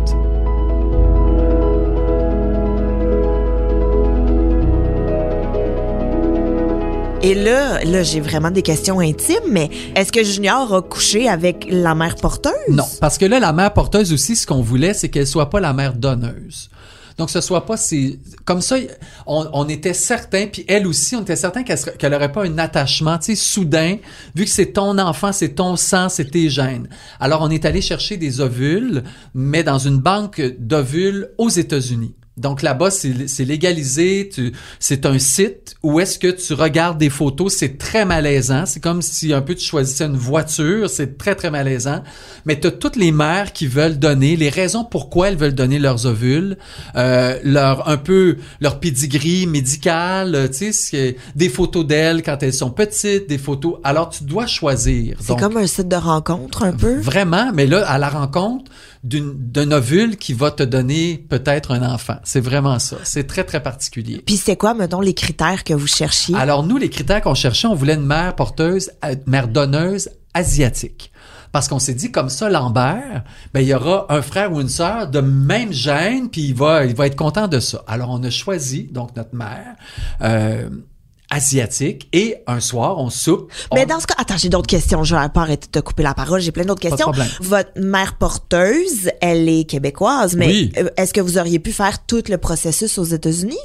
Et 7.23 7.35
là, 7.35 7.83
là, 7.83 8.01
j'ai 8.01 8.19
vraiment 8.19 8.49
des 8.49 8.63
questions 8.63 8.99
intimes, 8.99 9.35
mais 9.47 9.69
est-ce 9.95 10.11
que 10.11 10.23
Junior 10.23 10.73
a 10.73 10.81
couché 10.81 11.29
avec 11.29 11.67
la 11.69 11.93
mère 11.93 12.15
porteuse? 12.15 12.51
Non, 12.67 12.85
parce 12.99 13.19
que 13.19 13.25
là, 13.25 13.39
la 13.39 13.53
mère 13.53 13.73
porteuse 13.73 14.11
aussi, 14.11 14.35
ce 14.35 14.47
qu'on 14.47 14.63
voulait, 14.63 14.95
c'est 14.95 15.09
qu'elle 15.09 15.27
soit 15.27 15.51
pas 15.51 15.59
la 15.59 15.71
mère 15.71 15.93
donneuse. 15.93 16.71
Donc, 17.19 17.29
ce 17.29 17.39
soit 17.39 17.67
pas 17.67 17.77
ces... 17.77 18.19
Comme 18.43 18.61
ça, 18.61 18.77
on, 19.27 19.69
était 19.69 19.93
certain, 19.93 20.47
puis 20.47 20.65
elle 20.67 20.87
aussi, 20.87 21.15
on 21.15 21.21
était 21.21 21.35
certain 21.35 21.61
qu'elle 21.61 21.77
serait- 21.77 21.95
qu'elle 21.95 22.15
aurait 22.15 22.31
pas 22.31 22.43
un 22.45 22.57
attachement, 22.57 23.19
tu 23.19 23.25
sais, 23.25 23.35
soudain, 23.35 23.97
vu 24.33 24.45
que 24.45 24.49
c'est 24.49 24.73
ton 24.73 24.97
enfant, 24.97 25.31
c'est 25.31 25.49
ton 25.49 25.75
sang, 25.75 26.09
c'est 26.09 26.31
tes 26.31 26.49
gènes. 26.49 26.87
Alors, 27.19 27.43
on 27.43 27.51
est 27.51 27.65
allé 27.65 27.81
chercher 27.81 28.17
des 28.17 28.41
ovules, 28.41 29.03
mais 29.35 29.63
dans 29.63 29.77
une 29.77 29.99
banque 29.99 30.41
d'ovules 30.57 31.29
aux 31.37 31.49
États-Unis. 31.49 32.15
Donc 32.37 32.61
là-bas, 32.61 32.91
c'est 32.91 33.27
c'est 33.27 33.43
légalisé. 33.43 34.29
C'est 34.79 35.05
un 35.05 35.19
site 35.19 35.75
où 35.83 35.99
est-ce 35.99 36.17
que 36.17 36.27
tu 36.27 36.53
regardes 36.53 36.97
des 36.97 37.09
photos. 37.09 37.53
C'est 37.53 37.77
très 37.77 38.05
malaisant. 38.05 38.65
C'est 38.65 38.79
comme 38.79 39.01
si 39.01 39.33
un 39.33 39.41
peu 39.41 39.53
tu 39.53 39.65
choisissais 39.65 40.05
une 40.05 40.15
voiture. 40.15 40.89
C'est 40.89 41.17
très, 41.17 41.35
très 41.35 41.51
malaisant. 41.51 42.03
Mais 42.45 42.57
tu 42.57 42.67
as 42.67 42.71
toutes 42.71 42.95
les 42.95 43.11
mères 43.11 43.51
qui 43.51 43.67
veulent 43.67 43.99
donner, 43.99 44.37
les 44.37 44.49
raisons 44.49 44.85
pourquoi 44.85 45.27
elles 45.27 45.35
veulent 45.35 45.55
donner 45.55 45.77
leurs 45.77 46.05
ovules, 46.05 46.57
euh, 46.95 47.37
leur 47.43 47.89
un 47.89 47.97
peu 47.97 48.37
leur 48.61 48.79
pedigree 48.79 49.45
médical, 49.45 50.33
euh, 50.33 50.47
tu 50.47 50.71
sais, 50.71 51.17
des 51.35 51.49
photos 51.49 51.85
d'elles 51.85 52.23
quand 52.23 52.41
elles 52.41 52.53
sont 52.53 52.71
petites, 52.71 53.27
des 53.27 53.37
photos. 53.37 53.75
Alors 53.83 54.09
tu 54.09 54.23
dois 54.23 54.47
choisir. 54.47 55.17
C'est 55.19 55.37
comme 55.37 55.57
un 55.57 55.67
site 55.67 55.89
de 55.89 55.95
rencontre, 55.97 56.63
un 56.63 56.71
peu. 56.71 56.99
Vraiment, 56.99 57.51
mais 57.53 57.67
là, 57.67 57.85
à 57.87 57.97
la 57.97 58.09
rencontre 58.09 58.71
d'un 59.03 59.71
ovule 59.71 60.17
qui 60.17 60.33
va 60.33 60.51
te 60.51 60.63
donner 60.63 61.25
peut-être 61.29 61.71
un 61.71 61.81
enfant. 61.81 62.17
C'est 62.23 62.39
vraiment 62.39 62.77
ça. 62.77 62.97
C'est 63.03 63.25
très, 63.25 63.43
très 63.43 63.63
particulier. 63.63 64.21
Puis 64.25 64.37
c'est 64.37 64.55
quoi, 64.55 64.73
mettons, 64.73 65.01
les 65.01 65.15
critères 65.15 65.63
que 65.63 65.73
vous 65.73 65.87
cherchiez? 65.87 66.35
Alors, 66.35 66.63
nous, 66.63 66.77
les 66.77 66.89
critères 66.89 67.21
qu'on 67.21 67.33
cherchait, 67.33 67.67
on 67.67 67.73
voulait 67.73 67.95
une 67.95 68.05
mère 68.05 68.35
porteuse, 68.35 68.91
mère 69.25 69.47
donneuse 69.47 70.09
asiatique. 70.33 71.11
Parce 71.51 71.67
qu'on 71.67 71.79
s'est 71.79 71.95
dit, 71.95 72.11
comme 72.11 72.29
ça, 72.29 72.49
Lambert, 72.49 73.23
ben, 73.53 73.59
il 73.59 73.67
y 73.67 73.73
aura 73.73 74.05
un 74.09 74.21
frère 74.21 74.53
ou 74.53 74.61
une 74.61 74.69
sœur 74.69 75.07
de 75.09 75.19
même 75.19 75.73
gène, 75.73 76.29
puis 76.29 76.41
il 76.43 76.55
va, 76.55 76.85
il 76.85 76.95
va 76.95 77.07
être 77.07 77.17
content 77.17 77.47
de 77.47 77.59
ça. 77.59 77.83
Alors, 77.87 78.09
on 78.11 78.23
a 78.23 78.29
choisi, 78.29 78.83
donc, 78.83 79.15
notre 79.17 79.35
mère, 79.35 79.75
euh, 80.21 80.69
asiatique, 81.31 82.07
et 82.13 82.35
un 82.45 82.59
soir, 82.59 82.99
on 82.99 83.09
soupe. 83.09 83.51
Mais 83.73 83.85
on- 83.85 83.87
dans 83.95 83.99
ce 83.99 84.05
cas, 84.05 84.13
attends, 84.19 84.37
j'ai 84.37 84.49
d'autres 84.49 84.67
questions. 84.67 85.03
Je 85.03 85.15
vais 85.15 85.29
pas 85.29 85.41
arrêter 85.41 85.65
de 85.65 85.71
te 85.71 85.79
couper 85.79 86.03
la 86.03 86.13
parole. 86.13 86.41
J'ai 86.41 86.51
plein 86.51 86.65
d'autres 86.65 86.81
Pas 86.81 86.89
de 86.89 86.95
questions. 86.95 87.11
problème. 87.11 87.27
Votre 87.41 87.71
mère 87.79 88.17
porteuse, 88.17 89.09
elle 89.21 89.49
est 89.49 89.63
québécoise, 89.63 90.35
mais 90.35 90.47
Oui. 90.47 90.71
euh, 90.77 90.89
est-ce 90.97 91.13
que 91.13 91.21
vous 91.21 91.37
auriez 91.39 91.57
pu 91.59 91.71
faire 91.71 92.05
tout 92.05 92.21
le 92.29 92.37
processus 92.37 92.97
aux 92.99 93.03
États-Unis? 93.05 93.57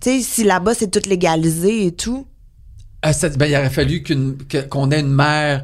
Tu 0.00 0.10
sais, 0.10 0.22
si 0.22 0.44
là-bas 0.44 0.72
c'est 0.74 0.90
tout 0.90 1.06
légalisé 1.06 1.86
et 1.86 1.92
tout. 1.92 2.26
Ça- 3.12 3.28
ben, 3.30 3.46
il 3.46 3.54
aurait 3.56 3.68
fallu 3.70 4.02
qu'une- 4.02 4.38
qu'on 4.70 4.90
ait 4.90 5.00
une 5.00 5.12
mère. 5.12 5.62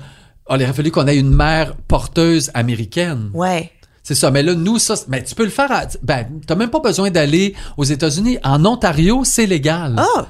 ah, 0.48 0.56
il 0.59 0.62
aurait 0.64 0.72
fallu 0.74 0.90
qu'on 0.90 1.06
ait 1.06 1.16
une 1.16 1.35
mère 1.35 1.74
porteuse 1.88 2.50
américaine. 2.54 3.30
Ouais. 3.35 3.70
C'est 4.02 4.14
ça. 4.14 4.30
Mais 4.30 4.42
là, 4.42 4.54
nous, 4.54 4.78
ça, 4.78 4.94
ben, 5.09 5.22
tu 5.22 5.35
peux 5.35 5.42
le 5.44 5.50
faire. 5.50 5.70
À, 5.72 5.87
ben, 6.02 6.26
t'as 6.46 6.54
même 6.54 6.70
pas 6.70 6.80
besoin 6.80 7.11
d'aller 7.11 7.54
aux 7.76 7.85
États-Unis. 7.85 8.38
En 8.44 8.64
Ontario, 8.64 9.22
c'est 9.24 9.46
légal. 9.46 9.96
Ah! 9.98 10.26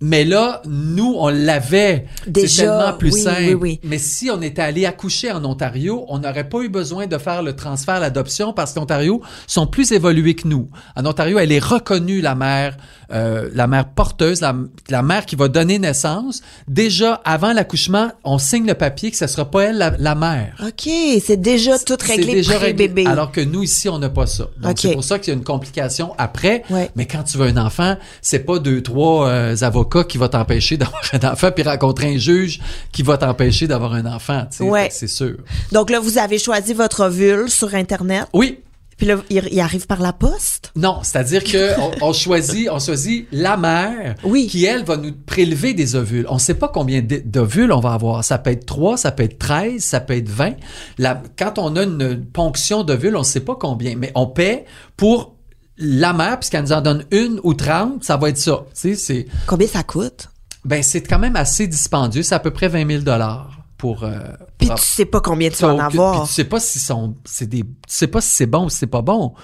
Mais 0.00 0.24
là, 0.24 0.60
nous, 0.66 1.14
on 1.18 1.28
l'avait. 1.28 2.06
C'est 2.24 2.30
Déjà, 2.30 2.62
tellement 2.64 2.98
plus 2.98 3.12
oui, 3.14 3.20
simple. 3.22 3.40
oui, 3.46 3.54
oui. 3.54 3.80
Mais 3.82 3.96
si 3.98 4.30
on 4.30 4.42
était 4.42 4.60
allé 4.60 4.84
accoucher 4.84 5.32
en 5.32 5.42
Ontario, 5.44 6.04
on 6.08 6.18
n'aurait 6.18 6.48
pas 6.48 6.60
eu 6.60 6.68
besoin 6.68 7.06
de 7.06 7.16
faire 7.16 7.42
le 7.42 7.56
transfert, 7.56 7.98
l'adoption, 7.98 8.52
parce 8.52 8.74
qu'Ontario 8.74 9.22
sont 9.46 9.66
plus 9.66 9.92
évolués 9.92 10.34
que 10.34 10.46
nous. 10.48 10.68
En 10.96 11.06
Ontario, 11.06 11.38
elle 11.38 11.50
est 11.50 11.64
reconnue, 11.64 12.20
la 12.20 12.34
mère, 12.34 12.76
euh, 13.10 13.48
la 13.54 13.66
mère 13.66 13.88
porteuse, 13.88 14.42
la, 14.42 14.54
la 14.90 15.00
mère 15.02 15.24
qui 15.24 15.34
va 15.34 15.48
donner 15.48 15.78
naissance. 15.78 16.42
Déjà, 16.68 17.22
avant 17.24 17.54
l'accouchement, 17.54 18.10
on 18.22 18.36
signe 18.38 18.66
le 18.66 18.74
papier 18.74 19.10
que 19.10 19.16
ce 19.16 19.26
sera 19.26 19.50
pas 19.50 19.62
elle, 19.64 19.78
la, 19.78 19.94
la 19.98 20.14
mère. 20.14 20.56
OK, 20.62 20.90
c'est 21.24 21.40
déjà 21.40 21.78
tout 21.78 21.96
réglé 22.00 22.34
déjà 22.34 22.58
réglé. 22.58 22.88
pré-bébé. 22.88 23.06
Alors 23.06 23.32
que 23.32 23.40
nous, 23.40 23.62
ici, 23.62 23.88
on 23.88 23.98
n'a 23.98 24.10
pas 24.10 24.26
ça. 24.26 24.48
Donc, 24.60 24.72
Ok. 24.72 24.78
c'est 24.82 24.92
pour 24.92 25.04
ça 25.04 25.18
qu'il 25.18 25.32
y 25.32 25.34
a 25.34 25.38
une 25.38 25.44
complication 25.44 26.12
après. 26.18 26.64
Ouais. 26.68 26.90
Mais 26.96 27.06
quand 27.06 27.22
tu 27.22 27.38
veux 27.38 27.46
un 27.46 27.56
enfant, 27.56 27.96
c'est 28.20 28.40
pas 28.40 28.58
deux, 28.58 28.82
trois 28.82 29.28
euh, 29.28 29.56
avocats 29.62 29.85
qui 29.86 30.18
vont 30.18 30.28
t'empêcher 30.28 30.76
d'avoir 30.76 31.02
un 31.12 31.32
enfant, 31.32 31.50
puis 31.52 31.62
rencontrer 31.64 32.14
un 32.14 32.18
juge 32.18 32.60
qui 32.92 33.02
va 33.02 33.16
t'empêcher 33.18 33.66
d'avoir 33.66 33.92
un 33.94 34.06
enfant. 34.06 34.46
tu 34.50 34.58
sais. 34.58 34.64
Ouais. 34.64 34.88
C'est 34.90 35.06
sûr. 35.08 35.36
Donc 35.72 35.90
là, 35.90 36.00
vous 36.00 36.18
avez 36.18 36.38
choisi 36.38 36.74
votre 36.74 37.04
ovule 37.04 37.48
sur 37.50 37.74
Internet, 37.74 38.26
Oui. 38.32 38.60
puis 38.96 39.06
là, 39.06 39.16
il, 39.30 39.60
arrive 39.60 39.86
par 39.86 40.00
la 40.00 40.12
poste? 40.12 40.72
Non, 40.74 40.98
c'est-à-dire 41.02 41.44
que 41.44 41.72
on, 42.02 42.12
choisit, 42.12 42.68
on 42.70 42.78
choisit 42.78 43.26
la 43.32 43.56
mère 43.56 44.14
Oui. 44.24 44.46
qui 44.46 44.64
elle 44.64 44.84
va 44.84 44.96
nous 44.96 45.12
prélever 45.12 45.74
des 45.74 45.94
ovules. 45.96 46.26
On 46.28 46.38
sait 46.38 46.54
pas 46.54 46.68
combien 46.68 47.02
d'ovules 47.02 47.72
on 47.72 47.80
va 47.80 47.92
avoir. 47.92 48.24
Ça 48.24 48.38
peut 48.38 48.50
être 48.50 48.66
3, 48.66 48.96
ça 48.96 49.12
peut 49.12 49.22
être 49.22 49.38
13, 49.38 49.82
ça 49.82 50.00
peut 50.00 50.16
être 50.16 50.28
20. 50.28 50.54
La, 50.98 51.22
quand 51.38 51.58
on 51.58 51.76
a 51.76 51.82
une 51.84 52.24
ponction 52.24 52.82
d'ovules, 52.82 53.16
on 53.16 53.22
sait 53.22 53.40
pas 53.40 53.56
combien, 53.58 53.94
mais 53.96 54.12
on 54.14 54.26
paie 54.26 54.64
pour 54.96 55.35
la 55.78 56.12
mère 56.12 56.38
puisqu'elle 56.38 56.62
nous 56.62 56.72
en 56.72 56.80
donne 56.80 57.04
une 57.10 57.40
ou 57.42 57.54
30, 57.54 58.04
ça 58.04 58.16
va 58.16 58.28
être 58.30 58.38
ça. 58.38 58.64
Tu 58.78 58.96
c'est 58.96 59.26
Combien 59.46 59.66
ça 59.66 59.82
coûte? 59.82 60.28
ben 60.66 60.82
c'est 60.82 61.00
quand 61.02 61.20
même 61.20 61.36
assez 61.36 61.68
dispendieux, 61.68 62.24
c'est 62.24 62.34
à 62.34 62.40
peu 62.40 62.50
près 62.50 62.68
20 62.68 62.88
000 62.88 63.02
dollars 63.02 63.60
pour 63.78 64.02
euh, 64.02 64.18
Puis 64.58 64.68
tu 64.68 64.82
sais 64.82 65.04
pas 65.04 65.20
combien 65.20 65.48
tu 65.48 65.62
vas 65.62 65.74
en 65.74 65.78
avoir. 65.78 66.20
Puis 66.20 66.28
tu 66.28 66.34
sais 66.34 66.44
pas 66.44 66.58
si 66.58 66.80
sont, 66.80 67.14
c'est 67.24 67.46
des, 67.46 67.60
tu 67.60 67.68
sais 67.86 68.08
pas 68.08 68.20
si 68.20 68.30
c'est 68.30 68.46
bon 68.46 68.64
ou 68.64 68.70
si 68.70 68.78
c'est 68.78 68.86
pas 68.88 69.02
bon. 69.02 69.34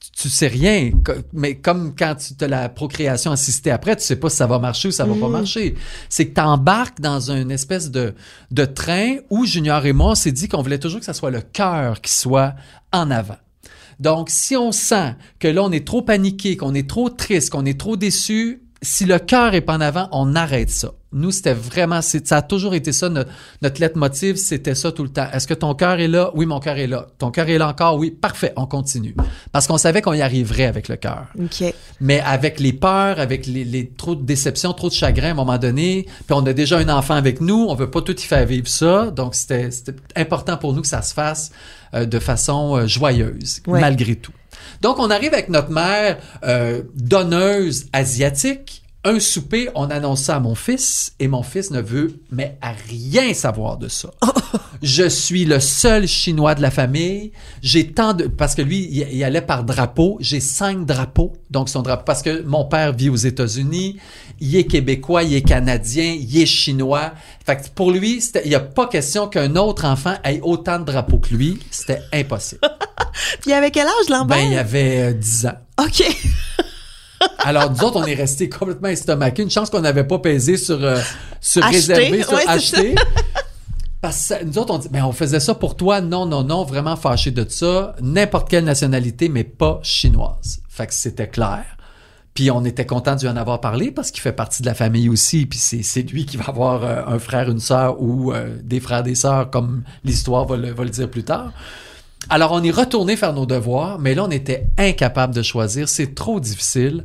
Tu, 0.00 0.10
tu 0.22 0.28
sais 0.28 0.48
rien. 0.48 0.90
Mais 1.32 1.58
comme 1.58 1.94
quand 1.94 2.16
tu 2.16 2.44
as 2.44 2.48
la 2.48 2.68
procréation 2.68 3.30
assistée 3.30 3.70
après, 3.70 3.94
tu 3.94 4.02
sais 4.02 4.16
pas 4.16 4.28
si 4.30 4.36
ça 4.36 4.48
va 4.48 4.58
marcher 4.58 4.88
ou 4.88 4.90
ça 4.90 5.04
va 5.04 5.14
pas 5.14 5.28
marcher. 5.28 5.76
C'est 6.08 6.26
que 6.26 6.34
t'embarques 6.34 7.00
dans 7.00 7.30
une 7.30 7.52
espèce 7.52 7.92
de, 7.92 8.14
de 8.50 8.64
train 8.64 9.16
où 9.30 9.46
Junior 9.46 9.86
et 9.86 9.92
moi, 9.92 10.10
on 10.10 10.14
s'est 10.16 10.32
dit 10.32 10.48
qu'on 10.48 10.62
voulait 10.62 10.78
toujours 10.78 10.98
que 10.98 11.06
ça 11.06 11.14
soit 11.14 11.30
le 11.30 11.40
cœur 11.40 12.00
qui 12.00 12.12
soit 12.12 12.54
en 12.92 13.12
avant. 13.12 13.36
Donc, 14.00 14.30
si 14.30 14.56
on 14.56 14.72
sent 14.72 15.14
que 15.38 15.48
là, 15.48 15.62
on 15.62 15.72
est 15.72 15.86
trop 15.86 16.02
paniqué, 16.02 16.56
qu'on 16.56 16.74
est 16.74 16.88
trop 16.88 17.10
triste, 17.10 17.50
qu'on 17.50 17.64
est 17.64 17.78
trop 17.78 17.96
déçu, 17.96 18.62
si 18.82 19.04
le 19.04 19.18
cœur 19.18 19.54
est 19.54 19.60
pas 19.60 19.76
en 19.76 19.80
avant, 19.80 20.08
on 20.12 20.34
arrête 20.34 20.70
ça. 20.70 20.92
Nous, 21.14 21.30
c'était 21.30 21.54
vraiment, 21.54 22.00
ça 22.02 22.36
a 22.36 22.42
toujours 22.42 22.74
été 22.74 22.92
ça, 22.92 23.08
notre, 23.08 23.30
notre 23.62 23.80
lettre 23.80 23.96
motive, 23.96 24.36
c'était 24.36 24.74
ça 24.74 24.92
tout 24.92 25.04
le 25.04 25.08
temps. 25.08 25.26
Est-ce 25.32 25.46
que 25.46 25.54
ton 25.54 25.74
cœur 25.74 26.00
est 26.00 26.08
là? 26.08 26.30
Oui, 26.34 26.44
mon 26.44 26.60
cœur 26.60 26.76
est 26.76 26.86
là. 26.86 27.06
Ton 27.18 27.30
cœur 27.30 27.48
est 27.48 27.56
là 27.56 27.68
encore? 27.68 27.96
Oui, 27.96 28.10
parfait, 28.10 28.52
on 28.56 28.66
continue. 28.66 29.14
Parce 29.52 29.66
qu'on 29.66 29.78
savait 29.78 30.02
qu'on 30.02 30.12
y 30.12 30.20
arriverait 30.22 30.66
avec 30.66 30.88
le 30.88 30.96
cœur. 30.96 31.28
OK. 31.40 31.72
Mais 32.00 32.20
avec 32.20 32.60
les 32.60 32.72
peurs, 32.72 33.20
avec 33.20 33.46
les, 33.46 33.64
les 33.64 33.88
trop 33.88 34.14
de 34.14 34.24
déceptions, 34.24 34.72
trop 34.72 34.88
de 34.88 34.94
chagrin 34.94 35.28
à 35.28 35.30
un 35.30 35.34
moment 35.34 35.58
donné, 35.58 36.06
puis 36.26 36.32
on 36.34 36.44
a 36.46 36.52
déjà 36.52 36.78
un 36.78 36.88
enfant 36.88 37.14
avec 37.14 37.40
nous, 37.40 37.66
on 37.68 37.74
veut 37.74 37.90
pas 37.90 38.02
tout 38.02 38.18
y 38.18 38.24
faire 38.24 38.44
vivre 38.44 38.68
ça, 38.68 39.10
donc 39.10 39.34
c'était 39.34 39.70
c'était 39.70 39.94
important 40.16 40.56
pour 40.56 40.72
nous 40.74 40.82
que 40.82 40.88
ça 40.88 41.00
se 41.02 41.14
fasse 41.14 41.52
euh, 41.94 42.06
de 42.06 42.18
façon 42.18 42.76
euh, 42.76 42.86
joyeuse, 42.86 43.62
Ouais. 43.66 43.80
malgré 43.80 44.16
tout. 44.16 44.32
Donc 44.82 44.98
on 44.98 45.10
arrive 45.10 45.32
avec 45.32 45.48
notre 45.48 45.70
mère 45.70 46.18
euh, 46.44 46.82
donneuse 46.94 47.86
asiatique. 47.92 48.82
Un 49.04 49.20
souper, 49.20 49.68
on 49.74 49.90
annonce 49.90 50.22
ça 50.22 50.36
à 50.36 50.40
mon 50.40 50.54
fils 50.54 51.12
et 51.20 51.28
mon 51.28 51.42
fils 51.42 51.70
ne 51.70 51.80
veut 51.80 52.20
mais 52.30 52.56
à 52.62 52.72
rien 52.72 53.34
savoir 53.34 53.76
de 53.76 53.88
ça. 53.88 54.10
je 54.82 55.08
suis 55.08 55.44
le 55.44 55.60
seul 55.60 56.06
chinois 56.06 56.54
de 56.54 56.62
la 56.62 56.70
famille. 56.70 57.32
J'ai 57.62 57.88
tant 57.88 58.14
de 58.14 58.26
parce 58.26 58.54
que 58.54 58.62
lui 58.62 58.88
il, 58.90 59.06
il 59.12 59.22
allait 59.22 59.42
par 59.42 59.64
drapeau. 59.64 60.16
J'ai 60.20 60.40
cinq 60.40 60.86
drapeaux 60.86 61.34
donc 61.50 61.68
son 61.68 61.82
drapeau 61.82 62.04
parce 62.06 62.22
que 62.22 62.42
mon 62.42 62.64
père 62.64 62.92
vit 62.92 63.10
aux 63.10 63.16
États-Unis. 63.16 63.98
Il 64.40 64.56
est 64.56 64.64
québécois, 64.64 65.22
il 65.22 65.34
est 65.34 65.42
canadien, 65.42 66.16
il 66.18 66.40
est 66.40 66.46
chinois. 66.46 67.12
Fait 67.44 67.56
que 67.56 67.68
pour 67.74 67.90
lui 67.90 68.22
il 68.44 68.48
n'y 68.48 68.54
a 68.54 68.60
pas 68.60 68.86
question 68.86 69.28
qu'un 69.28 69.54
autre 69.56 69.84
enfant 69.84 70.14
ait 70.24 70.40
autant 70.42 70.78
de 70.78 70.84
drapeaux 70.84 71.18
que 71.18 71.34
lui. 71.34 71.58
C'était 71.70 72.00
impossible. 72.12 72.62
Puis 73.42 73.52
avec 73.52 73.74
quel 73.74 73.86
âge, 73.86 74.08
Lambert? 74.08 74.38
ben 74.38 74.46
il 74.46 74.54
y 74.54 74.58
avait 74.58 75.10
euh, 75.10 75.12
10 75.12 75.46
ans. 75.46 75.58
OK. 75.78 76.04
Alors, 77.38 77.70
nous 77.70 77.84
autres, 77.84 77.96
on 77.96 78.04
est 78.04 78.14
restés 78.14 78.48
complètement 78.48 78.88
estomaqués. 78.88 79.42
Une 79.42 79.50
chance 79.50 79.70
qu'on 79.70 79.80
n'avait 79.80 80.04
pas 80.04 80.18
pesé 80.18 80.56
sur, 80.56 80.82
euh, 80.82 80.98
sur 81.40 81.64
Acheter, 81.64 81.94
réserver, 81.94 82.22
sur 82.22 82.32
ouais, 82.32 82.48
acheter. 82.48 82.94
Parce 84.00 84.28
que 84.28 84.44
nous 84.44 84.58
autres, 84.58 84.74
on 84.74 84.78
dit, 84.78 84.88
mais 84.92 85.00
on 85.00 85.12
faisait 85.12 85.40
ça 85.40 85.54
pour 85.54 85.76
toi. 85.76 86.00
Non, 86.02 86.26
non, 86.26 86.44
non, 86.44 86.64
vraiment 86.64 86.96
fâché 86.96 87.30
de 87.30 87.46
ça. 87.48 87.96
N'importe 88.02 88.50
quelle 88.50 88.64
nationalité, 88.64 89.28
mais 89.30 89.44
pas 89.44 89.80
chinoise. 89.82 90.60
Fait 90.68 90.86
que 90.86 90.92
c'était 90.92 91.28
clair. 91.28 91.64
Puis 92.34 92.50
on 92.50 92.64
était 92.64 92.84
content 92.84 93.14
d'y 93.14 93.28
en 93.28 93.36
avoir 93.36 93.60
parlé 93.60 93.92
parce 93.92 94.10
qu'il 94.10 94.20
fait 94.20 94.32
partie 94.32 94.60
de 94.60 94.66
la 94.66 94.74
famille 94.74 95.08
aussi. 95.08 95.46
Puis 95.46 95.58
c'est, 95.58 95.82
c'est 95.82 96.02
lui 96.02 96.26
qui 96.26 96.36
va 96.36 96.46
avoir 96.48 96.84
euh, 96.84 97.02
un 97.06 97.18
frère, 97.18 97.48
une 97.48 97.60
sœur 97.60 98.02
ou 98.02 98.32
euh, 98.32 98.56
des 98.62 98.80
frères, 98.80 99.04
des 99.04 99.14
sœurs, 99.14 99.50
comme 99.50 99.84
l'histoire 100.02 100.44
va 100.44 100.56
le, 100.56 100.72
va 100.72 100.84
le 100.84 100.90
dire 100.90 101.08
plus 101.08 101.22
tard. 101.22 101.52
Alors, 102.28 102.52
on 102.52 102.62
est 102.62 102.70
retourné 102.70 103.16
faire 103.16 103.32
nos 103.32 103.46
devoirs, 103.46 103.98
mais 103.98 104.14
là, 104.14 104.24
on 104.24 104.30
était 104.30 104.66
incapable 104.78 105.34
de 105.34 105.42
choisir. 105.42 105.88
C'est 105.88 106.14
trop 106.14 106.40
difficile. 106.40 107.04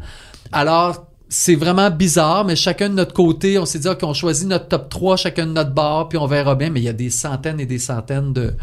Alors, 0.51 1.07
c'est 1.29 1.55
vraiment 1.55 1.91
bizarre, 1.91 2.45
mais 2.45 2.55
chacun 2.55 2.89
de 2.89 2.95
notre 2.95 3.13
côté, 3.13 3.59
on 3.59 3.65
s'est 3.65 3.79
dit, 3.79 3.87
OK, 3.87 3.99
on 4.03 4.13
choisit 4.13 4.47
notre 4.47 4.67
top 4.67 4.89
3, 4.89 5.17
chacun 5.17 5.45
de 5.45 5.51
notre 5.51 5.71
bar, 5.71 6.09
puis 6.09 6.17
on 6.17 6.25
verra 6.25 6.55
bien. 6.55 6.69
Mais 6.69 6.79
il 6.79 6.85
y 6.85 6.89
a 6.89 6.93
des 6.93 7.09
centaines 7.09 7.59
et 7.59 7.65
des 7.65 7.79
centaines 7.79 8.33
de, 8.33 8.55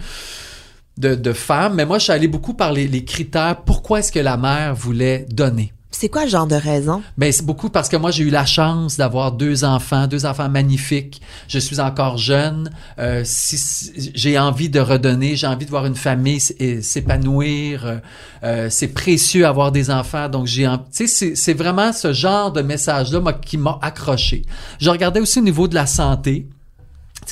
de, 0.97 1.33
femmes. 1.33 1.75
Mais 1.75 1.85
moi, 1.85 1.99
je 1.99 2.05
suis 2.05 2.13
allé 2.13 2.29
beaucoup 2.29 2.55
par 2.55 2.73
les 2.73 3.05
critères. 3.05 3.63
Pourquoi 3.65 4.01
est-ce 4.01 4.11
que 4.11 4.19
la 4.19 4.37
mère 4.37 4.75
voulait 4.75 5.27
donner? 5.31 5.73
C'est 5.99 6.11
quoi 6.11 6.25
le 6.25 6.31
genre 6.31 6.47
de 6.47 6.57
raison? 6.57 7.03
Ben, 7.17 7.33
c'est 7.33 7.47
beaucoup 7.47 7.71
parce 7.71 7.89
que 7.89 7.97
moi, 7.97 8.11
j'ai 8.11 8.25
eu 8.25 8.29
la 8.29 8.45
chance 8.45 8.99
d'avoir 8.99 9.33
deux 9.33 9.65
enfants, 9.65 10.07
deux 10.07 10.27
enfants 10.27 10.51
magnifiques. 10.51 11.23
Je 11.49 11.59
suis 11.59 11.81
encore 11.81 12.19
jeune. 12.19 12.71
Euh, 12.99 13.23
si, 13.25 13.57
si- 13.57 14.13
j'ai 14.15 14.39
envie 14.39 14.69
de 14.69 14.79
redonner, 14.79 15.37
j'ai 15.37 15.47
envie 15.47 15.65
de 15.65 15.71
voir 15.71 15.87
une 15.87 15.95
famille 15.95 16.39
s'épanouir. 16.39 18.03
Euh, 18.45 18.69
c'est 18.69 18.89
précieux 18.89 19.47
avoir 19.47 19.73
des 19.73 19.91
enfants. 19.91 20.29
Donc, 20.29 20.47
j'ai, 20.47 20.69
tu 20.95 21.09
sais, 21.09 21.35
c'est, 21.35 21.55
vraiment 21.55 21.95
ce 21.95 22.13
genre 22.13 22.53
de 22.53 22.61
message-là 22.61 23.33
qui 23.33 23.57
m'a 23.57 23.79
accroché. 23.81 24.43
Je 24.79 24.91
regardais 24.91 25.21
aussi 25.21 25.39
au 25.39 25.43
niveau 25.43 25.67
de 25.67 25.75
la 25.75 25.87
santé. 25.87 26.47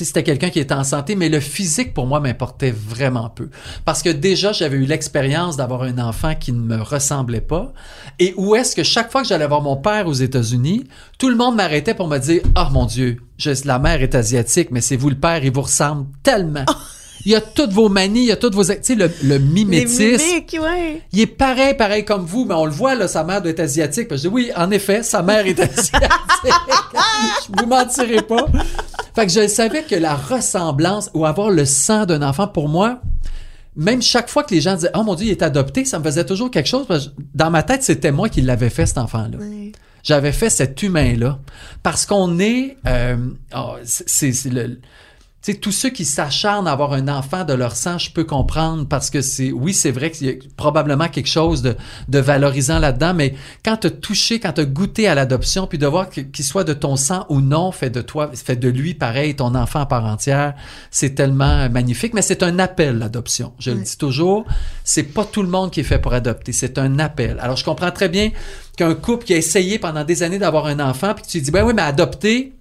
C'était 0.03 0.23
quelqu'un 0.23 0.49
qui 0.49 0.59
était 0.59 0.73
en 0.73 0.83
santé, 0.83 1.15
mais 1.15 1.29
le 1.29 1.39
physique, 1.39 1.93
pour 1.93 2.05
moi, 2.05 2.19
m'importait 2.19 2.71
vraiment 2.71 3.29
peu. 3.29 3.49
Parce 3.85 4.03
que 4.03 4.09
déjà, 4.09 4.51
j'avais 4.51 4.77
eu 4.77 4.85
l'expérience 4.85 5.55
d'avoir 5.55 5.83
un 5.83 5.97
enfant 5.99 6.35
qui 6.35 6.51
ne 6.51 6.59
me 6.59 6.81
ressemblait 6.81 7.41
pas. 7.41 7.71
Et 8.19 8.33
où 8.37 8.55
est-ce 8.55 8.75
que 8.75 8.83
chaque 8.83 9.11
fois 9.11 9.21
que 9.21 9.27
j'allais 9.27 9.47
voir 9.47 9.61
mon 9.61 9.77
père 9.77 10.07
aux 10.07 10.13
États-Unis, 10.13 10.85
tout 11.17 11.29
le 11.29 11.35
monde 11.35 11.55
m'arrêtait 11.55 11.93
pour 11.93 12.07
me 12.07 12.17
dire, 12.17 12.41
ah, 12.55 12.69
mon 12.71 12.85
Dieu, 12.85 13.21
la 13.63 13.79
mère 13.79 14.01
est 14.01 14.15
asiatique, 14.15 14.71
mais 14.71 14.81
c'est 14.81 14.97
vous 14.97 15.09
le 15.09 15.19
père, 15.19 15.43
il 15.43 15.51
vous 15.51 15.61
ressemble 15.61 16.07
tellement. 16.23 16.65
Il 17.25 17.31
y 17.31 17.35
a 17.35 17.41
toutes 17.41 17.71
vos 17.71 17.89
manies, 17.89 18.21
il 18.21 18.27
y 18.27 18.31
a 18.31 18.35
toutes 18.35 18.55
vos... 18.55 18.63
Tu 18.63 18.73
sais, 18.81 18.95
le, 18.95 19.09
le 19.23 19.39
mimétisme, 19.39 20.23
mimiques, 20.23 20.57
ouais. 20.61 21.01
il 21.11 21.21
est 21.21 21.27
pareil, 21.27 21.73
pareil 21.75 22.05
comme 22.05 22.25
vous, 22.25 22.45
mais 22.45 22.53
on 22.53 22.65
le 22.65 22.71
voit, 22.71 22.95
là, 22.95 23.07
sa 23.07 23.23
mère 23.23 23.41
doit 23.41 23.51
être 23.51 23.59
asiatique. 23.59 24.07
Puis 24.07 24.17
je 24.17 24.23
dis, 24.23 24.27
oui, 24.27 24.51
en 24.55 24.69
effet, 24.71 25.01
sa 25.01 25.23
mère 25.23 25.45
est 25.45 25.59
asiatique. 25.59 25.93
je 26.43 27.61
vous 27.61 27.67
mentirai 27.67 28.21
pas. 28.21 28.45
Fait 29.15 29.25
que 29.25 29.31
je 29.31 29.47
savais 29.47 29.83
que 29.83 29.95
la 29.95 30.15
ressemblance 30.15 31.09
ou 31.13 31.25
avoir 31.25 31.49
le 31.49 31.65
sang 31.65 32.05
d'un 32.05 32.21
enfant, 32.21 32.47
pour 32.47 32.67
moi, 32.67 33.01
même 33.75 34.01
chaque 34.01 34.29
fois 34.29 34.43
que 34.43 34.53
les 34.53 34.61
gens 34.61 34.75
disaient, 34.75 34.91
oh 34.93 35.03
mon 35.03 35.15
Dieu, 35.15 35.27
il 35.27 35.31
est 35.31 35.41
adopté, 35.41 35.85
ça 35.85 35.99
me 35.99 36.03
faisait 36.03 36.25
toujours 36.25 36.49
quelque 36.49 36.67
chose. 36.67 36.85
Parce 36.87 37.07
que 37.07 37.13
dans 37.33 37.49
ma 37.49 37.63
tête, 37.63 37.83
c'était 37.83 38.11
moi 38.11 38.29
qui 38.29 38.41
l'avais 38.41 38.69
fait, 38.69 38.85
cet 38.85 38.97
enfant-là. 38.97 39.37
J'avais 40.03 40.31
fait 40.31 40.49
cet 40.49 40.81
humain-là. 40.83 41.39
Parce 41.81 42.05
qu'on 42.05 42.39
est, 42.39 42.77
euh, 42.87 43.17
oh, 43.55 43.75
c'est 43.83 44.33
le, 44.45 44.79
tu 45.45 45.51
sais, 45.51 45.57
tous 45.59 45.71
ceux 45.71 45.91
qui 45.91 46.05
s'acharnent 46.05 46.67
à 46.67 46.71
avoir 46.71 46.93
un 46.93 47.07
enfant 47.07 47.43
de 47.43 47.53
leur 47.53 47.75
sang, 47.75 47.99
je 47.99 48.09
peux 48.09 48.23
comprendre 48.23 48.87
parce 48.87 49.11
que 49.11 49.21
c'est, 49.21 49.51
oui, 49.51 49.75
c'est 49.75 49.91
vrai 49.91 50.09
qu'il 50.09 50.25
y 50.25 50.31
a 50.31 50.33
probablement 50.57 51.07
quelque 51.07 51.29
chose 51.29 51.61
de, 51.61 51.75
de 52.07 52.17
valorisant 52.17 52.79
là-dedans, 52.79 53.13
mais 53.13 53.35
quand 53.63 53.77
t'as 53.77 53.91
touché, 53.91 54.39
quand 54.39 54.53
t'as 54.53 54.65
goûté 54.65 55.07
à 55.07 55.13
l'adoption, 55.13 55.67
puis 55.67 55.77
de 55.77 55.85
voir 55.85 56.09
qu'il 56.09 56.43
soit 56.43 56.63
de 56.63 56.73
ton 56.73 56.95
sang 56.95 57.27
ou 57.29 57.41
non, 57.41 57.71
fait 57.71 57.91
de 57.91 58.01
toi, 58.01 58.31
fait 58.33 58.55
de 58.55 58.69
lui 58.69 58.95
pareil, 58.95 59.35
ton 59.35 59.53
enfant 59.53 59.81
à 59.81 59.85
part 59.85 60.05
entière, 60.05 60.55
c'est 60.89 61.13
tellement 61.13 61.69
magnifique, 61.69 62.15
mais 62.15 62.23
c'est 62.23 62.41
un 62.41 62.57
appel, 62.57 62.97
l'adoption. 62.97 63.53
Je 63.59 63.69
le 63.69 63.81
dis 63.81 63.97
toujours, 63.99 64.45
c'est 64.83 65.03
pas 65.03 65.25
tout 65.25 65.43
le 65.43 65.49
monde 65.49 65.69
qui 65.69 65.81
est 65.81 65.83
fait 65.83 65.99
pour 65.99 66.13
adopter, 66.13 66.53
c'est 66.53 66.79
un 66.79 66.97
appel. 66.97 67.37
Alors, 67.39 67.55
je 67.55 67.63
comprends 67.63 67.91
très 67.91 68.09
bien 68.09 68.31
qu'un 68.77 68.95
couple 68.95 69.25
qui 69.25 69.35
a 69.35 69.37
essayé 69.37 69.77
pendant 69.77 70.05
des 70.05 70.23
années 70.23 70.39
d'avoir 70.39 70.65
un 70.65 70.79
enfant, 70.79 71.13
puis 71.13 71.23
que 71.23 71.29
tu 71.29 71.37
lui 71.37 71.43
dis, 71.43 71.51
ben 71.51 71.63
oui, 71.63 71.73
mais 71.75 71.83
adopter, 71.83 72.54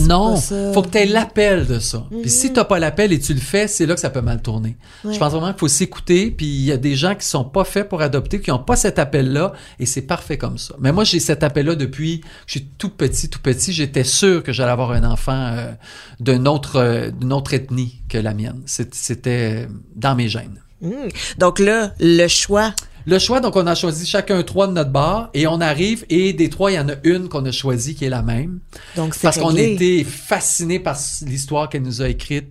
non, 0.00 0.36
faut 0.36 0.82
que 0.82 0.88
tu 0.88 0.98
aies 0.98 1.06
l'appel 1.06 1.66
de 1.66 1.78
ça. 1.78 2.04
Puis 2.10 2.20
Mhm. 2.20 2.28
si 2.28 2.52
t'as 2.52 2.64
pas 2.64 2.78
l'appel 2.78 3.12
et 3.12 3.18
tu 3.20 3.34
le 3.34 3.40
fais, 3.40 3.66
c'est 3.68 3.86
là 3.86 3.94
que 3.94 4.00
ça 4.00 4.10
peut 4.10 4.20
mal 4.20 4.42
tourner. 4.42 4.76
Ouais. 5.04 5.12
Je 5.14 5.18
pense 5.18 5.32
vraiment 5.32 5.48
qu'il 5.48 5.58
faut 5.60 5.68
s'écouter, 5.68 6.30
puis 6.30 6.46
il 6.46 6.64
y 6.64 6.72
a 6.72 6.76
des 6.76 6.96
gens 6.96 7.14
qui 7.14 7.26
sont 7.26 7.44
pas 7.44 7.64
faits 7.64 7.88
pour 7.88 8.02
adopter, 8.02 8.40
qui 8.40 8.50
ont 8.50 8.58
pas 8.58 8.76
cet 8.76 8.98
appel-là, 8.98 9.52
et 9.78 9.86
c'est 9.86 10.02
parfait 10.02 10.38
comme 10.38 10.58
ça. 10.58 10.74
Mais 10.78 10.92
moi, 10.92 11.04
j'ai 11.04 11.20
cet 11.20 11.42
appel-là 11.42 11.74
depuis 11.74 12.20
que 12.20 12.26
je 12.46 12.52
suis 12.52 12.66
tout 12.78 12.90
petit, 12.90 13.28
tout 13.28 13.40
petit. 13.40 13.72
J'étais 13.72 14.04
sûr 14.04 14.42
que 14.42 14.52
j'allais 14.52 14.72
avoir 14.72 14.92
un 14.92 15.04
enfant 15.04 15.52
euh, 15.56 15.72
d'une 16.20 16.46
autre, 16.48 16.76
euh, 16.76 17.10
d'une 17.10 17.32
autre 17.32 17.54
ethnie 17.54 18.02
que 18.08 18.18
la 18.18 18.34
mienne. 18.34 18.62
C'était 18.66 19.68
dans 19.94 20.14
mes 20.14 20.28
gènes. 20.28 20.60
Hmm. 20.80 21.08
Donc 21.38 21.58
là, 21.58 21.92
le 22.00 22.28
choix. 22.28 22.72
Le 23.06 23.18
choix, 23.20 23.40
donc 23.40 23.54
on 23.54 23.66
a 23.66 23.74
choisi 23.74 24.04
chacun 24.04 24.42
trois 24.42 24.66
de 24.66 24.72
notre 24.72 24.90
bar, 24.90 25.30
et 25.32 25.46
on 25.46 25.60
arrive, 25.60 26.04
et 26.10 26.32
des 26.32 26.50
trois, 26.50 26.72
il 26.72 26.74
y 26.74 26.78
en 26.78 26.88
a 26.88 26.94
une 27.04 27.28
qu'on 27.28 27.44
a 27.44 27.52
choisie 27.52 27.94
qui 27.94 28.04
est 28.04 28.10
la 28.10 28.22
même. 28.22 28.58
Donc 28.96 29.14
c'est 29.14 29.22
Parce 29.22 29.38
qu'on 29.38 29.54
était 29.54 30.04
fascinés 30.04 30.80
par 30.80 30.98
l'histoire 31.22 31.68
qu'elle 31.68 31.82
nous 31.82 32.02
a 32.02 32.08
écrite. 32.08 32.48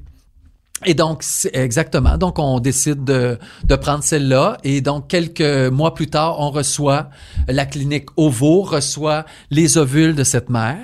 Et 0.84 0.93
donc, 0.93 1.24
exactement. 1.53 2.18
Donc, 2.18 2.38
on 2.38 2.60
décide 2.60 3.06
de, 3.06 3.39
de 3.64 3.76
prendre 3.76 4.03
celle-là. 4.03 4.58
Et 4.64 4.82
donc, 4.82 5.08
quelques 5.08 5.72
mois 5.72 5.93
plus 5.93 6.08
tard, 6.08 6.39
on 6.39 6.51
reçoit 6.51 7.10
la 7.47 7.66
clinique 7.66 8.08
OVO, 8.18 8.62
reçoit 8.62 9.26
les 9.51 9.78
ovules 9.78 10.16
de 10.16 10.26
cette 10.26 10.49
mère. 10.49 10.78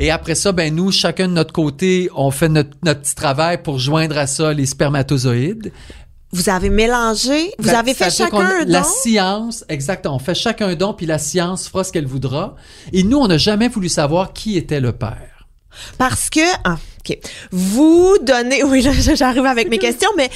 Et 0.00 0.10
après 0.10 0.34
ça, 0.34 0.50
ben 0.50 0.74
nous, 0.74 0.90
chacun 0.90 1.28
de 1.28 1.32
notre 1.32 1.52
côté, 1.52 2.10
on 2.16 2.32
fait 2.32 2.48
notre, 2.48 2.70
notre 2.82 3.02
petit 3.02 3.14
travail 3.14 3.62
pour 3.62 3.78
joindre 3.78 4.18
à 4.18 4.26
ça 4.26 4.52
les 4.52 4.66
spermatozoïdes. 4.66 5.72
Vous 6.32 6.48
avez 6.48 6.70
mélangé, 6.70 7.52
vous 7.58 7.68
Ben, 7.68 7.76
avez 7.76 7.94
fait 7.94 8.10
chacun 8.10 8.38
un 8.38 8.64
La 8.64 8.80
don? 8.80 8.88
science, 9.02 9.64
exactement. 9.68 10.16
On 10.16 10.18
fait 10.18 10.34
chacun 10.34 10.68
un 10.68 10.74
don, 10.74 10.92
puis 10.92 11.06
la 11.06 11.18
science 11.18 11.68
fera 11.68 11.84
ce 11.84 11.92
qu'elle 11.92 12.06
voudra. 12.06 12.56
Et 12.92 13.04
nous, 13.04 13.16
on 13.18 13.28
n'a 13.28 13.38
jamais 13.38 13.68
voulu 13.68 13.88
savoir 13.88 14.32
qui 14.32 14.56
était 14.56 14.80
le 14.80 14.92
père. 14.92 15.46
Parce 15.98 16.28
que, 16.30 16.40
ah, 16.64 16.78
OK. 17.08 17.18
Vous 17.52 18.16
donnez, 18.22 18.64
oui, 18.64 18.82
là, 18.82 18.90
j'arrive 19.14 19.46
avec 19.46 19.68
mes 19.70 19.78
questions, 19.78 20.10
mais 20.16 20.30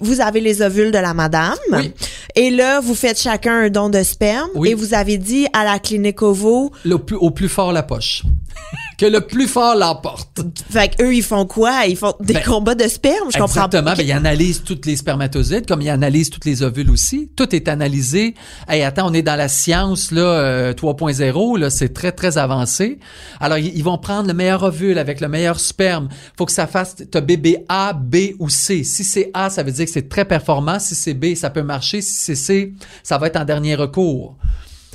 vous- 0.00 0.20
avez 0.20 0.40
les 0.40 0.62
ovules 0.62 0.92
de 0.92 0.98
la 0.98 1.12
madame. 1.12 1.54
Oui. 1.72 1.92
Et 2.36 2.50
là, 2.50 2.80
vous 2.80 2.94
faites 2.94 3.20
chacun 3.20 3.52
un 3.64 3.68
don 3.68 3.88
de 3.88 4.02
sperme. 4.02 4.48
Oui. 4.54 4.70
Et 4.70 4.74
vous 4.74 4.94
avez 4.94 5.18
dit 5.18 5.46
à 5.52 5.64
la 5.64 5.78
clinique 5.80 6.22
OVO, 6.22 6.70
Le 6.84 6.98
plus, 6.98 7.16
au 7.16 7.30
plus 7.30 7.48
fort 7.48 7.72
la 7.72 7.82
poche. 7.82 8.22
que 8.98 9.06
le 9.06 9.20
plus 9.22 9.48
fort 9.48 9.74
l'emporte. 9.74 10.40
fait 10.70 10.94
qu'eux, 10.96 11.12
ils 11.14 11.22
font 11.22 11.46
quoi? 11.46 11.86
Ils 11.88 11.96
font 11.96 12.14
des 12.20 12.34
Ben, 12.34 12.42
combats 12.44 12.76
de 12.76 12.86
sperme? 12.86 13.28
Je 13.32 13.38
comprends 13.38 13.66
Exactement. 13.66 13.90
pas. 13.90 13.96
Ben, 13.96 14.04
ils 14.06 14.12
analysent 14.12 14.62
toutes 14.64 14.86
les 14.86 14.94
spermatozoïdes, 14.94 15.66
comme 15.66 15.82
ils 15.82 15.90
analysent 15.90 16.30
toutes 16.30 16.44
les 16.44 16.62
ovules 16.62 16.90
aussi. 16.90 17.28
Tout 17.36 17.54
est 17.56 17.66
analysé. 17.66 18.34
Hey, 18.68 18.82
attends, 18.82 19.08
on 19.10 19.12
est 19.12 19.22
dans 19.22 19.34
la 19.36 19.48
science 19.48 20.12
là 20.12 20.22
euh, 20.22 20.72
3.0. 20.72 21.58
Là, 21.58 21.70
c'est 21.70 21.92
très 21.92 22.12
très 22.12 22.38
avancé. 22.38 23.00
Alors, 23.40 23.58
ils, 23.58 23.76
ils 23.76 23.82
vont 23.84 23.98
prendre 23.98 24.28
le 24.28 24.34
meilleur 24.34 24.62
ovule 24.62 24.98
avec 24.98 25.20
le 25.20 25.26
meilleur 25.28 25.58
sperme. 25.58 26.03
Faut 26.36 26.46
que 26.46 26.52
ça 26.52 26.66
fasse. 26.66 26.96
T'as 27.10 27.20
bébé 27.20 27.64
A, 27.68 27.92
B 27.92 28.34
ou 28.38 28.48
C. 28.48 28.84
Si 28.84 29.04
c'est 29.04 29.30
A, 29.34 29.50
ça 29.50 29.62
veut 29.62 29.72
dire 29.72 29.84
que 29.86 29.90
c'est 29.90 30.08
très 30.08 30.24
performant. 30.24 30.78
Si 30.78 30.94
c'est 30.94 31.14
B, 31.14 31.34
ça 31.34 31.50
peut 31.50 31.62
marcher. 31.62 32.00
Si 32.00 32.12
c'est 32.14 32.34
C, 32.34 32.72
ça 33.02 33.18
va 33.18 33.26
être 33.28 33.36
en 33.36 33.44
dernier 33.44 33.74
recours. 33.74 34.36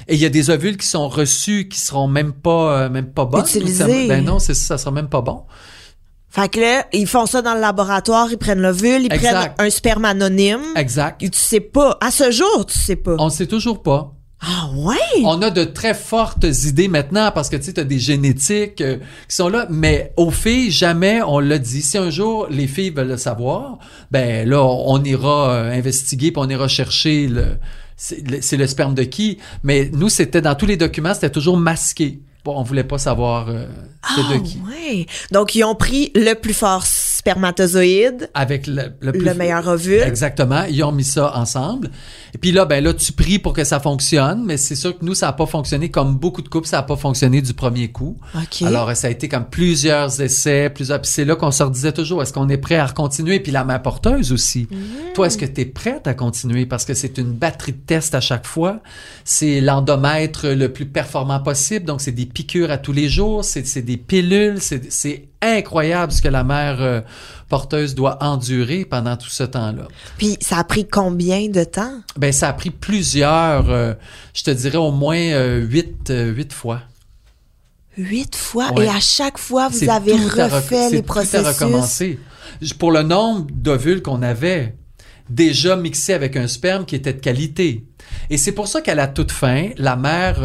Et 0.07 0.15
il 0.15 0.21
y 0.21 0.25
a 0.25 0.29
des 0.29 0.49
ovules 0.49 0.77
qui 0.77 0.87
sont 0.87 1.07
reçus 1.07 1.67
qui 1.69 1.79
seront 1.79 2.07
même 2.07 2.33
pas 2.33 2.83
euh, 2.85 2.89
même 2.89 3.11
pas 3.11 3.25
bonnes. 3.25 3.41
Utilisés. 3.41 4.07
Ben 4.07 4.23
non, 4.25 4.39
c'est 4.39 4.55
ça 4.55 4.77
sera 4.77 4.91
même 4.91 5.07
pas 5.09 5.21
bon. 5.21 5.43
Fait 6.31 6.47
que 6.47 6.59
là, 6.59 6.85
ils 6.93 7.07
font 7.07 7.25
ça 7.25 7.41
dans 7.41 7.55
le 7.55 7.59
laboratoire, 7.59 8.27
ils 8.31 8.37
prennent 8.37 8.61
l'ovule, 8.61 9.05
ils 9.05 9.13
Exact. 9.13 9.55
prennent 9.55 9.67
un 9.67 9.69
sperme 9.69 10.05
anonyme. 10.05 10.61
Exact. 10.75 11.21
Et 11.23 11.29
tu 11.29 11.39
sais 11.39 11.59
pas. 11.59 11.97
À 12.01 12.11
ce 12.11 12.29
jour, 12.31 12.65
tu 12.67 12.77
sais 12.77 12.95
pas. 12.95 13.15
On 13.17 13.25
ne 13.25 13.29
sait 13.31 13.47
toujours 13.47 13.81
pas. 13.81 14.13
Ah 14.41 14.69
ouais? 14.73 14.95
On 15.25 15.41
a 15.41 15.49
de 15.49 15.65
très 15.65 15.93
fortes 15.93 16.45
idées 16.65 16.87
maintenant 16.87 17.31
parce 17.33 17.49
que 17.49 17.57
tu 17.57 17.63
sais, 17.63 17.79
as 17.79 17.83
des 17.83 17.99
génétiques 17.99 18.79
euh, 18.81 18.97
qui 19.27 19.35
sont 19.35 19.49
là, 19.49 19.67
mais 19.69 20.13
aux 20.15 20.31
filles, 20.31 20.71
jamais 20.71 21.21
on 21.21 21.39
l'a 21.39 21.57
dit. 21.57 21.81
Si 21.81 21.97
un 21.97 22.09
jour 22.09 22.47
les 22.49 22.67
filles 22.67 22.91
veulent 22.91 23.09
le 23.09 23.17
savoir, 23.17 23.79
ben 24.11 24.47
là, 24.47 24.63
on 24.63 25.03
ira 25.03 25.51
euh, 25.51 25.71
investiguer 25.77 26.31
puis 26.31 26.41
on 26.41 26.49
ira 26.49 26.67
chercher 26.67 27.27
le 27.27 27.57
c'est 27.99 28.55
le, 28.57 28.67
sperme 28.67 28.95
de 28.95 29.03
qui. 29.03 29.39
Mais 29.63 29.89
nous, 29.91 30.07
c'était 30.07 30.41
dans 30.41 30.55
tous 30.55 30.65
les 30.65 30.77
documents, 30.77 31.13
c'était 31.13 31.29
toujours 31.29 31.57
masqué. 31.57 32.19
bon, 32.45 32.55
on 32.57 32.63
voulait 32.63 32.85
pas 32.85 32.97
savoir 32.97 33.49
euh, 33.49 33.65
c'est 34.15 34.21
Ah, 34.29 34.33
de 34.33 34.39
qui. 34.39 34.57
ouais. 34.69 35.05
Donc, 35.31 35.53
ils 35.55 35.65
ont 35.65 35.75
pris 35.75 36.11
le 36.15 36.33
plus 36.35 36.53
fort 36.53 36.85
spermatozoïde, 37.33 38.29
Avec 38.33 38.67
le, 38.67 38.93
le, 39.01 39.11
plus- 39.11 39.21
le 39.25 39.33
meilleur 39.33 39.67
ovule. 39.67 40.01
Exactement. 40.01 40.63
Ils 40.69 40.83
ont 40.83 40.91
mis 40.91 41.03
ça 41.03 41.35
ensemble. 41.37 41.89
Et 42.33 42.37
puis 42.37 42.51
là, 42.51 42.65
ben 42.65 42.83
là, 42.83 42.93
tu 42.93 43.11
pries 43.11 43.39
pour 43.39 43.53
que 43.53 43.63
ça 43.63 43.79
fonctionne, 43.79 44.43
mais 44.45 44.57
c'est 44.57 44.75
sûr 44.75 44.97
que 44.97 45.03
nous, 45.03 45.15
ça 45.15 45.27
n'a 45.27 45.33
pas 45.33 45.45
fonctionné 45.45 45.89
comme 45.89 46.15
beaucoup 46.17 46.41
de 46.41 46.49
couples, 46.49 46.67
ça 46.67 46.77
n'a 46.77 46.83
pas 46.83 46.95
fonctionné 46.95 47.41
du 47.41 47.53
premier 47.53 47.89
coup. 47.89 48.17
Alors, 48.65 48.95
ça 48.95 49.07
a 49.07 49.09
été 49.09 49.27
comme 49.27 49.45
plusieurs 49.49 50.21
essais, 50.21 50.69
plusieurs. 50.69 51.01
Puis 51.01 51.09
c'est 51.11 51.25
là 51.25 51.35
qu'on 51.35 51.51
se 51.51 51.63
redisait 51.63 51.91
toujours, 51.91 52.21
est-ce 52.21 52.33
qu'on 52.33 52.49
est 52.49 52.57
prêt 52.57 52.75
à 52.77 52.87
continuer? 52.89 53.39
Puis 53.39 53.51
la 53.51 53.63
mère 53.63 53.81
porteuse 53.81 54.31
aussi. 54.31 54.67
Toi, 55.15 55.27
est-ce 55.27 55.37
que 55.37 55.45
tu 55.45 55.61
es 55.61 55.65
prête 55.65 56.07
à 56.07 56.13
continuer? 56.13 56.65
Parce 56.65 56.85
que 56.85 56.93
c'est 56.93 57.17
une 57.17 57.31
batterie 57.31 57.73
de 57.73 57.77
tests 57.85 58.15
à 58.15 58.21
chaque 58.21 58.45
fois. 58.45 58.79
C'est 59.25 59.61
l'endomètre 59.61 60.47
le 60.47 60.71
plus 60.71 60.85
performant 60.85 61.39
possible. 61.39 61.85
Donc, 61.85 62.01
c'est 62.01 62.11
des 62.11 62.25
piqûres 62.25 62.71
à 62.71 62.77
tous 62.77 62.91
les 62.93 63.09
jours. 63.09 63.43
C'est 63.43 63.81
des 63.81 63.97
pilules. 63.97 64.57
C'est 64.61 65.28
incroyable 65.41 66.11
ce 66.11 66.21
que 66.21 66.27
la 66.27 66.43
mère 66.43 66.81
euh, 66.81 67.01
porteuse 67.47 67.95
doit 67.95 68.21
endurer 68.23 68.85
pendant 68.85 69.15
tout 69.17 69.29
ce 69.29 69.43
temps-là. 69.43 69.87
Puis, 70.17 70.37
ça 70.41 70.57
a 70.57 70.63
pris 70.63 70.87
combien 70.87 71.47
de 71.49 71.63
temps? 71.63 71.93
Ben, 72.17 72.31
ça 72.31 72.49
a 72.49 72.53
pris 72.53 72.69
plusieurs, 72.69 73.69
euh, 73.69 73.93
je 74.33 74.43
te 74.43 74.51
dirais 74.51 74.77
au 74.77 74.91
moins 74.91 75.17
euh, 75.17 75.59
huit, 75.59 76.11
huit 76.11 76.51
fois. 76.53 76.81
Huit 77.97 78.35
fois? 78.35 78.71
Ouais. 78.73 78.85
Et 78.85 78.89
à 78.89 78.99
chaque 78.99 79.37
fois, 79.37 79.67
vous 79.67 79.89
avez 79.89 80.13
à 80.13 80.47
refait 80.47 80.89
c'est 80.89 80.91
les 80.91 81.01
tout 81.01 81.11
à 81.11 81.15
processus? 81.15 81.47
recommencer. 81.47 82.19
J- 82.61 82.73
Pour 82.73 82.91
le 82.91 83.03
nombre 83.03 83.47
d'ovules 83.51 84.01
qu'on 84.01 84.21
avait, 84.21 84.75
déjà 85.29 85.75
mixés 85.75 86.13
avec 86.13 86.35
un 86.37 86.47
sperme 86.47 86.85
qui 86.85 86.95
était 86.95 87.13
de 87.13 87.19
qualité. 87.19 87.83
Et 88.29 88.37
c'est 88.37 88.53
pour 88.53 88.67
ça 88.67 88.81
qu'à 88.81 88.95
la 88.95 89.07
toute 89.07 89.31
fin, 89.31 89.69
la 89.77 89.95
mère 89.95 90.39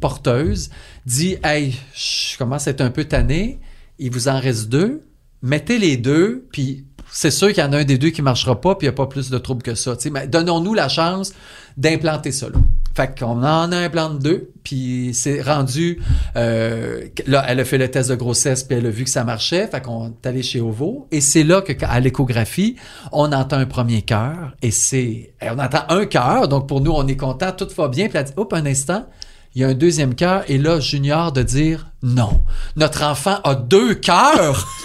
porteuse 0.00 0.70
dit 1.04 1.36
Hey, 1.42 1.74
je 1.94 2.38
commence 2.38 2.68
à 2.68 2.70
être 2.70 2.80
un 2.80 2.90
peu 2.90 3.04
tanné, 3.04 3.58
il 3.98 4.12
vous 4.12 4.28
en 4.28 4.38
reste 4.38 4.68
deux, 4.68 5.02
mettez 5.42 5.78
les 5.78 5.96
deux, 5.96 6.46
puis 6.52 6.84
c'est 7.10 7.30
sûr 7.30 7.48
qu'il 7.48 7.64
y 7.64 7.66
en 7.66 7.72
a 7.72 7.78
un 7.78 7.84
des 7.84 7.98
deux 7.98 8.10
qui 8.10 8.22
marchera 8.22 8.60
pas, 8.60 8.74
puis 8.74 8.86
il 8.86 8.90
n'y 8.90 8.94
a 8.94 8.96
pas 8.96 9.06
plus 9.06 9.30
de 9.30 9.38
troubles 9.38 9.62
que 9.62 9.74
ça. 9.74 9.96
Mais 10.12 10.28
donnons-nous 10.28 10.74
la 10.74 10.88
chance 10.88 11.32
d'implanter 11.76 12.32
ça 12.32 12.48
là. 12.48 12.58
Fait 12.94 13.16
qu'on 13.16 13.44
en 13.44 13.70
a 13.70 13.76
implanté 13.76 14.18
deux, 14.22 14.50
puis 14.64 15.12
c'est 15.14 15.40
rendu... 15.40 16.02
euh, 16.34 17.06
là, 17.26 17.44
elle 17.48 17.60
a 17.60 17.64
fait 17.64 17.78
le 17.78 17.88
test 17.88 18.10
de 18.10 18.16
grossesse, 18.16 18.64
puis 18.64 18.76
elle 18.76 18.86
a 18.86 18.90
vu 18.90 19.04
que 19.04 19.10
ça 19.10 19.22
marchait, 19.22 19.68
fait 19.68 19.80
qu'on 19.80 20.08
est 20.08 20.26
allé 20.26 20.42
chez 20.42 20.60
Ovo, 20.60 21.06
et 21.12 21.20
c'est 21.20 21.44
là 21.44 21.62
que, 21.62 21.72
à 21.80 22.00
l'échographie, 22.00 22.74
on 23.12 23.32
entend 23.32 23.56
un 23.56 23.66
premier 23.66 24.02
cœur, 24.02 24.56
et 24.62 24.72
c'est... 24.72 25.32
On 25.42 25.58
entend 25.60 25.84
un 25.88 26.06
cœur, 26.06 26.48
donc 26.48 26.66
pour 26.66 26.80
nous, 26.80 26.90
on 26.90 27.06
est 27.06 27.16
content, 27.16 27.52
tout 27.52 27.68
va 27.76 27.86
bien, 27.86 28.08
puis 28.08 28.18
elle 28.18 28.24
dit, 28.24 28.32
hop, 28.36 28.52
un 28.52 28.66
instant, 28.66 29.06
il 29.54 29.62
y 29.62 29.64
a 29.64 29.68
un 29.68 29.74
deuxième 29.74 30.14
cœur, 30.14 30.44
et 30.48 30.58
là, 30.58 30.80
Junior 30.80 31.32
de 31.32 31.42
dire, 31.42 31.86
non, 32.02 32.42
notre 32.76 33.02
enfant 33.04 33.38
a 33.44 33.54
deux 33.54 33.94
cœurs! 33.94 34.66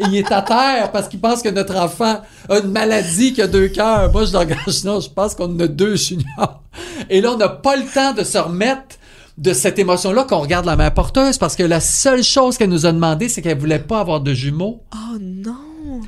Il 0.00 0.16
est 0.16 0.32
à 0.32 0.42
terre 0.42 0.90
parce 0.90 1.08
qu'il 1.08 1.20
pense 1.20 1.40
que 1.40 1.48
notre 1.48 1.76
enfant 1.76 2.20
a 2.48 2.58
une 2.58 2.72
maladie 2.72 3.32
qui 3.32 3.40
a 3.40 3.46
deux 3.46 3.68
cœurs. 3.68 4.10
Moi, 4.10 4.24
je 4.24 4.32
l'engage, 4.32 4.84
non, 4.84 4.98
je 5.00 5.08
pense 5.08 5.36
qu'on 5.36 5.58
a 5.60 5.68
deux 5.68 5.94
juniors. 5.96 6.62
Et 7.10 7.20
là, 7.20 7.32
on 7.32 7.36
n'a 7.36 7.48
pas 7.48 7.76
le 7.76 7.84
temps 7.84 8.12
de 8.12 8.24
se 8.24 8.38
remettre 8.38 8.96
de 9.38 9.52
cette 9.52 9.78
émotion-là 9.78 10.24
qu'on 10.24 10.40
regarde 10.40 10.66
la 10.66 10.76
mère 10.76 10.92
porteuse 10.94 11.38
parce 11.38 11.56
que 11.56 11.62
la 11.62 11.80
seule 11.80 12.22
chose 12.22 12.56
qu'elle 12.56 12.70
nous 12.70 12.86
a 12.86 12.92
demandé, 12.92 13.28
c'est 13.28 13.42
qu'elle 13.42 13.58
voulait 13.58 13.78
pas 13.78 14.00
avoir 14.00 14.20
de 14.20 14.32
jumeaux. 14.32 14.82
Oh 14.94 15.18
non! 15.20 16.00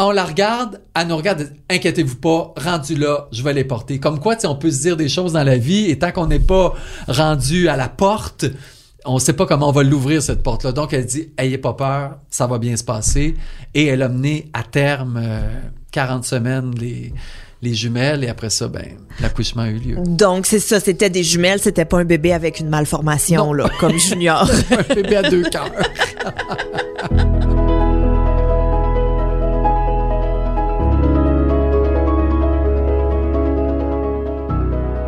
On 0.00 0.12
la 0.12 0.24
regarde, 0.24 0.80
elle 0.94 1.08
nous 1.08 1.16
regarde, 1.16 1.50
inquiétez-vous 1.68 2.16
pas, 2.16 2.54
rendu 2.56 2.94
là, 2.94 3.26
je 3.32 3.42
vais 3.42 3.52
les 3.52 3.64
porter. 3.64 3.98
Comme 3.98 4.20
quoi, 4.20 4.36
tu 4.36 4.42
sais, 4.42 4.46
on 4.46 4.54
peut 4.54 4.70
se 4.70 4.82
dire 4.82 4.96
des 4.96 5.08
choses 5.08 5.32
dans 5.32 5.42
la 5.42 5.58
vie 5.58 5.90
et 5.90 5.98
tant 5.98 6.12
qu'on 6.12 6.28
n'est 6.28 6.38
pas 6.38 6.72
rendu 7.08 7.68
à 7.68 7.76
la 7.76 7.88
porte, 7.88 8.46
on 9.04 9.18
sait 9.18 9.32
pas 9.32 9.44
comment 9.46 9.68
on 9.68 9.72
va 9.72 9.82
l'ouvrir 9.82 10.22
cette 10.22 10.42
porte-là. 10.42 10.70
Donc 10.72 10.92
elle 10.92 11.04
dit, 11.06 11.30
ayez 11.36 11.58
pas 11.58 11.72
peur, 11.72 12.18
ça 12.30 12.46
va 12.46 12.58
bien 12.58 12.76
se 12.76 12.84
passer. 12.84 13.34
Et 13.74 13.86
elle 13.86 14.02
a 14.02 14.08
mené 14.08 14.48
à 14.52 14.62
terme 14.62 15.18
euh, 15.20 15.40
40 15.90 16.24
semaines 16.24 16.72
les 16.78 17.12
les 17.60 17.74
jumelles 17.74 18.22
et 18.22 18.28
après 18.28 18.50
ça, 18.50 18.68
ben 18.68 18.84
l'accouchement 19.20 19.62
a 19.62 19.68
eu 19.70 19.78
lieu. 19.78 19.96
Donc, 20.06 20.46
c'est 20.46 20.60
ça, 20.60 20.78
c'était 20.78 21.10
des 21.10 21.24
jumelles, 21.24 21.58
c'était 21.58 21.84
pas 21.84 21.98
un 21.98 22.04
bébé 22.04 22.32
avec 22.32 22.60
une 22.60 22.68
malformation, 22.68 23.46
Non. 23.46 23.52
là, 23.52 23.68
comme 23.80 23.98
Junior. 23.98 24.48
Un 24.70 24.94
bébé 24.94 25.16
à 25.16 25.22
deux 25.28 25.42
cœurs. 25.42 25.72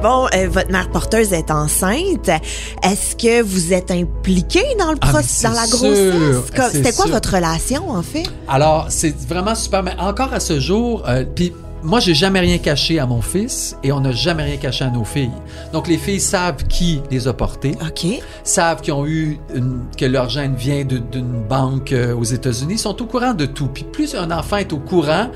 Bon, 0.02 0.26
euh, 0.34 0.48
votre 0.48 0.70
mère 0.72 0.88
porteuse 0.90 1.32
est 1.34 1.50
enceinte. 1.50 2.28
Est-ce 2.82 3.14
que 3.16 3.42
vous 3.42 3.74
êtes 3.74 3.90
impliqué 3.90 4.62
dans 4.78 4.92
le 4.92 4.98
Ah, 5.02 5.08
processus, 5.08 5.42
dans 5.42 5.50
la 5.50 5.66
grossesse? 5.66 6.72
C'était 6.72 6.92
quoi 6.92 7.04
sûr. 7.04 7.14
votre 7.14 7.34
relation, 7.34 7.90
en 7.90 8.02
fait? 8.02 8.22
Alors, 8.48 8.86
c'est 8.88 9.14
vraiment 9.28 9.54
super. 9.54 9.82
Mais 9.82 9.94
encore 9.98 10.32
à 10.32 10.40
ce 10.40 10.58
jour, 10.58 11.02
euh, 11.06 11.24
puis 11.34 11.52
moi, 11.82 12.00
j'ai 12.00 12.14
jamais 12.14 12.40
rien 12.40 12.56
caché 12.56 12.98
à 12.98 13.04
mon 13.04 13.20
fils 13.20 13.76
et 13.82 13.92
on 13.92 14.00
n'a 14.00 14.12
jamais 14.12 14.44
rien 14.44 14.56
caché 14.56 14.84
à 14.84 14.90
nos 14.90 15.04
filles. 15.04 15.30
Donc, 15.74 15.86
les 15.86 15.98
filles 15.98 16.20
savent 16.20 16.64
qui 16.66 17.02
les 17.10 17.28
a 17.28 17.34
portées, 17.34 17.74
OK. 17.82 18.06
savent 18.42 18.80
qu'ils 18.80 18.94
ont 18.94 19.06
eu 19.06 19.38
une- 19.54 19.82
que 19.98 20.06
leur 20.06 20.30
gène 20.30 20.54
vient 20.54 20.82
d'une 20.84 21.42
banque 21.46 21.92
euh, 21.92 22.14
aux 22.16 22.24
États-Unis, 22.24 22.78
sont 22.78 23.00
au 23.02 23.06
courant 23.06 23.34
de 23.34 23.44
tout. 23.44 23.66
Puis 23.66 23.84
plus 23.84 24.14
un 24.14 24.30
enfant 24.30 24.56
est 24.56 24.72
au 24.72 24.78
courant, 24.78 25.28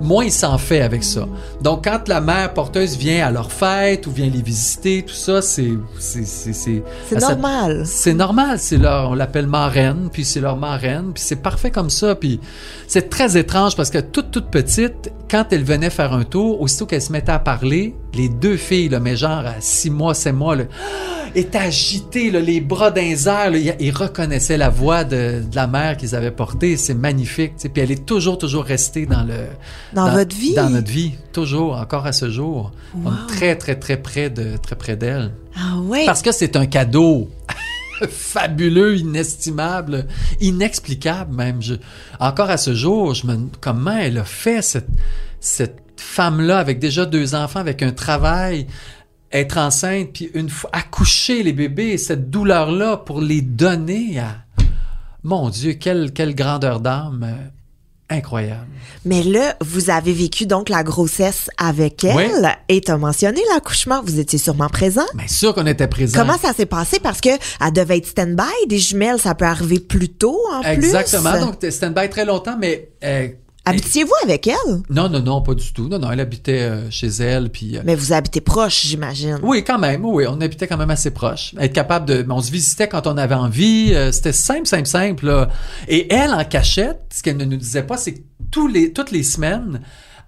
moins 0.00 0.24
il 0.24 0.32
s'en 0.32 0.58
fait 0.58 0.80
avec 0.80 1.04
ça. 1.04 1.26
Donc, 1.62 1.84
quand 1.84 2.08
la 2.08 2.20
mère 2.20 2.52
porteuse 2.54 2.96
vient 2.96 3.26
à 3.26 3.30
leur 3.30 3.52
fête 3.52 4.06
ou 4.06 4.10
vient 4.10 4.28
les 4.28 4.42
visiter, 4.42 5.02
tout 5.02 5.14
ça, 5.14 5.42
c'est 5.42 5.72
c'est 5.98 7.20
normal. 7.20 7.82
c'est 7.86 8.14
normal, 8.14 8.58
c'est 8.58 8.76
leur, 8.76 9.10
on 9.10 9.14
l'appelle 9.14 9.46
marraine, 9.46 10.08
puis 10.12 10.24
c'est 10.24 10.40
leur 10.40 10.56
marraine, 10.56 11.12
puis 11.14 11.22
c'est 11.22 11.42
parfait 11.42 11.70
comme 11.70 11.90
ça, 11.90 12.14
puis 12.14 12.40
c'est 12.86 13.10
très 13.10 13.36
étrange 13.36 13.76
parce 13.76 13.90
que 13.90 13.98
toute 13.98 14.30
toute 14.30 14.50
petite, 14.50 15.12
quand 15.30 15.46
elle 15.52 15.64
venait 15.64 15.90
faire 15.90 16.12
un 16.12 16.24
tour, 16.24 16.60
aussitôt 16.60 16.86
qu'elle 16.86 17.02
se 17.02 17.12
mettait 17.12 17.32
à 17.32 17.38
parler, 17.38 17.94
les 18.14 18.28
deux 18.28 18.56
filles, 18.56 18.88
là, 18.88 19.00
mais 19.00 19.16
genre 19.16 19.44
à 19.46 19.60
six 19.60 19.90
mois, 19.90 20.14
sept 20.14 20.34
mois, 20.34 20.56
là, 20.56 20.64
étaient 21.34 21.58
agitées, 21.58 22.30
là, 22.30 22.40
les 22.40 22.60
bras 22.60 22.92
airs, 22.96 23.50
là, 23.50 23.56
ils, 23.78 23.90
reconnaissaient 23.92 24.56
la 24.56 24.68
voix 24.68 25.04
de, 25.04 25.42
de 25.48 25.54
la 25.56 25.66
mère 25.66 25.96
qu'ils 25.96 26.14
avaient 26.16 26.30
portée, 26.32 26.76
c'est 26.76 26.94
magnifique, 26.94 27.52
tu 27.56 27.62
sais, 27.62 27.68
puis 27.68 27.82
elle 27.82 27.92
est 27.92 28.04
toujours 28.04 28.36
toujours 28.38 28.64
restée 28.64 29.06
dans 29.06 29.22
le 29.22 29.46
Dans 29.92 30.10
votre 30.10 30.34
vie? 30.34 30.54
dans 30.54 30.70
notre 30.70 30.90
vie, 30.90 31.12
toujours, 31.32 31.76
encore 31.76 32.06
à 32.06 32.12
ce 32.12 32.30
jour, 32.30 32.72
Wow. 32.94 33.12
est 33.12 33.26
très 33.28 33.56
très 33.56 33.76
très 33.76 33.96
près 33.96 34.30
de 34.30 34.56
très 34.56 34.74
près 34.74 34.96
d'elle. 34.96 35.30
Ah 35.56 35.78
ouais. 35.78 36.04
Parce 36.06 36.22
que 36.22 36.32
c'est 36.32 36.56
un 36.56 36.66
cadeau 36.66 37.28
fabuleux, 38.10 38.96
inestimable, 38.96 40.06
inexplicable 40.40 41.34
même. 41.34 41.62
Je, 41.62 41.74
encore 42.18 42.50
à 42.50 42.56
ce 42.56 42.74
jour, 42.74 43.14
je 43.14 43.26
me 43.26 43.38
comment 43.60 43.96
elle 43.96 44.18
a 44.18 44.24
fait 44.24 44.62
cette 44.62 44.88
cette 45.38 45.76
femme-là 46.00 46.58
avec 46.58 46.78
déjà 46.78 47.04
deux 47.06 47.34
enfants, 47.34 47.60
avec 47.60 47.82
un 47.82 47.92
travail, 47.92 48.66
être 49.32 49.58
enceinte, 49.58 50.08
puis 50.12 50.30
une 50.34 50.48
fois 50.50 50.70
accoucher 50.72 51.42
les 51.42 51.52
bébés, 51.52 51.98
cette 51.98 52.30
douleur-là 52.30 52.96
pour 52.96 53.20
les 53.20 53.42
donner 53.42 54.18
à 54.18 54.36
mon 55.22 55.50
Dieu, 55.50 55.74
quelle 55.74 56.12
quelle 56.12 56.34
grandeur 56.34 56.80
d'âme 56.80 57.22
euh, 57.24 57.48
incroyable. 58.16 58.66
Mais 59.04 59.22
là, 59.22 59.54
vous 59.60 59.88
avez 59.90 60.12
vécu 60.12 60.46
donc 60.46 60.68
la 60.68 60.82
grossesse 60.82 61.48
avec 61.58 62.02
elle 62.02 62.16
Oui. 62.16 62.48
et 62.68 62.80
t'as 62.80 62.96
mentionné 62.96 63.40
l'accouchement. 63.54 64.02
Vous 64.02 64.18
étiez 64.18 64.38
sûrement 64.38 64.68
présent. 64.68 65.04
Bien 65.14 65.28
sûr 65.28 65.54
qu'on 65.54 65.66
était 65.66 65.86
présents. 65.86 66.18
Comment 66.18 66.36
ça 66.38 66.52
s'est 66.52 66.66
passé? 66.66 66.98
Parce 67.00 67.20
que 67.20 67.28
elle 67.28 67.72
devait 67.72 67.98
être 67.98 68.06
stand-by. 68.08 68.66
Des 68.68 68.78
jumelles, 68.78 69.20
ça 69.20 69.34
peut 69.36 69.44
arriver 69.44 69.78
plus 69.78 70.08
tôt, 70.08 70.40
en 70.52 70.62
Exactement. 70.62 71.30
plus. 71.32 71.40
Donc, 71.40 71.50
c'était 71.52 71.70
stand-by 71.70 72.08
très 72.10 72.24
longtemps, 72.24 72.56
mais 72.58 72.88
euh, 73.04 73.28
Habitiez-vous 73.70 74.12
avec 74.22 74.46
elle? 74.46 74.82
Non, 74.90 75.08
non, 75.08 75.20
non, 75.20 75.40
pas 75.42 75.54
du 75.54 75.72
tout. 75.72 75.88
Non, 75.88 75.98
non, 75.98 76.10
elle 76.10 76.20
habitait 76.20 76.60
euh, 76.60 76.90
chez 76.90 77.08
elle, 77.08 77.50
puis... 77.50 77.76
euh, 77.78 77.82
Mais 77.84 77.94
vous 77.94 78.12
habitez 78.12 78.40
proche, 78.40 78.82
j'imagine. 78.86 79.38
oui, 79.42 79.64
quand 79.64 79.78
même, 79.78 80.04
oui, 80.04 80.24
on 80.28 80.40
habitait 80.40 80.66
quand 80.66 80.76
même 80.78 80.90
assez 80.90 81.10
proche. 81.10 81.54
Être 81.58 81.72
capable 81.72 82.06
de... 82.06 82.24
On 82.28 82.40
se 82.42 82.50
visitait 82.50 82.88
quand 82.88 83.06
on 83.06 83.16
avait 83.16 83.34
envie. 83.34 83.92
euh, 83.94 84.12
C'était 84.12 84.32
simple, 84.32 84.66
simple, 84.66 84.86
simple. 84.86 85.26
là. 85.26 85.48
Et 85.88 86.12
elle, 86.12 86.32
en 86.32 86.44
cachette, 86.44 87.00
ce 87.14 87.22
qu'elle 87.22 87.36
ne 87.36 87.44
nous 87.44 87.56
disait 87.56 87.82
pas, 87.84 87.96
c'est 87.96 88.14
que 88.14 88.20
tous 88.50 88.66
les, 88.68 88.92
toutes 88.92 89.10
les 89.10 89.22
semaines, 89.22 89.80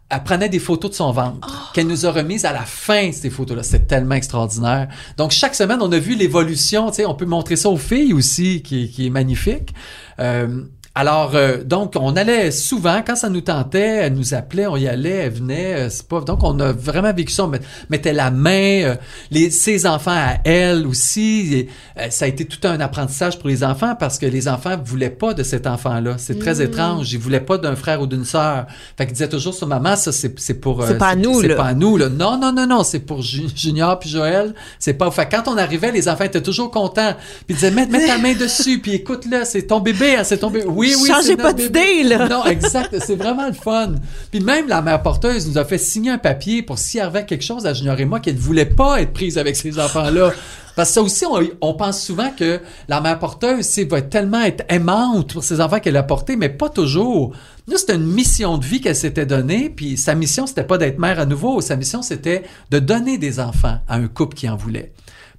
elle 0.09 0.23
prenait 0.25 0.49
des 0.51 0.59
photos 0.59 0.91
de 0.91 0.97
son 0.97 1.11
ventre 1.11 1.71
qu'elle 1.75 1.87
nous 1.87 2.05
a 2.05 2.11
remises 2.13 2.45
à 2.45 2.53
la 2.53 2.61
fin, 2.67 3.13
ces 3.13 3.31
photos-là. 3.31 3.63
C'était 3.63 3.87
tellement 3.87 4.15
extraordinaire. 4.15 4.89
Donc, 5.17 5.31
chaque 5.31 5.55
semaine, 5.55 5.79
on 5.81 5.91
a 5.91 5.99
vu 5.99 6.15
l'évolution. 6.15 6.91
Tu 6.91 6.97
sais, 6.97 7.07
on 7.07 7.15
peut 7.15 7.25
montrer 7.25 7.57
ça 7.57 7.71
aux 7.71 7.79
filles 7.79 8.13
aussi, 8.13 8.63
qui, 8.63 8.91
qui 8.91 9.07
est 9.07 9.11
magnifique. 9.11 9.73
Euh, 10.21 10.65
Alors, 10.95 11.31
euh, 11.35 11.65
donc, 11.65 11.95
on 11.99 12.17
allait 12.17 12.51
souvent, 12.51 13.01
quand 13.07 13.17
ça 13.17 13.31
nous 13.31 13.41
tentait, 13.41 13.79
elle 13.81 14.13
nous 14.13 14.35
appelait, 14.35 14.67
on 14.67 14.77
y 14.77 14.87
allait, 14.87 15.09
elle 15.09 15.33
venait, 15.33 15.75
euh, 15.75 15.89
c'est 15.89 16.07
pas... 16.07 16.21
Donc, 16.21 16.41
on 16.43 16.61
a 16.61 16.71
vraiment 16.73 17.15
vécu 17.15 17.33
ça, 17.33 17.45
on 17.45 17.49
met- 17.49 17.63
mettait 17.89 18.13
la 18.13 18.31
main, 18.31 18.83
euh, 18.83 18.95
les, 19.31 19.49
ses 19.49 19.87
enfants 19.87 20.11
à 20.15 20.35
elle 20.45 20.87
aussi. 20.87 21.55
et, 21.55 21.69
euh, 21.99 22.09
ça 22.11 22.27
a 22.27 22.29
été 22.29 22.45
tout 22.45 22.59
un 22.69 22.79
apprentissage 22.81 23.39
pour 23.39 23.49
les 23.49 23.65
enfants 23.65 23.95
parce 23.99 24.19
que 24.19 24.27
les 24.27 24.49
enfants 24.49 24.77
voulaient 24.85 25.09
pas 25.09 25.33
de 25.33 25.43
cet 25.43 25.67
enfant-là. 25.67 26.17
C'est 26.19 26.39
très 26.39 26.61
étrange. 26.61 27.11
Ils 27.11 27.19
voulaient 27.19 27.41
pas 27.41 27.57
d'un 27.57 27.75
frère 27.75 28.03
ou 28.03 28.07
d'une 28.07 28.27
sœur. 28.27 28.67
Fait 28.99 29.07
qu'ils 29.07 29.15
disaient 29.15 29.31
toujours 29.31 29.55
sur 29.55 29.67
maman, 29.67 29.97
ça, 29.97 30.13
c'est 30.13 30.39
c'est 30.39 30.61
pour... 30.61 30.83
euh, 30.83 30.89
C'est 30.89 30.99
pas 30.99 31.09
à 31.09 31.17
nous, 31.17 31.41
C'est 31.41 31.49
là. 31.49 31.55
pas 31.55 31.65
à 31.69 31.75
nous, 31.75 31.97
là. 31.97 32.11
Non, 32.11 32.39
non, 32.39 32.53
non, 32.53 32.67
non, 32.67 32.85
c'est 32.85 33.01
pour 33.01 33.23
Ju- 33.23 33.49
Junior 33.57 33.99
puis 33.99 34.11
Joël. 34.11 34.53
C'est 34.79 34.93
pas... 34.93 35.11
Fait 35.11 35.27
quand 35.31 35.49
on 35.49 35.57
arrivait, 35.57 35.91
les 35.91 36.07
enfants 36.07 36.25
étaient 36.25 36.43
toujours 36.43 36.71
contents. 36.71 37.15
Puis 37.47 37.51
ils 37.51 37.55
disaient, 37.55 37.71
mets, 37.71 37.87
mets 37.87 38.07
ta 38.07 38.19
main 38.19 38.35
dessus, 38.35 38.79
puis 38.79 38.93
écoute-le, 38.93 39.45
c'est 39.47 39.63
ton 39.63 39.81
bébé, 39.81 40.17
hein, 40.17 40.25
c'est 40.25 40.37
ton 40.37 40.51
bébé. 40.51 40.67
Oui, 40.69 40.82
oui, 40.87 41.09
Changez 41.09 41.29
c'est 41.29 41.37
pas 41.37 41.53
d'idée, 41.53 42.03
là. 42.05 42.29
Non, 42.29 42.45
exact. 42.45 42.97
C'est 43.05 43.17
vraiment 43.17 43.47
le 43.47 43.53
fun. 43.53 43.95
Puis 44.31 44.41
même 44.41 44.69
la 44.69 44.83
mère 44.83 45.03
porteuse 45.03 45.49
nous 45.49 45.59
a 45.59 45.65
fait 45.65 45.79
signer 45.79 46.11
un 46.11 46.19
papier 46.19 46.63
pour 46.63 46.79
s'il 46.79 46.99
y 46.99 47.01
avait 47.01 47.25
quelque 47.25 47.45
chose 47.45 47.67
à 47.67 47.75
Junior 47.75 47.99
et 47.99 48.05
moi 48.05 48.21
qu'elle 48.21 48.37
ne 48.37 48.41
voulait 48.41 48.67
pas 48.67 49.01
être 49.01 49.13
prise 49.13 49.39
avec 49.39 49.57
ces 49.57 49.79
enfants-là. 49.79 50.33
Parce 50.75 50.89
que 50.89 50.95
ça 50.95 51.03
aussi, 51.03 51.27
on, 51.27 51.41
on 51.61 51.75
pense 51.75 52.03
souvent 52.03 52.31
que 52.31 52.61
la 52.89 53.01
mère 53.01 53.19
porteuse, 53.19 53.67
c'est, 53.67 53.85
va 53.85 54.01
tellement 54.01 54.43
être 54.43 54.65
aimante 54.69 55.35
pour 55.35 55.45
ses 55.45 55.61
enfants 55.61 55.81
qu'elle 55.81 55.97
a 55.97 56.03
portés, 56.03 56.37
mais 56.37 56.49
pas 56.49 56.71
toujours. 56.71 57.35
Nous, 57.69 57.77
c'était 57.77 57.97
une 57.97 58.07
mission 58.07 58.59
de 58.59 58.65
vie 58.65 58.81
qu'elle 58.81 58.97
s'était 58.97 59.27
donnée, 59.27 59.69
puis 59.69 59.97
sa 59.97 60.15
mission, 60.15 60.47
c'était 60.47 60.65
pas 60.65 60.79
d'être 60.79 60.99
mère 60.99 61.21
à 61.21 61.27
nouveau. 61.27 61.61
Sa 61.61 61.77
mission, 61.77 62.01
c'était 62.01 62.43
de 62.71 62.79
donner 62.79 63.19
des 63.19 63.39
enfants 63.39 63.79
à 63.87 63.97
un 63.97 64.09
couple 64.09 64.35
qui 64.35 64.49
en 64.49 64.57
voulait. 64.57 64.93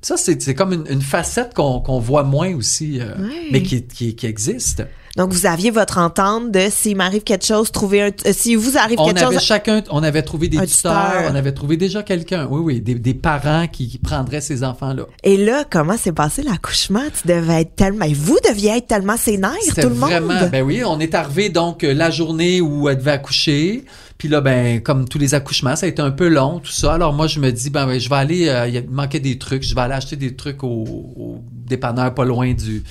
Ça, 0.04 0.18
c'est, 0.18 0.40
c'est 0.42 0.54
comme 0.54 0.74
une, 0.74 0.86
une 0.90 1.02
facette 1.02 1.54
qu'on, 1.56 1.80
qu'on 1.80 1.98
voit 2.00 2.24
moins 2.24 2.54
aussi, 2.54 3.00
euh, 3.00 3.16
mais 3.52 3.64
qui, 3.64 3.84
qui, 3.84 4.16
qui 4.16 4.26
existe. 4.28 4.84
Donc, 5.16 5.32
vous 5.32 5.46
aviez 5.46 5.70
votre 5.70 6.00
entente 6.00 6.52
de 6.52 6.68
s'il 6.72 6.98
m'arrive 6.98 7.24
quelque 7.24 7.46
chose, 7.46 7.72
trouver 7.72 8.02
un, 8.02 8.08
euh, 8.26 8.34
si 8.34 8.56
vous 8.56 8.78
arrive 8.78 9.00
On 9.00 9.06
quelque 9.06 9.24
avait 9.24 9.36
chose. 9.36 9.44
chacun, 9.44 9.82
on 9.92 10.02
avait 10.04 10.24
trouvé 10.24 10.50
des 10.50 10.58
tuteurs, 10.58 11.12
tuteur. 11.12 11.32
on 11.32 11.36
avait 11.36 11.52
trouvé 11.54 11.78
déjà 11.78 12.02
quelqu'un, 12.04 12.48
oui, 12.50 12.60
oui, 12.62 12.82
des, 12.82 12.96
des 12.96 13.14
parents 13.14 13.68
qui, 13.68 13.88
qui 13.88 13.98
prendraient 14.00 14.42
ces 14.42 14.64
enfants-là. 14.64 15.04
Et 15.24 15.38
là, 15.38 15.64
comment 15.70 15.98
s'est 15.98 16.12
passé 16.14 16.42
l'accouchement? 16.42 17.04
Tu 17.22 17.28
devais 17.28 17.62
être 17.62 17.76
tellement, 17.76 18.08
vous 18.14 18.40
deviez 18.50 18.76
être 18.78 18.88
tellement 18.88 19.16
sénère, 19.16 19.52
tout 19.76 19.82
le 19.88 19.90
monde. 19.90 20.10
vraiment, 20.10 20.48
ben 20.52 20.64
oui, 20.64 20.82
on 20.84 21.00
est 21.00 21.14
arrivé 21.16 21.48
donc 21.50 21.84
euh, 21.86 21.94
la 21.94 22.10
journée 22.10 22.60
où 22.60 22.90
elle 22.90 22.98
devait 22.98 23.12
accoucher. 23.12 23.86
Puis 24.24 24.30
là, 24.30 24.40
ben, 24.40 24.82
comme 24.82 25.06
tous 25.06 25.18
les 25.18 25.34
accouchements, 25.34 25.76
ça 25.76 25.86
a 25.86 25.90
été 25.90 26.02
un 26.02 26.10
peu 26.10 26.30
long, 26.30 26.60
tout 26.60 26.72
ça. 26.72 26.94
Alors 26.94 27.12
moi, 27.12 27.28
je 27.28 27.42
me 27.42 27.52
dis, 27.52 27.70
ben, 27.70 27.86
ben, 27.86 28.00
je 28.00 28.08
vais 28.08 28.16
aller, 28.16 28.48
euh, 28.48 28.70
il 28.70 28.90
manquait 28.90 29.20
des 29.20 29.38
trucs, 29.38 29.64
je 29.64 29.76
vais 29.76 29.82
aller 29.82 29.96
acheter 29.96 30.16
des 30.16 30.34
trucs 30.34 30.64
au, 30.64 30.70
au 30.70 31.44
dépanneur 31.52 32.14
pas 32.14 32.24
loin 32.24 32.54
du. 32.54 32.86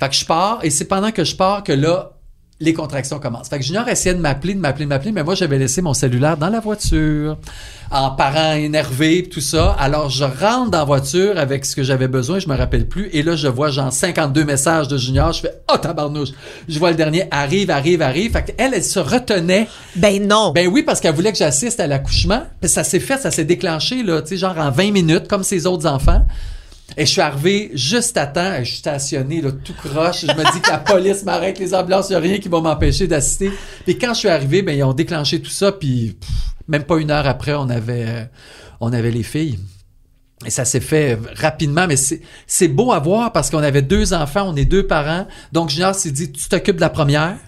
Fait 0.00 0.08
que 0.08 0.14
je 0.14 0.24
pars, 0.24 0.60
et 0.62 0.70
c'est 0.70 0.86
pendant 0.86 1.10
que 1.10 1.24
je 1.24 1.36
pars 1.36 1.62
que 1.62 1.72
là, 1.72 2.12
les 2.58 2.72
contractions 2.72 3.18
commencent. 3.18 3.50
Fait 3.50 3.58
que 3.58 3.64
Junior 3.66 3.86
essayait 3.86 4.14
de 4.14 4.20
m'appeler, 4.22 4.54
de 4.54 4.60
m'appeler, 4.60 4.86
de 4.86 4.88
m'appeler, 4.88 5.12
mais 5.12 5.22
moi, 5.22 5.34
j'avais 5.34 5.58
laissé 5.58 5.82
mon 5.82 5.92
cellulaire 5.92 6.38
dans 6.38 6.48
la 6.48 6.60
voiture, 6.60 7.36
en 7.90 8.10
parent 8.10 8.52
énervé, 8.52 9.28
tout 9.30 9.40
ça. 9.40 9.72
Alors, 9.78 10.10
je 10.10 10.24
rentre 10.24 10.70
dans 10.70 10.78
la 10.78 10.84
voiture 10.84 11.38
avec 11.38 11.64
ce 11.64 11.74
que 11.74 11.82
j'avais 11.82 12.08
besoin, 12.08 12.38
je 12.38 12.48
me 12.48 12.56
rappelle 12.56 12.86
plus, 12.86 13.08
et 13.12 13.22
là, 13.22 13.36
je 13.36 13.48
vois 13.48 13.70
genre 13.70 13.92
52 13.92 14.44
messages 14.44 14.88
de 14.88 14.96
Junior, 14.96 15.32
je 15.32 15.40
fais 15.40 15.54
«Oh, 15.72 15.78
tabarnouche!» 15.78 16.30
Je 16.68 16.78
vois 16.78 16.90
le 16.90 16.96
dernier, 16.96 17.24
arrive, 17.30 17.70
arrive, 17.70 18.02
arrive. 18.02 18.32
Fait 18.32 18.54
qu'elle, 18.56 18.74
elle 18.74 18.84
se 18.84 18.98
retenait. 18.98 19.68
Ben 19.96 20.26
non. 20.26 20.52
Ben 20.52 20.68
oui, 20.68 20.82
parce 20.82 21.00
qu'elle 21.00 21.14
voulait 21.14 21.32
que 21.32 21.38
j'assiste 21.38 21.80
à 21.80 21.86
l'accouchement. 21.86 22.42
Puis 22.60 22.68
ça 22.68 22.84
s'est 22.84 23.00
fait, 23.00 23.18
ça 23.18 23.30
s'est 23.30 23.44
déclenché, 23.44 24.02
là, 24.02 24.20
tu 24.22 24.28
sais, 24.28 24.36
genre 24.36 24.58
en 24.58 24.70
20 24.70 24.92
minutes, 24.92 25.28
comme 25.28 25.42
ses 25.42 25.66
autres 25.66 25.86
enfants. 25.86 26.24
Et 26.96 27.04
je 27.04 27.12
suis 27.12 27.20
arrivé 27.20 27.70
juste 27.74 28.16
à 28.16 28.26
temps, 28.26 28.56
je 28.60 28.64
suis 28.64 28.78
stationné, 28.78 29.40
là, 29.40 29.52
tout 29.52 29.74
croche. 29.74 30.22
Je 30.22 30.32
me 30.32 30.52
dis 30.52 30.60
que 30.60 30.70
la 30.70 30.78
police 30.78 31.22
m'arrête, 31.22 31.58
les 31.58 31.74
ambulances, 31.74 32.08
il 32.08 32.12
n'y 32.12 32.16
a 32.16 32.20
rien 32.20 32.38
qui 32.38 32.48
va 32.48 32.60
m'empêcher 32.60 33.06
d'assister. 33.06 33.50
Puis 33.84 33.98
quand 33.98 34.14
je 34.14 34.20
suis 34.20 34.28
arrivé, 34.28 34.62
ben, 34.62 34.76
ils 34.76 34.82
ont 34.82 34.94
déclenché 34.94 35.40
tout 35.40 35.50
ça, 35.50 35.70
puis 35.70 36.16
même 36.66 36.84
pas 36.84 36.98
une 36.98 37.10
heure 37.10 37.26
après, 37.26 37.54
on 37.54 37.68
avait, 37.68 38.06
euh, 38.08 38.24
on 38.80 38.92
avait 38.92 39.10
les 39.10 39.22
filles. 39.22 39.58
Et 40.46 40.50
ça 40.50 40.64
s'est 40.64 40.80
fait 40.80 41.18
rapidement, 41.34 41.86
mais 41.88 41.96
c'est 41.96 42.20
c'est 42.46 42.68
beau 42.68 42.92
à 42.92 43.00
voir 43.00 43.32
parce 43.32 43.50
qu'on 43.50 43.62
avait 43.62 43.82
deux 43.82 44.14
enfants, 44.14 44.48
on 44.48 44.56
est 44.56 44.64
deux 44.64 44.86
parents. 44.86 45.26
Donc 45.52 45.70
Junior 45.70 45.94
s'est 45.94 46.12
dit, 46.12 46.30
tu 46.30 46.48
t'occupes 46.48 46.76
de 46.76 46.80
la 46.80 46.90
première. 46.90 47.38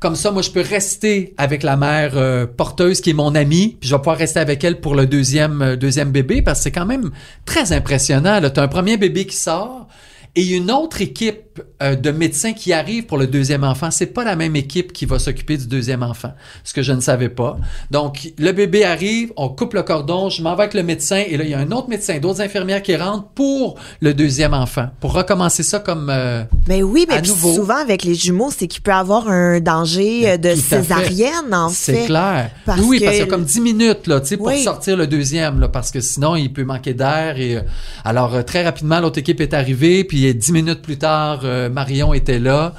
Comme 0.00 0.16
ça, 0.16 0.30
moi, 0.30 0.42
je 0.42 0.50
peux 0.50 0.60
rester 0.60 1.34
avec 1.38 1.62
la 1.62 1.76
mère 1.76 2.12
euh, 2.16 2.46
porteuse 2.46 3.00
qui 3.00 3.10
est 3.10 3.14
mon 3.14 3.34
amie, 3.34 3.76
puis 3.80 3.88
je 3.88 3.94
vais 3.94 3.98
pouvoir 3.98 4.18
rester 4.18 4.40
avec 4.40 4.62
elle 4.62 4.80
pour 4.80 4.94
le 4.94 5.06
deuxième 5.06 5.62
euh, 5.62 5.76
deuxième 5.76 6.10
bébé 6.10 6.42
parce 6.42 6.58
que 6.58 6.64
c'est 6.64 6.72
quand 6.72 6.86
même 6.86 7.10
très 7.44 7.72
impressionnant. 7.72 8.40
Tu 8.40 8.60
as 8.60 8.62
un 8.62 8.68
premier 8.68 8.96
bébé 8.96 9.26
qui 9.26 9.36
sort 9.36 9.88
et 10.36 10.46
une 10.48 10.70
autre 10.70 11.00
équipe 11.00 11.60
euh, 11.82 11.94
de 11.94 12.10
médecins 12.10 12.52
qui 12.52 12.72
arrive 12.72 13.06
pour 13.06 13.16
le 13.18 13.28
deuxième 13.28 13.62
enfant. 13.62 13.92
C'est 13.92 14.06
pas 14.06 14.24
la 14.24 14.34
même 14.34 14.56
équipe 14.56 14.92
qui 14.92 15.06
va 15.06 15.20
s'occuper 15.20 15.56
du 15.56 15.68
deuxième 15.68 16.02
enfant, 16.02 16.32
ce 16.64 16.72
que 16.74 16.82
je 16.82 16.92
ne 16.92 17.00
savais 17.00 17.28
pas. 17.28 17.56
Donc, 17.92 18.32
le 18.38 18.50
bébé 18.50 18.84
arrive, 18.84 19.32
on 19.36 19.48
coupe 19.48 19.74
le 19.74 19.84
cordon, 19.84 20.28
je 20.30 20.42
m'en 20.42 20.56
vais 20.56 20.62
avec 20.64 20.74
le 20.74 20.82
médecin 20.82 21.22
et 21.24 21.36
là, 21.36 21.44
il 21.44 21.50
y 21.50 21.54
a 21.54 21.60
un 21.60 21.70
autre 21.70 21.88
médecin, 21.88 22.18
d'autres 22.18 22.40
infirmières 22.40 22.82
qui 22.82 22.96
rentrent 22.96 23.28
pour 23.34 23.76
le 24.00 24.12
deuxième 24.14 24.54
enfant, 24.54 24.88
pour 25.00 25.12
recommencer 25.12 25.62
ça 25.62 25.78
comme... 25.78 26.08
euh, 26.10 26.42
Mais 26.66 26.82
oui, 26.82 27.06
mais 27.08 27.14
À 27.16 27.20
puis 27.20 27.30
nouveau. 27.30 27.54
souvent 27.54 27.76
avec 27.76 28.02
les 28.02 28.16
jumeaux, 28.16 28.50
c'est 28.50 28.66
qu'il 28.66 28.82
peut 28.82 28.90
avoir 28.92 29.28
un 29.28 29.60
danger 29.60 30.30
euh, 30.30 30.36
de 30.36 30.42
Ben, 30.42 30.52
à 30.52 30.56
fait. 30.56 30.76
césarienne, 30.82 31.52
en 31.54 31.68
C'est 31.68 31.94
fait. 31.94 32.06
clair. 32.06 32.50
Parce 32.66 32.80
oui, 32.80 32.86
oui, 32.88 32.98
que- 32.98 33.04
parce 33.04 33.16
qu'il 33.16 33.24
y 33.24 33.28
a 33.28 33.30
comme 33.30 33.44
10 33.44 33.60
minutes 33.60 34.06
là, 34.08 34.20
tu 34.20 34.26
sais, 34.26 34.36
pour 34.36 34.46
Oui. 34.48 34.62
sortir 34.64 34.96
le 34.96 35.06
deuxième, 35.06 35.60
là, 35.60 35.68
parce 35.68 35.92
que 35.92 36.00
sinon, 36.00 36.34
il 36.34 36.52
peut 36.52 36.64
manquer 36.64 36.94
d'air. 36.94 37.38
Et, 37.38 37.56
euh, 37.56 37.60
alors, 38.04 38.34
euh, 38.34 38.42
très 38.42 38.64
rapidement, 38.64 38.98
l'autre 38.98 39.18
équipe 39.20 39.40
est 39.40 39.54
arrivée, 39.54 40.02
puis 40.02 40.23
euh, 40.28 40.32
10 40.34 40.52
minutes 40.52 40.82
plus 40.82 40.98
tard, 40.98 41.40
euh, 41.44 41.68
Marion 41.68 42.14
était 42.14 42.38
là. 42.38 42.74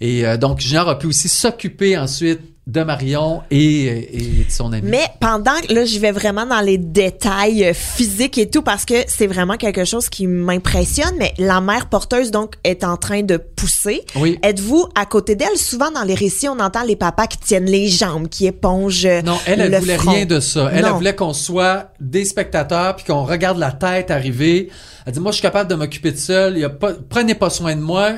Et 0.00 0.26
euh, 0.26 0.36
donc, 0.36 0.60
Junior 0.60 0.88
a 0.88 0.98
pu 0.98 1.06
aussi 1.06 1.28
s'occuper 1.28 1.96
ensuite 1.98 2.40
de 2.66 2.82
Marion 2.84 3.42
et, 3.50 3.84
et 4.40 4.44
de 4.44 4.50
son 4.50 4.72
ami. 4.72 4.82
Mais 4.88 5.04
pendant 5.20 5.58
que 5.66 5.74
là, 5.74 5.84
je 5.84 5.98
vais 5.98 6.12
vraiment 6.12 6.46
dans 6.46 6.60
les 6.60 6.78
détails 6.78 7.72
physiques 7.74 8.38
et 8.38 8.48
tout 8.48 8.62
parce 8.62 8.84
que 8.84 8.94
c'est 9.08 9.26
vraiment 9.26 9.56
quelque 9.56 9.84
chose 9.84 10.08
qui 10.08 10.26
m'impressionne. 10.28 11.14
Mais 11.18 11.34
la 11.38 11.60
mère 11.60 11.88
porteuse 11.88 12.30
donc 12.30 12.54
est 12.62 12.84
en 12.84 12.96
train 12.96 13.22
de 13.22 13.38
pousser. 13.38 14.02
Oui. 14.14 14.38
Êtes-vous 14.42 14.86
à 14.94 15.04
côté 15.04 15.34
d'elle? 15.34 15.56
Souvent 15.56 15.90
dans 15.90 16.04
les 16.04 16.14
récits, 16.14 16.48
on 16.48 16.60
entend 16.60 16.84
les 16.84 16.96
papas 16.96 17.26
qui 17.26 17.38
tiennent 17.38 17.66
les 17.66 17.88
jambes, 17.88 18.28
qui 18.28 18.46
épongent. 18.46 19.08
Non, 19.24 19.38
elle, 19.46 19.60
elle 19.62 19.72
le 19.72 19.78
voulait 19.78 19.96
front. 19.98 20.12
rien 20.12 20.26
de 20.26 20.38
ça. 20.38 20.70
Elle, 20.72 20.84
elle 20.84 20.92
voulait 20.92 21.16
qu'on 21.16 21.32
soit 21.32 21.90
des 21.98 22.24
spectateurs 22.24 22.94
puis 22.94 23.04
qu'on 23.06 23.24
regarde 23.24 23.58
la 23.58 23.72
tête 23.72 24.10
arriver. 24.12 24.70
Elle 25.06 25.12
dit, 25.12 25.20
moi, 25.20 25.30
je 25.32 25.36
suis 25.36 25.42
capable 25.42 25.70
de 25.70 25.74
m'occuper 25.74 26.12
de 26.12 26.16
seul. 26.16 26.54
Il 26.56 26.60
y 26.60 26.64
a 26.64 26.70
pas, 26.70 26.92
prenez 27.08 27.34
pas 27.34 27.50
soin 27.50 27.74
de 27.76 27.80
moi. 27.80 28.12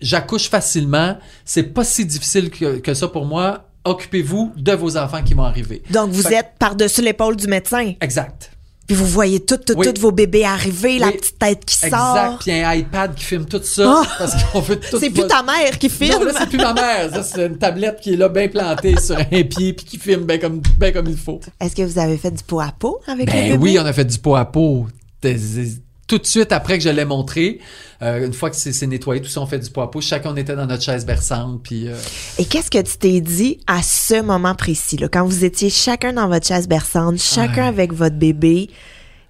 J'accouche 0.00 0.48
facilement. 0.48 1.16
C'est 1.44 1.62
pas 1.64 1.84
si 1.84 2.04
difficile 2.06 2.50
que, 2.50 2.78
que 2.78 2.94
ça 2.94 3.08
pour 3.08 3.24
moi. 3.26 3.68
Occupez-vous 3.84 4.52
de 4.56 4.72
vos 4.72 4.96
enfants 4.96 5.22
qui 5.22 5.34
vont 5.34 5.44
arriver. 5.44 5.82
Donc 5.90 6.10
vous 6.10 6.22
Fait- 6.22 6.34
êtes 6.36 6.52
par-dessus 6.58 7.02
l'épaule 7.02 7.36
du 7.36 7.46
médecin. 7.46 7.92
Exact. 8.00 8.50
Puis 8.88 8.94
vous 8.96 9.06
voyez 9.06 9.38
Oui. 9.50 9.82
toutes 9.84 9.98
vos 9.98 10.12
bébés 10.12 10.44
arriver, 10.44 11.00
la 11.00 11.10
petite 11.10 11.38
tête 11.40 11.64
qui 11.64 11.74
Exact. 11.84 11.98
sort. 11.98 12.38
Puis 12.40 12.52
un 12.52 12.72
iPad 12.72 13.14
qui 13.16 13.24
filme 13.24 13.44
tout 13.44 13.60
ça. 13.62 14.02
Ah! 14.04 14.08
Parce 14.18 14.44
qu'on 14.44 14.60
veut 14.60 14.78
tout 14.78 14.98
C'est 15.00 15.10
plus 15.10 15.26
ta 15.26 15.42
mère 15.42 15.76
qui 15.78 15.88
filme. 15.88 16.20
Non, 16.20 16.24
là, 16.24 16.32
c'est 16.38 16.48
plus 16.48 16.58
ma 16.58 16.72
mère. 16.72 17.24
C'est 17.24 17.46
une 17.46 17.58
tablette 17.58 17.98
qui 18.00 18.12
est 18.14 18.16
là, 18.16 18.28
bien 18.28 18.46
plantée 18.46 18.94
sur 19.00 19.16
un 19.18 19.24
pied, 19.24 19.72
puis 19.72 19.84
qui 19.86 19.98
filme 19.98 20.22
bien 20.24 20.38
comme, 20.38 20.60
bien 20.78 20.92
comme 20.92 21.08
il 21.08 21.16
faut. 21.16 21.40
Est-ce 21.60 21.74
que 21.74 21.82
vous 21.82 21.98
avez 21.98 22.16
fait 22.16 22.30
du 22.30 22.44
pot 22.44 22.60
à 22.60 22.72
pot 22.78 23.00
avec 23.08 23.26
les 23.26 23.40
Ben 23.40 23.50
bébés? 23.52 23.58
oui, 23.62 23.78
on 23.80 23.86
a 23.86 23.92
fait 23.92 24.04
du 24.04 24.18
pot 24.18 24.36
à 24.36 24.44
pot. 24.44 24.86
Des- 25.20 25.34
des- 25.34 25.72
Tout 26.06 26.18
de 26.18 26.26
suite 26.26 26.52
après 26.52 26.78
que 26.78 26.84
je 26.84 26.88
l'ai 26.88 27.04
montré, 27.04 27.58
euh, 28.02 28.26
une 28.26 28.32
fois 28.32 28.48
que 28.50 28.56
c'est 28.56 28.86
nettoyé, 28.86 29.20
tout 29.20 29.28
ça, 29.28 29.40
on 29.40 29.46
fait 29.46 29.58
du 29.58 29.70
pot 29.70 29.80
à. 29.82 29.90
Chacun 30.00 30.36
était 30.36 30.54
dans 30.54 30.66
notre 30.66 30.82
chaise 30.82 31.04
berçante, 31.04 31.62
puis 31.64 31.88
euh, 31.88 31.96
Et 32.38 32.44
qu'est-ce 32.44 32.70
que 32.70 32.80
tu 32.80 32.96
t'es 32.96 33.20
dit 33.20 33.58
à 33.66 33.82
ce 33.82 34.22
moment 34.22 34.54
précis, 34.54 34.96
là, 34.98 35.08
quand 35.08 35.24
vous 35.26 35.44
étiez 35.44 35.68
chacun 35.70 36.12
dans 36.12 36.28
votre 36.28 36.46
chaise 36.46 36.68
berçante, 36.68 37.18
chacun 37.18 37.62
Ouais. 37.62 37.68
avec 37.68 37.92
votre 37.92 38.16
bébé? 38.16 38.70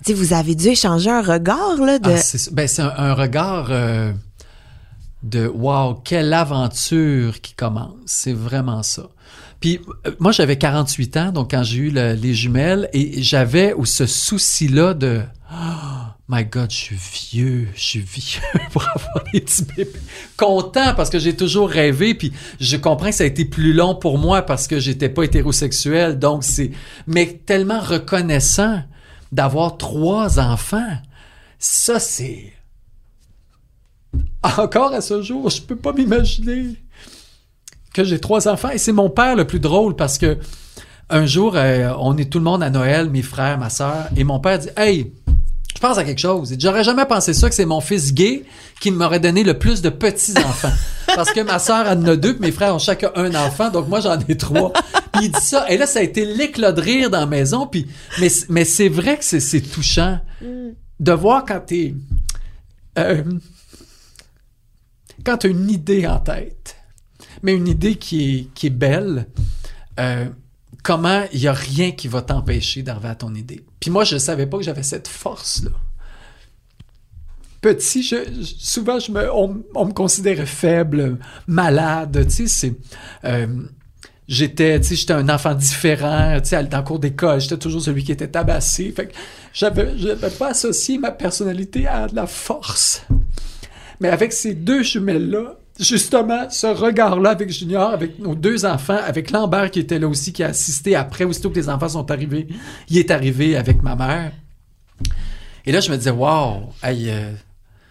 Tu 0.05 0.13
sais, 0.13 0.13
vous 0.13 0.35
avez 0.35 0.55
dû 0.55 0.69
échanger 0.69 1.09
un 1.11 1.23
regard, 1.23 1.79
là, 1.79 1.99
de... 1.99 2.11
ah, 2.11 2.17
c'est 2.19 2.53
ben, 2.53 2.69
c'est 2.69 2.83
un, 2.83 2.93
un 2.97 3.15
regard 3.15 3.69
euh, 3.71 4.13
de 5.23 5.47
wow, 5.49 5.95
quelle 6.05 6.33
aventure 6.35 7.41
qui 7.41 7.55
commence. 7.55 7.95
C'est 8.05 8.35
vraiment 8.35 8.83
ça. 8.83 9.09
Puis 9.61 9.81
euh, 10.07 10.11
moi, 10.19 10.33
j'avais 10.33 10.57
48 10.59 11.17
ans, 11.17 11.33
donc 11.33 11.53
quand 11.53 11.63
j'ai 11.63 11.79
eu 11.79 11.91
le- 11.91 12.13
les 12.13 12.35
jumelles, 12.35 12.91
et 12.93 13.23
j'avais 13.23 13.73
ou 13.73 13.87
ce 13.87 14.05
souci-là 14.05 14.93
de 14.93 15.23
oh, 15.51 15.57
my 16.29 16.45
God, 16.45 16.71
je 16.71 16.77
suis 16.77 16.97
vieux, 16.97 17.69
je 17.75 17.81
suis 17.81 18.01
vieux 18.01 18.41
pour 18.73 18.83
avoir 18.83 19.25
des 19.33 19.41
petits 19.41 19.65
bébés. 19.65 19.93
Content 20.37 20.95
parce 20.95 21.09
que 21.09 21.19
j'ai 21.19 21.37
toujours 21.37 21.71
rêvé, 21.71 22.15
puis 22.15 22.33
je 22.59 22.77
comprends 22.77 23.11
que 23.11 23.15
ça 23.15 23.25
a 23.25 23.27
été 23.27 23.45
plus 23.45 23.73
long 23.73 23.95
pour 23.95 24.19
moi 24.19 24.43
parce 24.43 24.67
que 24.67 24.81
j'étais 24.81 25.09
pas 25.09 25.23
hétérosexuel, 25.23 26.19
donc 26.19 26.43
c'est 26.43 26.73
mais 27.07 27.41
tellement 27.47 27.81
reconnaissant 27.81 28.83
d'avoir 29.31 29.77
trois 29.77 30.41
enfants. 30.41 30.97
Ça, 31.59 32.01
c'est 32.01 32.53
encore 34.43 34.93
à 34.93 35.01
ce 35.01 35.23
jour, 35.23 35.49
je 35.51 35.63
peux 35.63 35.77
pas 35.77 35.93
m'imaginer 35.93 36.77
que 37.95 38.05
j'ai 38.05 38.19
trois 38.21 38.49
enfants. 38.49 38.71
Et 38.71 38.79
c'est 38.79 38.93
mon 38.93 39.11
père 39.11 39.37
le 39.37 39.47
plus 39.47 39.61
drôle 39.61 39.97
parce 39.97 40.19
que 40.19 40.39
un 41.09 41.25
jour, 41.25 41.55
euh, 41.55 41.93
on 42.01 42.17
est 42.17 42.31
tout 42.31 42.39
le 42.39 42.45
monde 42.45 42.65
à 42.65 42.71
Noël, 42.71 43.11
mes 43.11 43.23
frères, 43.23 43.59
ma 43.59 43.71
sœur, 43.71 44.09
et 44.17 44.25
mon 44.25 44.41
père 44.41 44.59
dit 44.59 44.69
Hey, 44.77 45.13
je 45.77 45.81
pense 45.83 45.99
à 45.99 46.05
quelque 46.05 46.21
chose. 46.21 46.57
J'aurais 46.59 46.85
jamais 46.85 47.05
pensé 47.05 47.35
ça 47.35 47.51
que 47.51 47.55
c'est 47.55 47.67
mon 47.67 47.83
fils 47.83 48.15
gay 48.15 48.45
qui 48.81 48.91
m'aurait 48.91 49.21
donné 49.21 49.45
le 49.45 49.59
plus 49.59 49.83
de 49.83 49.91
petits 49.91 50.33
enfants. 50.39 50.73
parce 51.15 51.33
que 51.33 51.41
ma 51.41 51.59
sœur 51.59 51.87
en 51.87 52.03
a 52.07 52.17
deux, 52.17 52.33
puis 52.35 52.47
mes 52.47 52.51
frères 52.51 52.75
ont 52.75 52.79
chacun 52.79 53.11
un 53.15 53.35
enfant, 53.35 53.69
donc 53.69 53.87
moi 53.87 54.01
j'en 54.01 54.19
ai 54.21 54.39
trois. 54.39 54.73
Puis 55.13 55.27
il 55.27 55.31
dit 55.31 55.41
ça, 55.41 55.71
et 55.71 55.77
là 55.77 55.87
ça 55.87 55.99
a 55.99 56.03
été 56.03 56.25
l'éclat 56.25 56.73
de 56.73 56.81
rire 56.81 57.11
dans 57.11 57.21
la 57.21 57.27
maison, 57.27 57.67
puis 57.67 57.87
mais 58.19 58.29
mais 58.49 58.65
c'est 58.65 58.89
vrai 58.89 59.19
que 59.19 59.25
c'est 59.25 59.39
c'est 59.39 59.61
touchant 59.61 60.19
de 60.41 61.13
voir 61.13 61.45
quand 61.45 61.61
t'es 61.61 61.95
euh, 62.99 63.23
quand 65.25 65.37
t'as 65.37 65.49
une 65.51 65.69
idée 65.69 66.07
en 66.07 66.21
tête, 66.21 66.77
mais 67.43 67.53
une 67.53 67.69
idée 67.69 67.97
qui 67.97 68.31
est 68.31 68.55
qui 68.55 68.69
est 68.69 68.71
belle. 68.71 69.27
Euh, 70.01 70.25
comment 70.87 71.25
il 71.33 71.41
y 71.41 71.49
a 71.49 71.53
rien 71.53 71.91
qui 71.91 72.07
va 72.07 72.23
t'empêcher 72.23 72.83
d'arriver 72.83 73.09
à 73.09 73.17
ton 73.17 73.35
idée. 73.35 73.65
Puis 73.81 73.91
moi, 73.91 74.05
je 74.05 74.19
savais 74.19 74.47
pas 74.47 74.59
que 74.59 74.63
j'avais 74.63 74.85
cette 74.85 75.09
force-là. 75.09 75.73
Petit, 77.61 78.09
souvent, 78.45 79.01
je 79.01 79.11
me, 79.11 79.29
on, 79.35 79.49
me 79.49 79.93
considérait 79.93 80.47
faible, 80.47 81.19
malade, 81.49 82.29
tu 82.29 82.47
sais, 82.47 82.75
euh, 83.25 83.49
J'étais, 84.29 84.79
tu 84.81 84.89
sais, 84.89 84.95
j'étais 84.97 85.13
un 85.13 85.29
enfant 85.29 85.55
différent, 85.55 86.39
tu 86.41 86.51
sais, 86.51 86.63
dans 86.65 86.83
cours 86.85 87.01
d'école, 87.01 87.41
j'étais 87.41 87.59
toujours 87.59 87.83
celui 87.83 88.05
qui 88.05 88.13
était 88.13 88.29
tabassé. 88.29 88.93
Fait 88.93 89.07
que 89.09 89.15
j'avais, 89.53 89.99
j'avais 89.99 90.31
pas 90.31 90.51
associé 90.51 90.99
ma 90.99 91.11
personnalité 91.11 91.89
à 91.89 92.07
de 92.07 92.15
la 92.15 92.29
force. 92.29 93.03
Mais 93.99 94.09
avec 94.09 94.33
ces 94.33 94.55
deux 94.55 94.85
jumelles-là, 94.85 95.57
justement, 95.79 96.49
ce 96.51 96.67
regard-là 96.67 97.31
avec 97.31 97.51
Junior, 97.51 97.91
avec 97.91 98.19
nos 98.19 98.35
deux 98.35 98.65
enfants, 98.65 98.99
avec 99.05 99.31
Lambert 99.31 99.71
qui 99.71 99.81
était 99.81 99.99
là 99.99 100.09
aussi, 100.09 100.33
qui 100.33 100.43
a 100.43 100.49
assisté 100.49 100.95
après, 100.95 101.25
aussitôt 101.25 101.51
que 101.51 101.57
les 101.57 101.69
enfants 101.69 101.89
sont 101.89 102.11
arrivés, 102.11 102.49
il 102.89 102.99
est 102.99 103.11
arrivé 103.11 103.57
avec 103.57 103.83
ma 103.83 103.97
mère. 103.97 104.33
Et 105.65 105.73
là, 105.73 105.81
je 105.81 105.91
me 105.91 105.97
disais, 105.97 106.11
wow, 106.11 106.73
hey, 106.83 107.11
euh, 107.11 107.33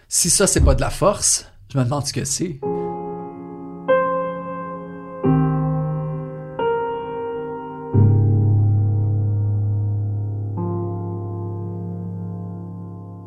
si 0.07 0.29
ça, 0.29 0.47
c'est 0.47 0.61
pas 0.61 0.75
de 0.75 0.81
la 0.81 0.89
force, 0.89 1.45
je 1.71 1.77
me 1.77 1.83
demande 1.83 2.05
ce 2.05 2.13
que 2.13 2.23
c'est. 2.23 2.59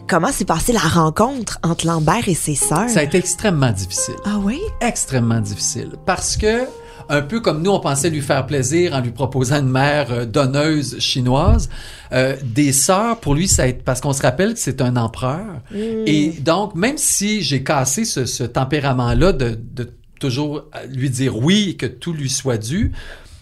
Comment 0.08 0.32
s'est 0.32 0.46
passée 0.46 0.72
la 0.72 0.78
rencontre 0.80 1.58
entre 1.62 1.86
Lambert 1.86 2.30
et 2.30 2.34
ses 2.34 2.54
sœurs? 2.54 2.88
Ça 2.88 3.00
a 3.00 3.02
été 3.02 3.18
extrêmement 3.18 3.70
difficile. 3.70 4.14
Ah 4.24 4.38
oui? 4.42 4.58
extrêmement 4.80 5.40
difficile 5.40 5.90
parce 6.06 6.38
que 6.38 6.64
un 7.10 7.20
peu 7.20 7.40
comme 7.40 7.62
nous 7.62 7.72
on 7.72 7.80
pensait 7.80 8.08
lui 8.08 8.22
faire 8.22 8.46
plaisir 8.46 8.94
en 8.94 9.00
lui 9.00 9.10
proposant 9.10 9.58
une 9.60 9.68
mère 9.68 10.10
euh, 10.10 10.24
donneuse 10.24 10.98
chinoise 10.98 11.68
euh, 12.12 12.36
des 12.42 12.72
sœurs 12.72 13.20
pour 13.20 13.34
lui 13.34 13.48
ça 13.48 13.64
a 13.64 13.66
été 13.66 13.82
parce 13.84 14.00
qu'on 14.00 14.14
se 14.14 14.22
rappelle 14.22 14.54
que 14.54 14.60
c'est 14.60 14.80
un 14.80 14.96
empereur 14.96 15.60
et 15.74 16.30
donc 16.40 16.74
même 16.74 16.96
si 16.96 17.42
j'ai 17.42 17.62
cassé 17.62 18.04
ce, 18.04 18.24
ce 18.24 18.44
tempérament 18.44 19.14
là 19.14 19.32
de, 19.32 19.58
de 19.74 19.90
toujours 20.20 20.64
lui 20.88 21.10
dire 21.10 21.36
oui 21.36 21.70
et 21.70 21.76
que 21.76 21.86
tout 21.86 22.12
lui 22.12 22.30
soit 22.30 22.58
dû 22.58 22.92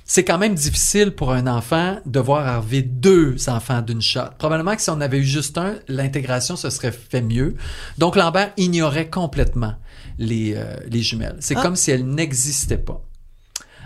c'est 0.09 0.25
quand 0.25 0.39
même 0.39 0.55
difficile 0.55 1.11
pour 1.11 1.33
un 1.33 1.49
enfant 1.49 1.99
de 2.07 2.21
voir 2.21 2.47
arriver 2.47 2.83
deux 2.83 3.37
enfants 3.49 3.83
d'une 3.83 4.01
shot. 4.01 4.31
Probablement 4.39 4.77
que 4.77 4.83
si 4.83 4.89
on 4.91 5.01
avait 5.01 5.19
eu 5.19 5.25
juste 5.25 5.59
un, 5.59 5.75
l'intégration 5.89 6.55
se 6.55 6.71
serait 6.71 6.93
fait 6.93 7.23
mieux. 7.23 7.57
Donc 7.99 8.15
Lambert 8.15 8.53
ignorait 8.57 9.11
complètement 9.11 9.75
les, 10.19 10.55
euh, 10.55 10.77
les 10.89 11.03
jumelles. 11.03 11.37
C'est 11.41 11.57
Ah. 11.57 11.63
comme 11.63 11.75
si 11.75 11.91
elles 11.91 12.07
n'existaient 12.07 12.79
pas. 12.79 13.03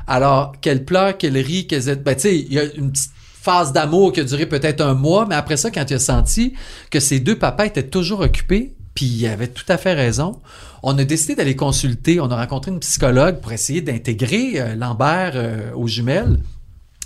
Alors 0.07 0.53
qu'elle 0.61 0.85
pleure, 0.85 1.17
qu'elle 1.17 1.39
rit, 1.39 1.67
qu'elle 1.67 1.89
aient... 1.89 1.97
ben 1.97 2.15
tu 2.15 2.21
sais, 2.23 2.37
il 2.39 2.53
y 2.53 2.59
a 2.59 2.65
une 2.65 2.93
petite 2.93 3.13
phase 3.41 3.73
d'amour 3.73 4.13
qui 4.13 4.21
a 4.21 4.25
duré 4.25 4.45
peut-être 4.45 4.83
un 4.83 4.93
mois, 4.95 5.25
mais 5.27 5.35
après 5.37 5.57
ça, 5.57 5.71
quand 5.71 5.91
il 5.91 5.95
a 5.95 5.99
senti 5.99 6.53
que 6.91 7.01
ses 7.01 7.21
deux 7.21 7.39
papas 7.39 7.65
étaient 7.65 7.89
toujours 7.89 8.21
occupés, 8.21 8.75
puis 8.95 9.07
il 9.07 9.27
avait 9.27 9.49
tout 9.49 9.65
à 9.69 9.79
fait 9.79 9.95
raison, 9.95 10.41
on 10.83 10.97
a 10.99 11.05
décidé 11.05 11.35
d'aller 11.35 11.57
consulter. 11.57 12.21
On 12.21 12.31
a 12.31 12.37
rencontré 12.37 12.71
une 12.71 12.81
psychologue 12.81 13.41
pour 13.41 13.53
essayer 13.53 13.81
d'intégrer 13.81 14.61
euh, 14.61 14.75
Lambert 14.75 15.33
euh, 15.35 15.73
aux 15.75 15.87
jumelles. 15.87 16.39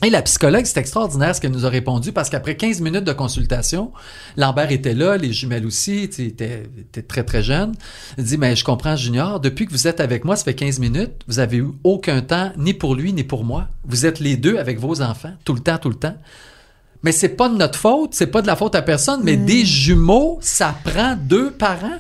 Et 0.03 0.11
la 0.11 0.23
psychologue, 0.23 0.65
c'est 0.67 0.81
extraordinaire 0.81 1.35
ce 1.35 1.41
qu'elle 1.41 1.53
nous 1.53 1.65
a 1.65 1.69
répondu 1.71 2.13
parce 2.13 2.29
qu'après 2.29 2.57
15 2.57 2.81
minutes 2.81 3.05
de 3.05 3.13
consultation, 3.13 3.93
Lambert 4.37 4.71
était 4.71 4.93
là, 4.93 5.17
les 5.17 5.33
jumelles 5.33 5.65
aussi, 5.65 6.01
étaient, 6.01 6.65
étaient 6.79 7.03
très 7.03 7.23
très 7.23 7.43
jeunes. 7.43 7.73
Elle 8.19 8.25
dit, 8.25 8.37
mais 8.37 8.55
je 8.55 8.65
comprends 8.65 8.97
Junior, 8.97 9.41
depuis 9.41 9.67
que 9.67 9.73
vous 9.73 9.87
êtes 9.87 10.01
avec 10.01 10.25
moi, 10.25 10.37
ça 10.37 10.45
fait 10.45 10.55
15 10.55 10.79
minutes, 10.79 11.13
vous 11.27 11.39
avez 11.39 11.59
eu 11.59 11.69
aucun 11.85 12.21
temps, 12.21 12.53
ni 12.59 12.75
pour 12.75 12.95
lui, 12.95 13.13
ni 13.13 13.25
pour 13.25 13.45
moi. 13.45 13.69
Vous 13.87 14.05
êtes 14.05 14.21
les 14.21 14.37
deux 14.37 14.59
avec 14.59 14.79
vos 14.79 15.01
enfants, 15.01 15.33
tout 15.45 15.55
le 15.55 15.61
temps, 15.61 15.79
tout 15.79 15.91
le 15.91 15.95
temps. 15.95 16.17
Mais 17.05 17.13
c'est 17.13 17.29
pas 17.29 17.51
de 17.51 17.55
notre 17.55 17.79
faute, 17.79 18.15
c'est 18.15 18.29
pas 18.29 18.41
de 18.41 18.47
la 18.47 18.57
faute 18.57 18.75
à 18.75 18.81
personne, 18.81 19.21
mais 19.23 19.37
des 19.37 19.67
jumeaux, 19.67 20.39
ça 20.41 20.75
prend 20.85 21.17
deux 21.17 21.51
parents. 21.51 21.99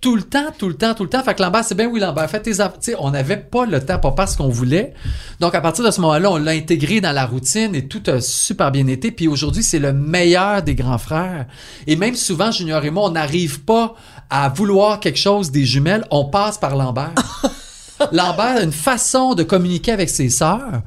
Tout 0.00 0.16
le 0.16 0.22
temps, 0.22 0.48
tout 0.58 0.66
le 0.66 0.74
temps, 0.74 0.92
tout 0.92 1.04
le 1.04 1.08
temps. 1.08 1.22
Fait 1.22 1.34
que 1.34 1.42
Lambert, 1.42 1.62
c'est 1.62 1.76
bien 1.76 1.86
oui, 1.86 2.00
Lambert, 2.00 2.28
fais 2.28 2.42
tes 2.42 2.58
affaires. 2.58 2.96
On 2.98 3.12
n'avait 3.12 3.36
pas 3.36 3.64
le 3.64 3.80
temps 3.80 4.00
pour 4.00 4.16
faire 4.16 4.28
ce 4.28 4.36
qu'on 4.36 4.48
voulait. 4.48 4.92
Donc, 5.38 5.54
à 5.54 5.60
partir 5.60 5.84
de 5.84 5.90
ce 5.92 6.00
moment-là, 6.00 6.32
on 6.32 6.36
l'a 6.38 6.50
intégré 6.50 7.00
dans 7.00 7.12
la 7.12 7.26
routine 7.26 7.76
et 7.76 7.86
tout 7.86 8.02
a 8.08 8.20
super 8.20 8.72
bien 8.72 8.88
été. 8.88 9.12
Puis 9.12 9.28
aujourd'hui, 9.28 9.62
c'est 9.62 9.78
le 9.78 9.92
meilleur 9.92 10.64
des 10.64 10.74
grands 10.74 10.98
frères. 10.98 11.46
Et 11.86 11.94
même 11.94 12.16
souvent, 12.16 12.50
Junior 12.50 12.84
et 12.84 12.90
moi, 12.90 13.04
on 13.04 13.12
n'arrive 13.12 13.60
pas 13.60 13.94
à 14.30 14.48
vouloir 14.48 14.98
quelque 14.98 15.20
chose 15.20 15.52
des 15.52 15.64
jumelles, 15.64 16.04
on 16.10 16.24
passe 16.24 16.58
par 16.58 16.74
Lambert. 16.74 17.14
Lambert 18.10 18.56
a 18.56 18.62
une 18.62 18.72
façon 18.72 19.36
de 19.36 19.44
communiquer 19.44 19.92
avec 19.92 20.10
ses 20.10 20.28
sœurs 20.28 20.82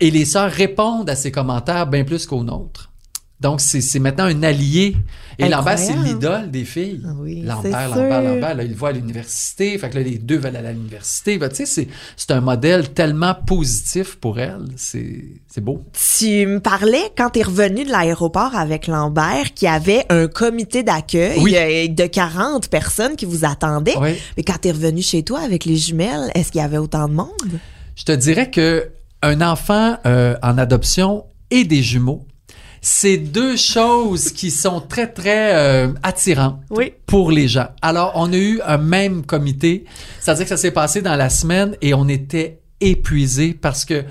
et 0.00 0.10
les 0.10 0.24
sœurs 0.24 0.50
répondent 0.50 1.08
à 1.08 1.14
ses 1.14 1.30
commentaires 1.30 1.86
bien 1.86 2.02
plus 2.02 2.26
qu'aux 2.26 2.42
nôtres. 2.42 2.87
Donc, 3.40 3.60
c'est 3.60 3.80
c'est 3.80 4.00
maintenant 4.00 4.24
un 4.24 4.42
allié. 4.42 4.96
Et 5.38 5.48
Lambert, 5.48 5.78
c'est 5.78 5.92
l'idole 5.94 6.50
des 6.50 6.64
filles. 6.64 7.00
Ah 7.06 7.10
oui, 7.16 7.42
Lambert, 7.42 7.88
Lambert. 7.90 8.22
Lambert, 8.22 8.54
là, 8.56 8.64
il 8.64 8.70
le 8.70 8.76
voit 8.76 8.88
à 8.88 8.92
l'université. 8.92 9.78
Fait 9.78 9.88
que 9.90 9.94
là, 9.96 10.02
les 10.02 10.18
deux 10.18 10.38
veulent 10.38 10.56
aller 10.56 10.66
à 10.66 10.72
l'université. 10.72 11.38
Tu 11.38 11.54
sais, 11.54 11.66
c'est- 11.66 11.88
c'est 12.16 12.32
un 12.32 12.40
modèle 12.40 12.92
tellement 12.92 13.36
positif 13.46 14.16
pour 14.16 14.40
elle. 14.40 14.64
C'est 14.76 15.24
c'est 15.48 15.60
beau. 15.60 15.84
Tu 16.18 16.46
me 16.46 16.58
parlais 16.58 17.12
quand 17.16 17.30
t'es 17.30 17.42
revenu 17.42 17.84
de 17.84 17.90
l'aéroport 17.90 18.56
avec 18.56 18.88
Lambert 18.88 19.54
qu'il 19.54 19.66
y 19.66 19.70
avait 19.70 20.04
un 20.08 20.26
comité 20.26 20.82
d'accueil 20.82 21.38
Oui. 21.40 21.54
euh, 21.56 21.86
de 21.86 22.06
40 22.06 22.68
personnes 22.68 23.14
qui 23.14 23.24
vous 23.24 23.44
attendaient. 23.44 23.96
Oui. 24.00 24.14
Mais 24.36 24.42
quand 24.42 24.58
t'es 24.60 24.72
revenu 24.72 25.00
chez 25.00 25.22
toi 25.22 25.38
avec 25.40 25.64
les 25.64 25.76
jumelles, 25.76 26.32
est-ce 26.34 26.50
qu'il 26.50 26.60
y 26.60 26.64
avait 26.64 26.78
autant 26.78 27.06
de 27.08 27.14
monde? 27.14 27.28
Je 27.94 28.02
te 28.02 28.10
dirais 28.12 28.50
que 28.50 28.88
un 29.22 29.40
enfant 29.40 29.96
euh, 30.06 30.36
en 30.42 30.58
adoption 30.58 31.24
et 31.50 31.64
des 31.64 31.82
jumeaux, 31.82 32.24
c'est 32.80 33.16
deux 33.18 33.56
choses 33.56 34.30
qui 34.32 34.50
sont 34.50 34.80
très, 34.80 35.06
très 35.06 35.54
euh, 35.54 35.88
attirantes 36.02 36.60
Oui. 36.70 36.92
pour 37.06 37.30
les 37.30 37.48
gens. 37.48 37.68
Alors, 37.82 38.12
on 38.14 38.32
a 38.32 38.36
eu 38.36 38.60
un 38.64 38.78
même 38.78 39.24
comité, 39.24 39.84
c'est-à-dire 40.20 40.44
que 40.44 40.48
ça 40.50 40.56
s'est 40.56 40.70
passé 40.70 41.02
dans 41.02 41.16
la 41.16 41.30
semaine 41.30 41.76
et 41.82 41.94
on 41.94 42.08
était 42.08 42.60
épuisés 42.80 43.54
parce 43.60 43.84
que 43.84 44.04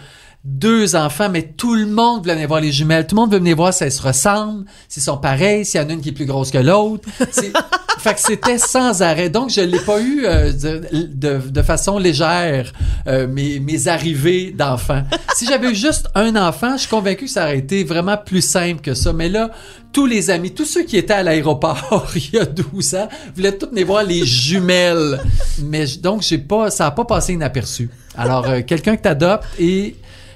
deux 0.48 0.95
enfants, 0.95 1.28
mais 1.30 1.43
tout 1.43 1.76
le 1.76 1.86
monde 1.86 2.22
voulait 2.22 2.36
venir 2.36 2.48
voir 2.48 2.62
les 2.62 2.72
jumelles. 2.72 3.06
Tout 3.06 3.16
le 3.16 3.22
monde 3.22 3.32
veut 3.32 3.38
venir 3.38 3.58
voir 3.58 3.74
si 3.74 3.84
elles 3.84 3.91
se 3.91 4.02
ressemblent, 4.02 4.64
s'ils 4.88 5.04
sont 5.04 5.18
pareils, 5.18 5.66
s'il 5.66 5.82
y 5.82 5.84
en 5.84 5.89
a 5.89 5.91
une 5.91 6.00
qui 6.00 6.10
est 6.10 6.14
plus 6.14 6.26
grosse 6.26 6.52
que 6.52 6.58
l'autre. 6.58 7.08
Fait 8.00 8.14
que 8.14 8.20
c'était 8.22 8.58
sans 8.58 9.02
arrêt. 9.02 9.30
Donc, 9.30 9.50
je 9.50 9.60
l'ai 9.60 9.80
pas 9.80 10.00
eu 10.00 10.26
euh, 10.26 10.54
de, 10.54 10.82
de, 11.14 11.50
de 11.50 11.62
façon 11.62 11.98
légère, 11.98 12.72
euh, 13.08 13.28
mes, 13.28 13.60
mes 13.60 13.89
arrivées 13.89 14.52
d'enfants. 14.52 15.04
Si 15.36 15.45
j'avais 15.45 15.72
eu 15.72 15.76
juste 15.76 16.08
un 16.16 16.36
enfant, 16.38 16.74
je 16.74 16.82
suis 16.82 16.89
convaincu 16.89 17.26
que 17.26 17.32
ça 17.32 17.43
aurait 17.43 17.58
été 17.58 17.84
vraiment 17.84 18.16
plus 18.16 18.41
simple 18.41 18.82
que 18.82 18.93
ça. 18.93 19.12
Mais 19.12 19.28
là, 19.28 19.52
tous 19.98 20.06
les 20.06 20.30
amis, 20.30 20.52
tous 20.52 20.66
ceux 20.66 20.84
qui 20.84 20.95
étaient 20.95 21.16
à 21.16 21.24
l'aéroport 21.24 22.06
il 22.16 22.36
y 22.36 22.38
a 22.38 22.45
12 22.45 22.93
ans, 22.93 23.08
voulaient 23.36 23.58
tous 23.58 23.68
venir 23.72 23.88
voir 23.88 24.04
les 24.04 24.24
jumelles. 24.24 25.20
Mais 25.64 25.86
donc, 26.00 26.22
j'ai 26.22 26.38
pas, 26.38 26.70
ça 26.70 26.86
a 26.86 26.91
pas 26.91 27.04
passé 27.04 27.34
inaperçu. 27.34 27.89
Alors, 28.16 28.48
euh, 28.48 28.62
quelqu'un 28.62 28.95
que 28.95 29.02
t'adoptes 29.02 29.45
et 29.58 29.95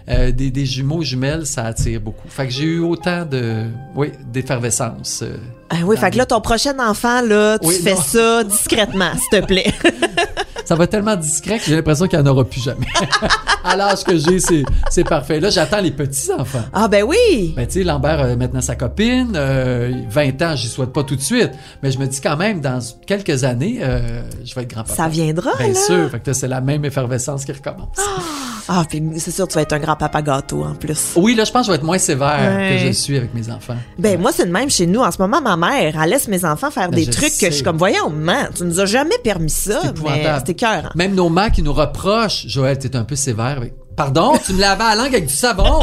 euh, 0.10 0.32
des, 0.32 0.50
des 0.50 0.66
jumeaux 0.66 1.04
jumelles, 1.04 1.46
ça 1.46 1.66
attire 1.66 2.02
beaucoup. 2.02 2.28
Fait 2.28 2.48
que 2.48 2.52
j'ai 2.54 2.64
eu 2.64 2.80
autant 2.80 3.24
de, 3.24 3.66
oui, 3.96 4.12
d'effervescence. 4.34 5.20
euh. 5.22 5.38
Ah 5.70 5.76
oui, 5.86 5.96
fait 5.96 6.10
que 6.10 6.18
là, 6.18 6.26
ton 6.26 6.42
prochain 6.42 6.74
enfant, 6.80 7.22
là, 7.22 7.60
tu 7.60 7.68
Oui, 7.68 7.76
fais 7.84 7.94
non. 7.94 8.02
ça 8.02 8.44
discrètement, 8.44 9.12
s'il 9.16 9.42
te 9.42 9.46
plaît. 9.46 9.72
Ça 10.72 10.78
va 10.78 10.86
être 10.86 10.92
tellement 10.92 11.18
discret 11.18 11.60
que 11.60 11.66
j'ai 11.66 11.76
l'impression 11.76 12.08
qu'il 12.08 12.18
n'y 12.18 12.26
en 12.30 12.32
aura 12.32 12.46
plus 12.46 12.64
jamais. 12.64 12.88
à 13.66 13.76
l'âge 13.76 14.06
que 14.06 14.16
j'ai, 14.16 14.40
c'est, 14.40 14.64
c'est 14.90 15.04
parfait. 15.04 15.42
Là, 15.42 15.50
j'attends 15.50 15.82
les 15.82 15.92
petits-enfants. 15.92 16.64
ah 16.72 16.88
ben 16.88 17.04
oui! 17.04 17.52
Ben, 17.58 17.68
tu 17.68 17.74
sais, 17.80 17.84
Lambert 17.84 18.22
a 18.22 18.36
maintenant 18.38 18.62
sa 18.62 18.78
copine, 18.78 19.34
euh, 19.36 19.92
20 20.10 20.42
ans, 20.44 20.56
j'y 20.56 20.70
souhaite 20.70 20.94
pas 20.94 21.04
tout 21.04 21.18
de 21.18 21.22
suite, 21.22 21.52
mais 21.84 21.92
je 21.92 22.00
me 22.00 22.08
dis 22.08 22.22
quand 22.22 22.38
même, 22.38 22.62
dans 22.62 22.80
quelques 23.06 23.44
années, 23.44 23.80
euh, 23.82 24.22
je 24.46 24.56
vais 24.56 24.62
être 24.62 24.70
grand-papa. 24.70 24.96
Ça 24.96 25.10
viendra, 25.10 25.52
Bien 25.58 25.68
là. 25.68 25.74
sûr, 25.74 26.10
fait 26.10 26.22
que 26.22 26.30
là, 26.30 26.34
c'est 26.34 26.48
la 26.48 26.62
même 26.62 26.86
effervescence 26.86 27.44
qui 27.44 27.52
recommence. 27.52 27.98
Ah, 28.74 28.86
puis 28.88 29.04
c'est 29.18 29.32
sûr, 29.32 29.48
tu 29.50 29.56
vas 29.56 29.64
être 29.64 29.74
un 29.74 29.80
grand-papa 29.80 30.22
gâteau, 30.22 30.64
en 30.64 30.74
plus. 30.76 31.12
Oui, 31.18 31.36
là, 31.36 31.44
je 31.44 31.52
pense 31.52 31.64
que 31.64 31.66
je 31.68 31.72
vais 31.72 31.78
être 31.78 31.84
moins 31.84 31.98
sévère 31.98 32.56
Ouais. 32.56 32.78
que 32.80 32.88
je 32.88 32.92
suis 32.94 33.18
avec 33.18 33.34
mes 33.34 33.50
enfants. 33.52 33.76
Ben 34.00 34.18
moi 34.20 34.32
c'est 34.34 34.46
de 34.46 34.52
même 34.52 34.70
chez 34.70 34.88
nous 34.88 35.02
en 35.02 35.12
ce 35.12 35.22
moment 35.22 35.42
ma 35.42 35.58
mère 35.58 35.94
elle 36.02 36.10
laisse 36.10 36.28
mes 36.30 36.46
enfants 36.46 36.72
faire 36.72 36.90
Ben, 36.90 36.96
des 37.04 37.06
trucs 37.12 37.30
sais. 37.30 37.46
que 37.46 37.52
je 37.52 37.56
suis 37.58 37.64
comme 37.64 37.78
voyons 37.78 38.10
man 38.10 38.48
tu 38.56 38.64
nous 38.64 38.80
as 38.80 38.86
jamais 38.86 39.18
permis 39.24 39.50
ça 39.50 39.82
mais 40.04 40.26
c'était 40.40 40.54
cœur 40.54 40.92
Même 40.96 41.14
nos 41.16 41.30
mères 41.30 41.52
qui 41.52 41.62
nous 41.64 41.74
reprochent, 41.74 42.48
Joël, 42.48 42.78
t'es 42.80 42.96
un 42.96 43.04
peu 43.04 43.16
sévère. 43.16 43.58
avec- 43.58 43.74
Pardon, 43.98 44.34
tu 44.44 44.54
me 44.54 44.62
lavais 44.62 44.84
la 44.84 44.96
langue 44.96 45.08
avec 45.14 45.28
du 45.28 45.34
savon. 45.34 45.82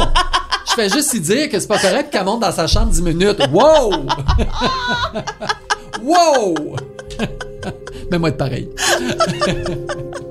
Je 0.67 0.73
fais 0.73 0.89
juste 0.89 1.13
y 1.13 1.19
dire 1.19 1.49
que 1.49 1.59
c'est 1.59 1.67
pas 1.67 1.77
correct 1.77 2.09
qu'elle 2.11 2.25
monte 2.25 2.41
dans 2.41 2.51
sa 2.51 2.65
chambre 2.67 2.87
10 2.91 3.01
minutes. 3.03 3.39
Wow! 3.51 3.91
wow! 6.03 6.55
Mets-moi 8.11 8.31
de 8.31 8.35
pareil. 8.35 8.69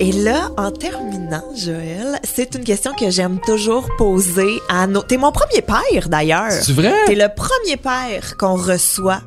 Et 0.00 0.12
là, 0.12 0.50
en 0.56 0.70
terminant, 0.70 1.42
Joël, 1.56 2.20
c'est 2.22 2.54
une 2.54 2.62
question 2.62 2.92
que 2.94 3.10
j'aime 3.10 3.40
toujours 3.44 3.88
poser 3.96 4.60
à 4.68 4.86
nos... 4.86 5.02
T'es 5.02 5.16
mon 5.16 5.32
premier 5.32 5.60
père, 5.60 6.08
d'ailleurs. 6.08 6.52
C'est 6.52 6.72
vrai? 6.72 6.94
T'es 7.06 7.16
le 7.16 7.26
premier 7.34 7.76
père 7.76 8.36
qu'on 8.38 8.54
reçoit. 8.54 9.22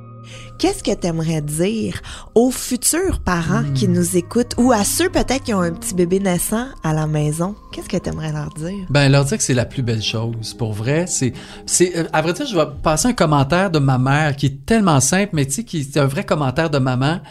Qu'est-ce 0.62 0.84
que 0.84 0.93
t'aimerais 0.93 1.41
dire 1.41 1.99
aux 2.36 2.51
futurs 2.51 3.22
parents 3.22 3.64
qui 3.74 3.88
Hmm. 3.88 3.93
nous 3.93 4.16
écoutent 4.16 4.53
ou 4.59 4.72
à 4.72 4.84
ceux 4.84 5.09
peut-être 5.09 5.41
qui 5.45 5.55
ont 5.55 5.62
un 5.62 5.72
petit 5.72 5.95
bébé 5.95 6.20
naissant 6.20 6.68
à 6.84 6.93
la 6.93 7.07
maison? 7.07 7.55
Qu'est-ce 7.72 7.89
que 7.89 7.97
t'aimerais 7.97 8.32
leur 8.32 8.53
dire? 8.53 8.86
Ben, 8.91 9.12
leur 9.12 9.26
dire 9.26 9.39
que 9.39 9.43
c'est 9.43 9.55
la 9.55 9.66
plus 9.66 9.82
belle 9.82 10.03
chose. 10.03 10.53
Pour 10.53 10.74
vrai, 10.74 11.07
c'est, 11.07 11.34
c'est, 11.66 11.97
euh, 11.97 12.03
à 12.14 12.22
vrai 12.22 12.34
dire, 12.34 12.45
je 12.45 12.55
vais 12.55 12.68
passer 12.84 13.07
un 13.07 13.14
commentaire 13.14 13.72
de 13.72 13.80
ma 13.80 13.97
mère 13.97 14.36
qui 14.36 14.45
est 14.45 14.64
tellement 14.64 14.99
simple, 14.99 15.32
mais 15.34 15.47
tu 15.47 15.53
sais, 15.53 15.64
qui 15.64 15.80
est 15.80 15.97
un 15.97 16.05
vrai 16.05 16.28
commentaire 16.28 16.70
de 16.70 16.78
maman. 16.78 17.22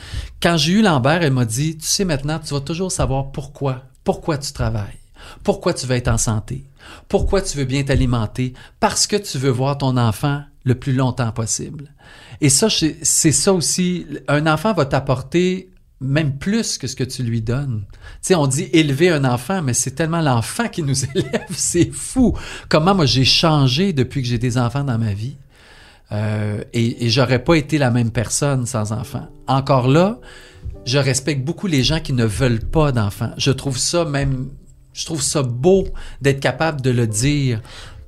Quand 0.42 0.56
j'ai 0.56 0.72
eu 0.72 0.82
Lambert, 0.82 1.22
elle 1.22 1.32
m'a 1.32 1.44
dit, 1.44 1.78
tu 1.78 1.86
sais, 1.86 2.04
maintenant, 2.04 2.40
tu 2.44 2.52
vas 2.52 2.58
toujours 2.60 2.90
savoir 2.90 3.30
pourquoi. 3.30 3.82
Pourquoi 4.02 4.38
tu 4.38 4.52
travailles. 4.52 4.98
Pourquoi 5.44 5.72
tu 5.72 5.86
veux 5.86 5.94
être 5.94 6.08
en 6.08 6.18
santé. 6.18 6.64
Pourquoi 7.06 7.42
tu 7.42 7.56
veux 7.58 7.64
bien 7.64 7.84
t'alimenter. 7.84 8.54
Parce 8.80 9.06
que 9.06 9.14
tu 9.14 9.38
veux 9.38 9.50
voir 9.50 9.78
ton 9.78 9.96
enfant 9.96 10.42
le 10.64 10.74
plus 10.74 10.92
longtemps 10.92 11.32
possible. 11.32 11.92
Et 12.40 12.48
ça, 12.48 12.68
c'est 12.70 13.32
ça 13.32 13.52
aussi. 13.52 14.06
Un 14.28 14.46
enfant 14.46 14.72
va 14.72 14.84
t'apporter 14.84 15.70
même 16.00 16.38
plus 16.38 16.78
que 16.78 16.86
ce 16.86 16.96
que 16.96 17.04
tu 17.04 17.22
lui 17.22 17.42
donnes. 17.42 17.84
Tu 17.90 17.98
sais, 18.22 18.34
on 18.34 18.46
dit 18.46 18.68
élever 18.72 19.10
un 19.10 19.24
enfant, 19.24 19.60
mais 19.62 19.74
c'est 19.74 19.90
tellement 19.90 20.22
l'enfant 20.22 20.68
qui 20.68 20.82
nous 20.82 21.04
élève, 21.14 21.48
c'est 21.50 21.90
fou. 21.92 22.36
Comment 22.68 22.94
moi 22.94 23.06
j'ai 23.06 23.24
changé 23.24 23.92
depuis 23.92 24.22
que 24.22 24.28
j'ai 24.28 24.38
des 24.38 24.56
enfants 24.56 24.84
dans 24.84 24.98
ma 24.98 25.12
vie. 25.12 25.36
Euh, 26.12 26.64
et, 26.72 27.04
et 27.06 27.10
j'aurais 27.10 27.44
pas 27.44 27.54
été 27.54 27.78
la 27.78 27.90
même 27.90 28.10
personne 28.10 28.66
sans 28.66 28.92
enfant. 28.92 29.28
Encore 29.46 29.88
là, 29.88 30.18
je 30.84 30.98
respecte 30.98 31.44
beaucoup 31.44 31.66
les 31.66 31.84
gens 31.84 32.00
qui 32.00 32.12
ne 32.12 32.24
veulent 32.24 32.64
pas 32.64 32.92
d'enfants. 32.92 33.32
Je 33.36 33.50
trouve 33.50 33.78
ça 33.78 34.04
même, 34.04 34.48
je 34.92 35.04
trouve 35.04 35.22
ça 35.22 35.42
beau 35.42 35.86
d'être 36.20 36.40
capable 36.40 36.80
de 36.80 36.90
le 36.90 37.06
dire. 37.06 37.60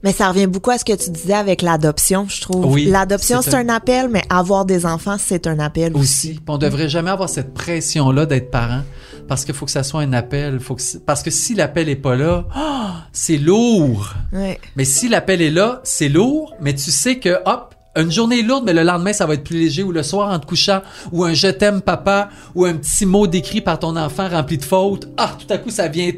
Mais 0.03 0.13
ça 0.13 0.29
revient 0.29 0.47
beaucoup 0.47 0.71
à 0.71 0.79
ce 0.79 0.85
que 0.85 0.93
tu 0.93 1.11
disais 1.11 1.35
avec 1.35 1.63
l'adoption, 1.63 2.27
je 2.29 2.41
trouve. 2.41 2.67
Oui, 2.67 2.87
L'adoption, 2.87 3.41
c'est 3.43 3.55
un- 3.55 3.69
un... 3.69 3.75
appel, 3.75 4.09
mais 4.11 4.23
avoir 4.29 4.65
des 4.65 4.85
enfants, 4.85 5.17
c'est 5.19 5.47
un 5.47 5.59
appel 5.61 5.93
aussi. 5.95 6.31
aussi. 6.31 6.41
On 6.49 6.59
devrait 6.59 6.89
jamais 6.89 7.11
avoir 7.11 7.29
cette 7.29 7.55
pression-là 7.55 8.27
d'être 8.27 8.51
parent 8.51 8.83
parce 9.29 9.45
qu'il 9.45 9.55
faut 9.55 9.65
que 9.67 9.71
ça 9.73 9.83
soit 9.85 10.01
un 10.01 10.13
appel. 10.13 10.59
Faut 10.61 10.75
que, 10.75 10.83
c'est- 10.83 11.05
parce 11.05 11.23
que 11.23 11.31
si 11.31 11.55
l'appel 11.55 11.89
est 11.89 11.97
pas 11.97 12.17
là, 12.17 12.45
ah, 12.55 13.05
c'est 13.13 13.39
lourd. 13.39 14.13
Ouais. 14.33 14.59
Mais 14.77 14.85
si 14.85 15.09
l'appel 15.09 15.41
est 15.41 15.51
là, 15.51 15.81
c'est 15.85 16.09
lourd, 16.09 16.53
mais 16.61 16.75
tu 16.75 16.91
sais 16.91 17.19
que, 17.19 17.39
hop, 17.47 17.75
une 17.95 18.11
journée 18.11 18.39
est 18.41 18.43
lourde, 18.43 18.65
mais 18.65 18.73
le 18.73 18.83
lendemain, 18.85 19.13
ça 19.13 19.27
va 19.27 19.35
être 19.35 19.45
plus 19.45 19.59
léger, 19.59 19.83
ou 19.83 19.93
le 19.93 20.03
soir 20.03 20.31
en 20.33 20.39
te 20.39 20.47
couchant, 20.47 20.81
ou 21.13 21.25
un 21.25 21.35
je 21.35 21.49
t'aime 21.49 21.83
papa, 21.83 22.31
ou 22.55 22.65
un 22.65 22.75
petit 22.75 23.05
mot 23.05 23.27
décrit 23.27 23.61
par 23.61 23.79
ton 23.79 23.97
enfant 23.97 24.29
rempli 24.31 24.57
de 24.59 24.65
fautes. 24.65 25.09
Ah, 25.19 25.37
tout 25.39 25.53
à 25.53 25.59
coup, 25.59 25.69
ça 25.71 25.89
vient, 25.89 26.11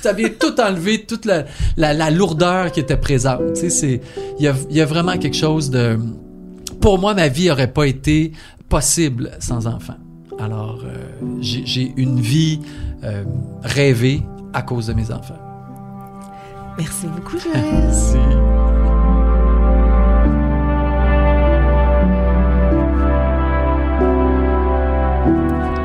ça 0.00 0.12
vient 0.12 0.30
tout 0.30 0.60
enlever, 0.60 1.04
toute 1.04 1.24
la, 1.24 1.44
la, 1.76 1.92
la 1.92 2.10
lourdeur 2.10 2.72
qui 2.72 2.80
était 2.80 2.96
présente. 2.96 3.54
Tu 3.54 3.70
sais, 3.70 4.00
il 4.38 4.44
y 4.44 4.48
a, 4.48 4.54
il 4.70 4.76
y 4.76 4.80
a 4.80 4.86
vraiment 4.86 5.16
quelque 5.18 5.36
chose 5.36 5.70
de, 5.70 5.98
pour 6.80 6.98
moi, 6.98 7.14
ma 7.14 7.28
vie 7.28 7.50
aurait 7.50 7.72
pas 7.72 7.86
été 7.86 8.32
possible 8.68 9.30
sans 9.38 9.66
enfant. 9.66 9.94
Alors, 10.38 10.80
euh, 10.84 10.96
j'ai 11.40 11.64
j'ai 11.64 11.92
une 11.96 12.20
vie 12.20 12.60
euh, 13.04 13.22
rêvée 13.62 14.22
à 14.52 14.62
cause 14.62 14.86
de 14.88 14.94
mes 14.94 15.10
enfants. 15.12 15.38
Merci 16.78 17.06
beaucoup, 17.06 17.38
Joël. 17.44 17.62
Merci. 17.72 18.16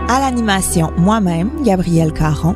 À 0.10 0.20
l'animation, 0.22 0.91
moi-même, 0.97 1.49
Gabrielle 1.64 2.14
Caron. 2.14 2.55